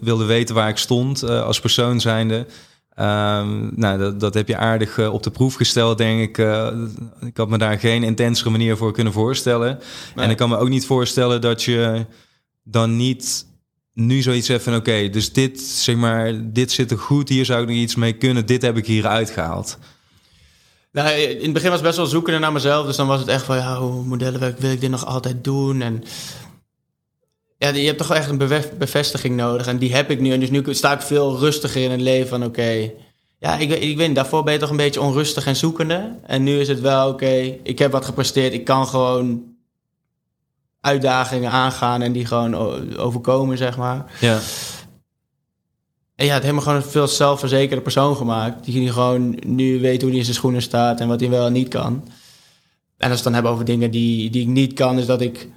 wilde 0.00 0.24
weten 0.24 0.54
waar 0.54 0.68
ik 0.68 0.76
stond 0.76 1.22
eh, 1.22 1.42
als 1.42 1.60
persoon 1.60 2.00
zijnde. 2.00 2.46
Ehm, 2.94 3.68
nou, 3.80 3.98
dat, 3.98 4.20
dat 4.20 4.34
heb 4.34 4.48
je 4.48 4.56
aardig 4.56 4.98
eh, 4.98 5.12
op 5.12 5.22
de 5.22 5.30
proef 5.30 5.54
gesteld, 5.54 5.98
denk 5.98 6.20
ik. 6.20 6.38
Eh, 6.38 6.68
ik 7.20 7.36
had 7.36 7.48
me 7.48 7.58
daar 7.58 7.78
geen 7.78 8.02
intensere 8.02 8.50
manier 8.50 8.76
voor 8.76 8.92
kunnen 8.92 9.12
voorstellen. 9.12 9.78
Nee. 10.14 10.24
En 10.24 10.30
ik 10.30 10.36
kan 10.36 10.48
me 10.48 10.58
ook 10.58 10.68
niet 10.68 10.86
voorstellen 10.86 11.40
dat 11.40 11.62
je 11.62 12.06
dan 12.62 12.96
niet 12.96 13.46
nu 13.92 14.22
zoiets 14.22 14.48
hebt 14.48 14.62
van 14.62 14.74
oké, 14.74 15.08
dus 15.08 15.32
dit, 15.32 15.60
zeg 15.60 15.96
maar, 15.96 16.52
dit 16.52 16.72
zit 16.72 16.90
er 16.90 16.98
goed, 16.98 17.28
hier 17.28 17.44
zou 17.44 17.62
ik 17.62 17.68
nog 17.68 17.76
iets 17.76 17.94
mee 17.94 18.12
kunnen, 18.12 18.46
dit 18.46 18.62
heb 18.62 18.76
ik 18.76 18.86
hier 18.86 19.06
uitgehaald? 19.06 19.78
Nou, 20.96 21.10
in 21.10 21.42
het 21.42 21.52
begin 21.52 21.68
was 21.68 21.78
het 21.78 21.86
best 21.86 21.96
wel 21.96 22.06
zoeken 22.06 22.40
naar 22.40 22.52
mezelf. 22.52 22.86
Dus 22.86 22.96
dan 22.96 23.06
was 23.06 23.20
het 23.20 23.28
echt 23.28 23.44
van, 23.44 23.56
ja, 23.56 23.78
hoe 23.78 24.04
modellenwerk 24.04 24.58
wil 24.58 24.70
ik 24.70 24.80
dit 24.80 24.90
nog 24.90 25.06
altijd 25.06 25.44
doen? 25.44 25.80
En 25.80 26.04
ja, 27.58 27.68
je 27.68 27.86
hebt 27.86 27.98
toch 27.98 28.14
echt 28.14 28.30
een 28.30 28.38
bevestiging 28.78 29.36
nodig. 29.36 29.66
En 29.66 29.78
die 29.78 29.94
heb 29.94 30.10
ik 30.10 30.20
nu. 30.20 30.32
En 30.32 30.40
dus 30.40 30.50
nu 30.50 30.74
sta 30.74 30.92
ik 30.92 31.00
veel 31.00 31.38
rustiger 31.38 31.82
in 31.82 31.90
het 31.90 32.00
leven 32.00 32.28
van, 32.28 32.44
oké... 32.44 32.90
ja, 33.38 33.56
ik, 33.56 33.70
ik 33.70 33.96
weet 33.96 34.14
daarvoor 34.14 34.44
ben 34.44 34.52
je 34.52 34.58
toch 34.58 34.70
een 34.70 34.76
beetje 34.76 35.00
onrustig 35.00 35.46
en 35.46 35.56
zoekende. 35.56 36.18
En 36.26 36.42
nu 36.42 36.60
is 36.60 36.68
het 36.68 36.80
wel, 36.80 37.08
oké, 37.08 37.58
ik 37.62 37.78
heb 37.78 37.92
wat 37.92 38.04
gepresteerd. 38.04 38.52
Ik 38.52 38.64
kan 38.64 38.86
gewoon 38.86 39.42
uitdagingen 40.80 41.50
aangaan 41.50 42.02
en 42.02 42.12
die 42.12 42.26
gewoon 42.26 42.54
overkomen, 42.96 43.58
zeg 43.58 43.76
maar. 43.76 44.04
Ja. 44.20 44.38
En 46.16 46.26
ja, 46.26 46.34
het 46.34 46.42
heeft 46.42 46.54
me 46.54 46.60
gewoon 46.60 46.76
een 46.76 46.82
veel 46.82 47.08
zelfverzekerde 47.08 47.82
persoon 47.82 48.16
gemaakt. 48.16 48.64
Die 48.64 48.92
gewoon 48.92 49.38
nu 49.46 49.80
weet 49.80 50.00
hoe 50.00 50.10
hij 50.10 50.18
in 50.18 50.24
zijn 50.24 50.36
schoenen 50.36 50.62
staat 50.62 51.00
en 51.00 51.08
wat 51.08 51.20
hij 51.20 51.30
wel 51.30 51.46
en 51.46 51.52
niet 51.52 51.68
kan. 51.68 52.08
En 52.96 53.10
als 53.10 53.10
we 53.10 53.14
het 53.14 53.22
dan 53.22 53.32
hebben 53.32 53.52
over 53.52 53.64
dingen 53.64 53.90
die, 53.90 54.30
die 54.30 54.42
ik 54.42 54.48
niet 54.48 54.72
kan, 54.72 54.98
is 54.98 55.06
dat 55.06 55.20
ik 55.20 55.48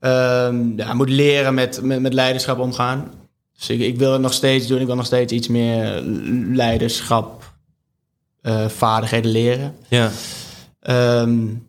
um, 0.00 0.76
ja, 0.76 0.94
moet 0.94 1.08
leren 1.08 1.54
met, 1.54 1.82
met, 1.82 2.00
met 2.00 2.12
leiderschap 2.12 2.58
omgaan. 2.58 3.10
Dus 3.56 3.70
ik, 3.70 3.80
ik 3.80 3.98
wil 3.98 4.12
het 4.12 4.20
nog 4.20 4.32
steeds 4.32 4.66
doen. 4.66 4.80
Ik 4.80 4.86
wil 4.86 4.96
nog 4.96 5.06
steeds 5.06 5.32
iets 5.32 5.48
meer 5.48 6.00
leiderschap, 6.52 7.54
uh, 8.42 8.68
vaardigheden 8.68 9.30
leren. 9.30 9.74
Ja. 9.88 10.10
Um, 11.20 11.68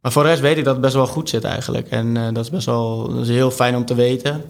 maar 0.00 0.12
voor 0.12 0.22
de 0.22 0.28
rest 0.28 0.40
weet 0.40 0.58
ik 0.58 0.64
dat 0.64 0.72
het 0.72 0.82
best 0.82 0.94
wel 0.94 1.06
goed 1.06 1.28
zit 1.28 1.44
eigenlijk. 1.44 1.88
En 1.88 2.14
uh, 2.14 2.28
dat 2.32 2.44
is 2.44 2.50
best 2.50 2.66
wel 2.66 3.08
dat 3.08 3.22
is 3.22 3.28
heel 3.28 3.50
fijn 3.50 3.76
om 3.76 3.84
te 3.84 3.94
weten. 3.94 4.44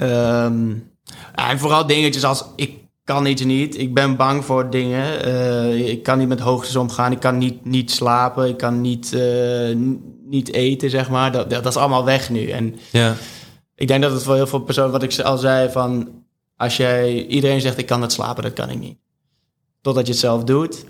Um, 0.00 0.89
en 1.34 1.58
vooral 1.58 1.86
dingetjes 1.86 2.24
als 2.24 2.44
ik 2.56 2.80
kan 3.04 3.26
iets 3.26 3.44
niet. 3.44 3.78
Ik 3.78 3.94
ben 3.94 4.16
bang 4.16 4.44
voor 4.44 4.70
dingen. 4.70 5.28
Uh, 5.28 5.88
ik 5.88 6.02
kan 6.02 6.18
niet 6.18 6.28
met 6.28 6.40
hoogtes 6.40 6.76
omgaan. 6.76 7.12
Ik 7.12 7.20
kan 7.20 7.38
niet, 7.38 7.64
niet 7.64 7.90
slapen. 7.90 8.48
Ik 8.48 8.56
kan 8.56 8.80
niet, 8.80 9.12
uh, 9.12 9.76
niet 10.24 10.52
eten, 10.52 10.90
zeg 10.90 11.10
maar. 11.10 11.32
Dat, 11.32 11.50
dat, 11.50 11.66
is 11.66 11.76
allemaal 11.76 12.04
weg 12.04 12.30
nu. 12.30 12.48
En 12.48 12.76
ja. 12.90 13.14
ik 13.74 13.88
denk 13.88 14.02
dat 14.02 14.12
het 14.12 14.22
voor 14.22 14.34
heel 14.34 14.46
veel 14.46 14.60
personen, 14.60 14.90
wat 14.90 15.02
ik 15.02 15.18
al 15.18 15.38
zei, 15.38 15.70
van 15.70 16.08
als 16.56 16.76
jij 16.76 17.26
iedereen 17.26 17.60
zegt 17.60 17.78
ik 17.78 17.86
kan 17.86 18.02
het 18.02 18.12
slapen, 18.12 18.42
dat 18.42 18.52
kan 18.52 18.70
ik 18.70 18.78
niet. 18.78 18.98
Totdat 19.80 20.06
je 20.06 20.12
het 20.12 20.20
zelf 20.20 20.44
doet. 20.44 20.84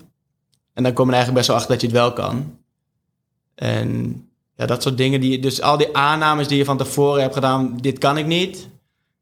En 0.74 0.82
dan 0.82 0.92
kom 0.92 1.06
je 1.06 1.14
eigenlijk 1.14 1.38
best 1.38 1.46
wel 1.46 1.56
achter 1.56 1.72
dat 1.72 1.80
je 1.80 1.86
het 1.86 1.96
wel 1.96 2.12
kan. 2.12 2.58
En 3.54 4.22
ja, 4.56 4.66
dat 4.66 4.82
soort 4.82 4.96
dingen. 4.96 5.20
Die, 5.20 5.38
dus 5.38 5.62
al 5.62 5.76
die 5.76 5.96
aannames 5.96 6.48
die 6.48 6.58
je 6.58 6.64
van 6.64 6.76
tevoren 6.76 7.22
hebt 7.22 7.34
gedaan, 7.34 7.76
dit 7.80 7.98
kan 7.98 8.18
ik 8.18 8.26
niet. 8.26 8.68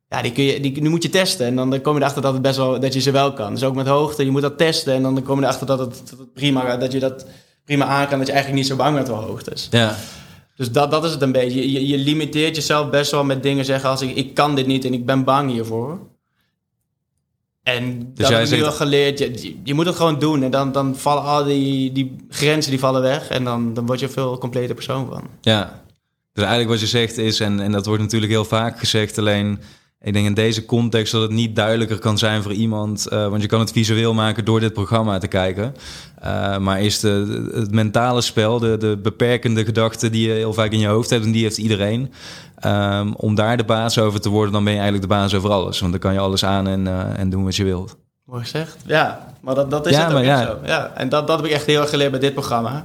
Ja, 0.08 0.22
die, 0.22 0.32
kun 0.32 0.44
je, 0.44 0.60
die, 0.60 0.72
die 0.72 0.88
moet 0.88 1.02
je 1.02 1.08
testen. 1.08 1.46
En 1.46 1.56
dan, 1.56 1.70
dan 1.70 1.80
kom 1.80 1.94
je 1.94 2.00
erachter 2.00 2.22
dat, 2.22 2.32
het 2.32 2.42
best 2.42 2.56
wel, 2.56 2.80
dat 2.80 2.94
je 2.94 3.00
ze 3.00 3.10
wel 3.10 3.32
kan. 3.32 3.54
Dus 3.54 3.64
ook 3.64 3.74
met 3.74 3.86
hoogte, 3.86 4.24
je 4.24 4.30
moet 4.30 4.42
dat 4.42 4.58
testen. 4.58 4.94
En 4.94 5.02
dan 5.02 5.22
kom 5.22 5.38
je 5.38 5.42
erachter 5.42 5.66
dat 5.66 5.78
het, 5.78 6.02
dat 6.10 6.18
het 6.18 6.32
prima 6.32 6.76
dat 6.76 6.92
je 6.92 6.98
dat 6.98 7.26
prima 7.64 7.84
aan 7.84 8.08
kan. 8.08 8.18
Dat 8.18 8.26
je 8.26 8.32
eigenlijk 8.32 8.62
niet 8.62 8.70
zo 8.70 8.76
bang 8.76 8.94
bent 8.94 9.08
voor 9.08 9.16
hoogtes. 9.16 9.68
Ja. 9.70 9.96
Dus 10.56 10.72
dat, 10.72 10.90
dat 10.90 11.04
is 11.04 11.10
het 11.10 11.22
een 11.22 11.32
beetje. 11.32 11.72
Je, 11.72 11.86
je 11.86 11.98
limiteert 11.98 12.56
jezelf 12.56 12.90
best 12.90 13.10
wel 13.10 13.24
met 13.24 13.42
dingen 13.42 13.64
zeggen 13.64 13.90
als 13.90 14.02
ik, 14.02 14.16
ik 14.16 14.34
kan 14.34 14.54
dit 14.54 14.66
niet 14.66 14.84
en 14.84 14.92
ik 14.92 15.06
ben 15.06 15.24
bang 15.24 15.50
hiervoor. 15.50 15.98
En 17.62 17.98
dus 18.14 18.28
dat 18.28 18.38
heb 18.38 18.46
ik 18.46 18.50
nu 18.50 18.60
wel 18.60 18.72
geleerd. 18.72 19.18
Je, 19.18 19.56
je, 19.64 19.74
moet 19.74 19.86
het 19.86 19.96
gewoon 19.96 20.18
doen. 20.18 20.42
En 20.42 20.50
dan, 20.50 20.72
dan 20.72 20.96
vallen 20.96 21.22
al 21.22 21.44
die, 21.44 21.92
die 21.92 22.16
grenzen 22.28 22.70
die 22.70 22.80
vallen 22.80 23.02
weg. 23.02 23.28
En 23.28 23.44
dan, 23.44 23.74
dan 23.74 23.86
word 23.86 24.00
je 24.00 24.06
een 24.06 24.12
veel 24.12 24.38
complete 24.38 24.74
persoon 24.74 25.06
van. 25.06 25.22
Ja, 25.40 25.82
dus 26.32 26.44
eigenlijk 26.44 26.68
wat 26.68 26.80
je 26.80 26.98
zegt 26.98 27.18
is, 27.18 27.40
en, 27.40 27.60
en 27.60 27.72
dat 27.72 27.86
wordt 27.86 28.02
natuurlijk 28.02 28.32
heel 28.32 28.44
vaak 28.44 28.78
gezegd, 28.78 29.18
alleen 29.18 29.60
ik 30.00 30.12
denk 30.12 30.26
in 30.26 30.34
deze 30.34 30.64
context 30.64 31.12
dat 31.12 31.22
het 31.22 31.30
niet 31.30 31.56
duidelijker 31.56 31.98
kan 31.98 32.18
zijn 32.18 32.42
voor 32.42 32.52
iemand. 32.52 33.06
Uh, 33.12 33.28
want 33.28 33.42
je 33.42 33.48
kan 33.48 33.60
het 33.60 33.72
visueel 33.72 34.14
maken 34.14 34.44
door 34.44 34.60
dit 34.60 34.72
programma 34.72 35.18
te 35.18 35.26
kijken. 35.26 35.74
Uh, 36.24 36.58
maar 36.58 36.82
is 36.82 37.00
de, 37.00 37.48
het 37.54 37.70
mentale 37.70 38.20
spel, 38.20 38.58
de, 38.58 38.76
de 38.76 38.98
beperkende 39.02 39.64
gedachten 39.64 40.12
die 40.12 40.28
je 40.28 40.32
heel 40.32 40.52
vaak 40.52 40.70
in 40.70 40.78
je 40.78 40.86
hoofd 40.86 41.10
hebt, 41.10 41.24
en 41.24 41.32
die 41.32 41.42
heeft 41.42 41.58
iedereen. 41.58 42.12
Um, 42.66 43.14
om 43.14 43.34
daar 43.34 43.56
de 43.56 43.64
baas 43.64 43.98
over 43.98 44.20
te 44.20 44.28
worden, 44.28 44.52
dan 44.52 44.64
ben 44.64 44.72
je 44.72 44.78
eigenlijk 44.78 45.08
de 45.08 45.14
baas 45.14 45.34
over 45.34 45.50
alles. 45.50 45.80
Want 45.80 45.92
dan 45.92 46.00
kan 46.00 46.12
je 46.12 46.18
alles 46.18 46.44
aan 46.44 46.68
en, 46.68 46.86
uh, 46.86 47.18
en 47.18 47.30
doen 47.30 47.44
wat 47.44 47.56
je 47.56 47.64
wilt. 47.64 47.96
Mooi 48.24 48.42
gezegd. 48.42 48.76
Ja, 48.86 49.34
maar 49.40 49.54
dat, 49.54 49.70
dat 49.70 49.86
is 49.86 49.96
ja, 49.96 50.06
het 50.06 50.16
ook 50.16 50.24
ja. 50.24 50.42
zo. 50.42 50.58
Ja, 50.64 50.92
en 50.94 51.08
dat, 51.08 51.26
dat 51.26 51.36
heb 51.36 51.46
ik 51.46 51.52
echt 51.52 51.66
heel 51.66 51.80
erg 51.80 51.90
geleerd 51.90 52.10
bij 52.10 52.20
dit 52.20 52.34
programma. 52.34 52.84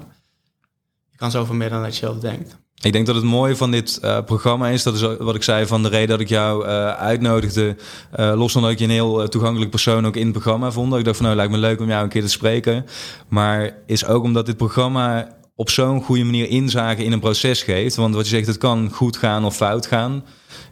Je 1.10 1.18
kan 1.18 1.32
zoveel 1.32 1.56
meer 1.56 1.70
dan 1.70 1.82
dat 1.84 1.98
je 1.98 2.06
zelf 2.06 2.20
denkt. 2.20 2.58
Ik 2.84 2.94
denk 2.94 3.06
dat 3.06 3.16
het 3.16 3.24
mooie 3.24 3.56
van 3.56 3.72
dit 3.72 4.00
uh, 4.04 4.20
programma 4.26 4.70
is, 4.70 4.84
dat 4.84 4.96
is 4.96 5.02
wat 5.02 5.36
ik 5.36 5.44
zei 5.44 5.66
van 5.66 5.84
de 5.84 5.90
reden 5.90 6.08
dat 6.08 6.20
ik 6.20 6.30
jou 6.30 6.66
uh, 6.66 6.88
uitnodigde. 6.88 7.76
Uh, 8.20 8.34
los 8.36 8.52
van 8.52 8.62
dat 8.62 8.72
ik 8.72 8.80
je 8.80 8.84
een 8.84 8.90
heel 8.90 9.28
toegankelijk 9.28 9.72
persoon 9.72 10.06
ook 10.06 10.16
in 10.16 10.24
het 10.24 10.32
programma 10.32 10.72
vond. 10.72 10.96
Ik 10.96 11.06
dacht 11.06 11.18
van 11.18 11.26
nou, 11.26 11.38
lijkt 11.38 11.52
me 11.52 11.58
leuk 11.58 11.80
om 11.80 11.88
jou 11.88 12.04
een 12.04 12.10
keer 12.10 12.22
te 12.22 12.28
spreken. 12.28 12.86
Maar 13.28 13.76
is 13.86 14.06
ook 14.06 14.24
omdat 14.24 14.46
dit 14.46 14.58
programma 14.58 15.36
op 15.56 15.70
zo'n 15.70 16.02
goede 16.02 16.24
manier 16.24 16.50
inzagen 16.50 17.04
in 17.04 17.12
een 17.12 17.20
proces 17.20 17.64
geeft. 17.64 17.96
Want 17.96 18.16
wat 18.16 18.24
je 18.24 18.36
zegt, 18.36 18.48
het 18.48 18.58
kan 18.58 18.90
goed 18.92 19.18
gaan 19.18 19.46
of 19.46 19.56
fout 19.56 19.88
gaan. 19.88 20.24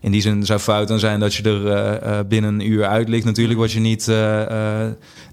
In 0.02 0.12
die 0.12 0.22
zin 0.22 0.46
zou 0.46 0.60
fout 0.60 0.88
dan 0.88 1.00
zijn 1.00 1.20
dat 1.20 1.34
je 1.34 1.44
er 1.44 2.28
binnen 2.28 2.54
een 2.54 2.72
uur 2.72 2.86
uit 2.86 3.10
ligt. 3.10 3.26
Natuurlijk 3.26 3.60
wat 3.60 3.72
je 3.72 3.80
niet, 3.80 4.12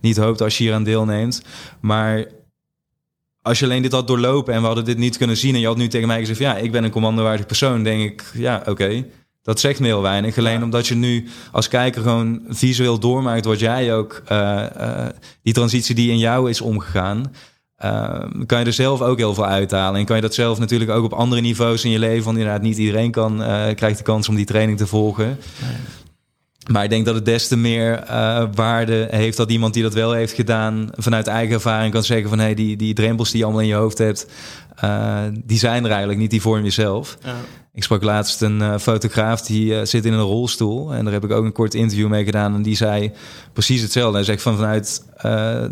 niet 0.01 0.17
hoopt 0.17 0.43
als 0.43 0.59
je 0.59 0.65
hier 0.65 0.75
aan 0.75 0.85
deelneemt. 0.85 1.43
Maar 1.81 2.25
als 3.49 3.59
je 3.59 3.65
alleen 3.65 3.83
dit 3.83 3.93
had 3.93 4.07
doorlopen 4.07 4.55
en 4.55 4.61
we 4.61 4.67
hadden 4.67 4.85
dit 4.85 4.99
niet 4.99 5.17
kunnen 5.17 5.37
zien 5.37 5.55
en 5.55 5.61
je 5.61 5.67
had 5.67 5.77
nu 5.77 5.89
tegen 5.89 6.09
mij 6.09 6.19
gezegd, 6.19 6.39
ja, 6.39 6.57
ik 6.57 6.73
ben 6.73 6.85
een 6.85 6.91
commandowaardig 6.91 7.47
persoon, 7.47 7.83
denk 7.83 8.03
ik, 8.03 8.25
ja, 8.35 8.63
oké. 8.67 9.05
Dat 9.43 9.61
zegt 9.61 9.81
me 9.81 9.87
heel 9.87 10.03
weinig. 10.03 10.39
Alleen 10.39 10.63
omdat 10.63 10.87
je 10.87 10.95
nu 10.95 11.29
als 11.53 11.69
kijker 11.69 12.03
gewoon 12.03 12.41
visueel 12.49 12.99
doormaakt, 12.99 13.45
wat 13.45 13.59
jij 13.59 13.95
ook, 13.95 14.23
uh, 14.33 14.65
uh, 14.77 15.07
die 15.43 15.53
transitie 15.53 15.95
die 15.95 16.11
in 16.11 16.19
jou 16.19 16.51
is 16.51 16.61
omgegaan, 16.61 17.33
uh, 17.85 18.25
kan 18.47 18.59
je 18.59 18.65
er 18.65 18.73
zelf 18.73 19.01
ook 19.01 19.19
heel 19.19 19.35
veel 19.35 19.47
uithalen. 19.47 20.01
En 20.01 20.07
kan 20.07 20.17
je 20.17 20.23
dat 20.23 20.35
zelf 20.35 20.59
natuurlijk 20.59 20.91
ook 20.91 21.05
op 21.05 21.13
andere 21.13 21.41
niveaus 21.41 21.85
in 21.85 21.91
je 21.91 21.99
leven, 21.99 22.25
want 22.25 22.37
inderdaad 22.37 22.63
niet 22.63 22.79
iedereen 22.79 23.11
kan, 23.11 23.37
krijgt 23.75 23.99
de 23.99 24.05
kans 24.05 24.29
om 24.29 24.35
die 24.35 24.45
training 24.45 24.79
te 24.79 24.87
volgen. 24.87 25.27
Nee. 25.27 25.77
Maar 26.69 26.85
ik 26.85 26.91
denk 26.91 27.05
dat 27.05 27.15
het 27.15 27.25
des 27.25 27.49
te 27.49 27.57
meer 27.57 28.05
uh, 28.11 28.43
waarde 28.55 29.09
heeft 29.11 29.37
dat 29.37 29.51
iemand 29.51 29.75
die 29.75 29.83
dat 29.83 29.95
wel 29.95 30.13
heeft 30.13 30.33
gedaan, 30.33 30.89
vanuit 30.97 31.27
eigen 31.27 31.55
ervaring 31.55 31.93
kan 31.93 32.03
zeggen 32.03 32.29
van 32.29 32.39
hé, 32.39 32.45
hey, 32.45 32.55
die, 32.55 32.77
die 32.77 32.95
drempels 32.95 33.31
die 33.31 33.39
je 33.39 33.45
allemaal 33.45 33.63
in 33.63 33.69
je 33.69 33.75
hoofd 33.75 33.99
hebt, 33.99 34.27
uh, 34.85 35.19
die 35.45 35.59
zijn 35.59 35.85
er 35.85 35.91
eigenlijk 35.91 36.21
niet, 36.21 36.31
die 36.31 36.41
vorm 36.41 36.63
jezelf. 36.63 37.19
Ja. 37.25 37.35
Ik 37.75 37.85
sprak 37.85 38.03
laatst 38.03 38.43
een 38.43 38.61
uh, 38.61 38.79
fotograaf 38.79 39.43
die 39.43 39.85
zit 39.87 40.05
in 40.05 40.13
een 40.13 40.21
rolstoel 40.21 40.95
en 40.95 41.05
daar 41.05 41.13
heb 41.13 41.25
ik 41.25 41.31
ook 41.31 41.45
een 41.45 41.53
kort 41.53 41.75
interview 41.75 42.09
mee 42.09 42.25
gedaan 42.25 42.55
en 42.55 42.63
die 42.63 42.77
zei 42.77 43.13
precies 43.53 43.83
hetzelfde. 43.83 44.17
Hij 44.17 44.25
zegt 44.25 44.43
van 44.43 44.57
vanuit 44.57 45.03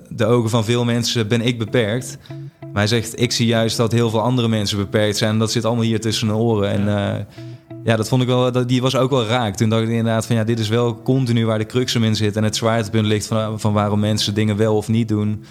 de 0.09 0.24
ogen 0.26 0.51
van 0.51 0.64
veel 0.64 0.84
mensen 0.84 1.28
ben 1.28 1.40
ik 1.40 1.59
beperkt. 1.59 2.18
Maar 2.61 2.84
hij 2.84 2.86
zegt, 2.86 3.20
ik 3.20 3.32
zie 3.32 3.47
juist 3.47 3.76
dat 3.76 3.92
heel 3.92 4.11
veel 4.11 4.20
andere 4.20 4.49
mensen 4.49 4.78
beperkt 4.78 5.16
zijn 5.16 5.30
en 5.30 5.38
dat 5.38 5.53
zit 5.53 5.64
allemaal 5.64 5.84
hier 5.84 6.01
tussen 6.01 6.28
de 6.28 6.34
oren. 6.34 6.70
En 6.70 7.26
ja, 7.87 7.97
dat 7.97 8.09
vond 8.09 8.22
ik 8.22 8.28
wel, 8.28 8.66
die 8.66 8.82
was 8.82 8.97
ook 8.97 9.11
wel 9.11 9.26
raak. 9.26 9.57
Toen 9.57 9.68
dacht 9.68 9.82
ik 9.82 9.89
inderdaad 9.89 10.26
van 10.26 10.37
ja, 10.37 10.45
dit 10.45 10.59
is 10.59 10.68
wel 10.68 11.03
continu 11.03 11.47
waar 11.47 11.59
de 11.59 11.66
crux 11.66 11.95
in 11.95 12.16
zit. 12.16 12.37
En 12.37 12.45
het 12.45 12.57
zwaartepunt 12.57 13.07
ligt 13.07 13.26
van, 13.26 13.61
van 13.61 13.72
waarom 13.72 14.01
mensen 14.01 14.34
dingen 14.34 14.57
wel 14.57 14.76
of 14.76 14.89
niet 14.89 15.09
doen. 15.09 15.45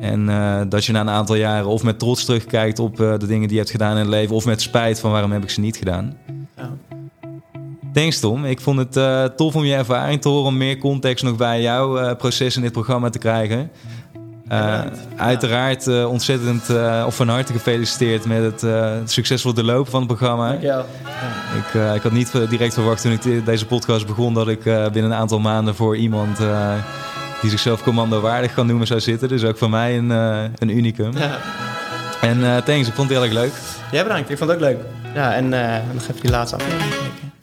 En 0.00 0.28
uh, 0.28 0.60
dat 0.68 0.84
je 0.84 0.92
na 0.92 1.00
een 1.00 1.10
aantal 1.10 1.34
jaren 1.34 1.66
of 1.66 1.82
met 1.82 1.98
trots 1.98 2.24
terugkijkt 2.24 2.78
op 2.78 3.00
uh, 3.00 3.18
de 3.18 3.26
dingen 3.26 3.42
die 3.42 3.50
je 3.50 3.58
hebt 3.58 3.70
gedaan 3.70 3.92
in 3.92 3.98
het 3.98 4.08
leven, 4.08 4.36
of 4.36 4.44
met 4.44 4.62
spijt 4.62 5.00
van 5.00 5.10
waarom 5.10 5.32
heb 5.32 5.42
ik 5.42 5.50
ze 5.50 5.60
niet 5.60 5.76
gedaan. 5.76 6.16
Ja. 6.56 6.70
Thanks 7.92 8.20
Tom. 8.20 8.44
Ik 8.44 8.60
vond 8.60 8.78
het 8.78 8.96
uh, 8.96 9.24
tof 9.24 9.54
om 9.54 9.64
je 9.64 9.74
ervaring 9.74 10.20
te 10.20 10.28
horen, 10.28 10.46
om 10.46 10.56
meer 10.56 10.78
context 10.78 11.24
nog 11.24 11.36
bij 11.36 11.62
jouw 11.62 12.16
proces 12.16 12.56
in 12.56 12.62
dit 12.62 12.72
programma 12.72 13.10
te 13.10 13.18
krijgen. 13.18 13.70
Uh, 14.52 14.80
uiteraard 15.16 15.86
uh, 15.86 16.10
ontzettend 16.10 16.68
uh, 16.70 17.04
of 17.06 17.16
van 17.16 17.28
harte 17.28 17.52
gefeliciteerd 17.52 18.24
met 18.24 18.62
het 18.62 19.10
succesvol 19.10 19.52
doorlopen 19.54 19.90
van 19.90 20.00
het 20.00 20.08
programma. 20.08 20.48
Dankjewel. 20.48 20.86
Ik, 21.56 21.94
ik 21.94 22.02
had 22.02 22.12
niet 22.12 22.32
direct 22.48 22.74
verwacht 22.74 23.02
toen 23.02 23.12
ik 23.12 23.44
deze 23.44 23.66
podcast 23.66 24.06
begon 24.06 24.34
dat 24.34 24.48
ik 24.48 24.62
binnen 24.62 25.04
een 25.04 25.14
aantal 25.14 25.38
maanden 25.38 25.74
voor 25.74 25.96
iemand 25.96 26.38
die 27.40 27.50
zichzelf 27.50 27.82
commando 27.82 28.20
waardig 28.20 28.54
kan 28.54 28.66
noemen 28.66 28.86
zou 28.86 29.00
zitten. 29.00 29.28
Dus 29.28 29.44
ook 29.44 29.58
voor 29.58 29.70
mij 29.70 29.98
een, 29.98 30.10
een 30.10 30.76
unicum. 30.76 31.16
Ja. 31.16 31.38
En 32.20 32.64
thanks, 32.64 32.88
ik 32.88 32.94
vond 32.94 33.08
het 33.08 33.18
heel 33.18 33.22
erg 33.22 33.32
leuk. 33.32 33.52
Jij 33.90 34.02
bedankt, 34.02 34.30
ik 34.30 34.38
vond 34.38 34.50
het 34.50 34.58
ook 34.58 34.64
leuk. 34.64 34.78
Ja, 35.14 35.34
en 35.34 35.48
nog 35.92 36.02
even 36.02 36.20
die 36.20 36.30
laatste 36.30 36.56
aflevering 36.56 36.94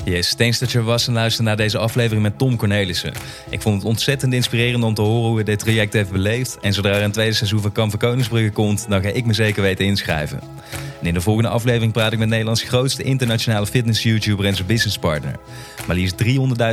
Yes, 0.09 0.33
thanks 0.33 0.59
dat 0.59 0.71
je 0.71 0.81
was 0.81 1.07
en 1.07 1.13
luisterde 1.13 1.47
naar 1.47 1.57
deze 1.57 1.77
aflevering 1.77 2.21
met 2.21 2.37
Tom 2.37 2.55
Cornelissen. 2.55 3.13
Ik 3.49 3.61
vond 3.61 3.75
het 3.75 3.85
ontzettend 3.85 4.33
inspirerend 4.33 4.83
om 4.83 4.93
te 4.93 5.01
horen 5.01 5.27
hoe 5.27 5.35
hij 5.35 5.43
dit 5.43 5.59
traject 5.59 5.93
heeft 5.93 6.11
beleefd. 6.11 6.57
En 6.61 6.73
zodra 6.73 6.91
er 6.91 7.03
een 7.03 7.11
tweede 7.11 7.33
seizoen 7.33 7.61
van 7.61 7.71
Kamp 7.71 7.89
van 7.89 7.99
Koningsbrugge 7.99 8.51
komt, 8.51 8.85
dan 8.89 9.01
ga 9.01 9.09
ik 9.09 9.25
me 9.25 9.33
zeker 9.33 9.61
weten 9.61 9.85
inschrijven. 9.85 10.39
En 10.99 11.07
in 11.07 11.13
de 11.13 11.21
volgende 11.21 11.49
aflevering 11.49 11.91
praat 11.91 12.13
ik 12.13 12.19
met 12.19 12.29
Nederlands 12.29 12.61
grootste 12.61 13.03
internationale 13.03 13.65
fitness-YouTuber 13.65 14.45
en 14.45 14.55
zijn 14.55 14.67
businesspartner. 14.67 15.35
Maar 15.87 15.95
liefst 15.95 16.23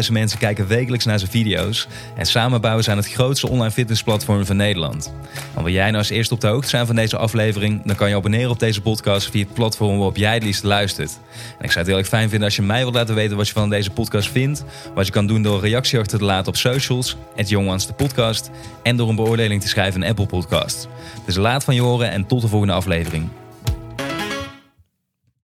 300.000 0.06 0.12
mensen 0.12 0.38
kijken 0.38 0.66
wekelijks 0.66 1.04
naar 1.04 1.18
zijn 1.18 1.30
video's. 1.30 1.88
En 2.16 2.26
samen 2.26 2.60
bouwen 2.60 2.84
ze 2.84 2.90
aan 2.90 2.96
het 2.96 3.12
grootste 3.12 3.48
online 3.48 3.70
fitnessplatform 3.70 4.46
van 4.46 4.56
Nederland. 4.56 5.12
Wil 5.54 5.72
jij 5.72 5.84
nou 5.84 5.96
als 5.96 6.10
eerste 6.10 6.34
op 6.34 6.40
de 6.40 6.46
hoogte 6.46 6.68
zijn 6.68 6.86
van 6.86 6.96
deze 6.96 7.16
aflevering? 7.16 7.82
Dan 7.84 7.96
kan 7.96 8.08
je 8.08 8.16
abonneren 8.16 8.50
op 8.50 8.58
deze 8.58 8.80
podcast 8.80 9.30
via 9.30 9.44
het 9.44 9.54
platform 9.54 9.96
waarop 9.96 10.16
jij 10.16 10.34
het 10.34 10.42
liefst 10.42 10.62
luistert. 10.62 11.18
En 11.58 11.64
ik 11.64 11.72
zou 11.72 11.78
het 11.78 11.86
heel 11.86 11.96
erg 11.96 12.08
fijn 12.08 12.28
vinden 12.28 12.46
als 12.46 12.56
je 12.56 12.62
mij 12.62 12.80
wilt 12.80 12.94
laten 12.94 13.14
weten 13.14 13.36
wat 13.36 13.46
je 13.46 13.52
van 13.52 13.70
deze 13.70 13.90
podcast 13.90 14.30
vindt. 14.30 14.64
Wat 14.94 15.06
je 15.06 15.12
kan 15.12 15.26
doen 15.26 15.42
door 15.42 15.54
een 15.54 15.60
reactie 15.60 15.98
achter 15.98 16.18
te 16.18 16.24
laten 16.24 16.48
op 16.48 16.56
socials, 16.56 17.16
het 17.34 17.48
Young 17.48 17.82
de 17.82 17.92
podcast. 17.92 18.50
En 18.82 18.96
door 18.96 19.08
een 19.08 19.16
beoordeling 19.16 19.60
te 19.60 19.68
schrijven 19.68 20.02
in 20.02 20.08
Apple 20.08 20.26
Podcast. 20.26 20.88
Dus 21.26 21.36
laat 21.36 21.64
van 21.64 21.74
je 21.74 21.80
horen 21.80 22.10
en 22.10 22.26
tot 22.26 22.40
de 22.40 22.48
volgende 22.48 22.74
aflevering. 22.74 23.28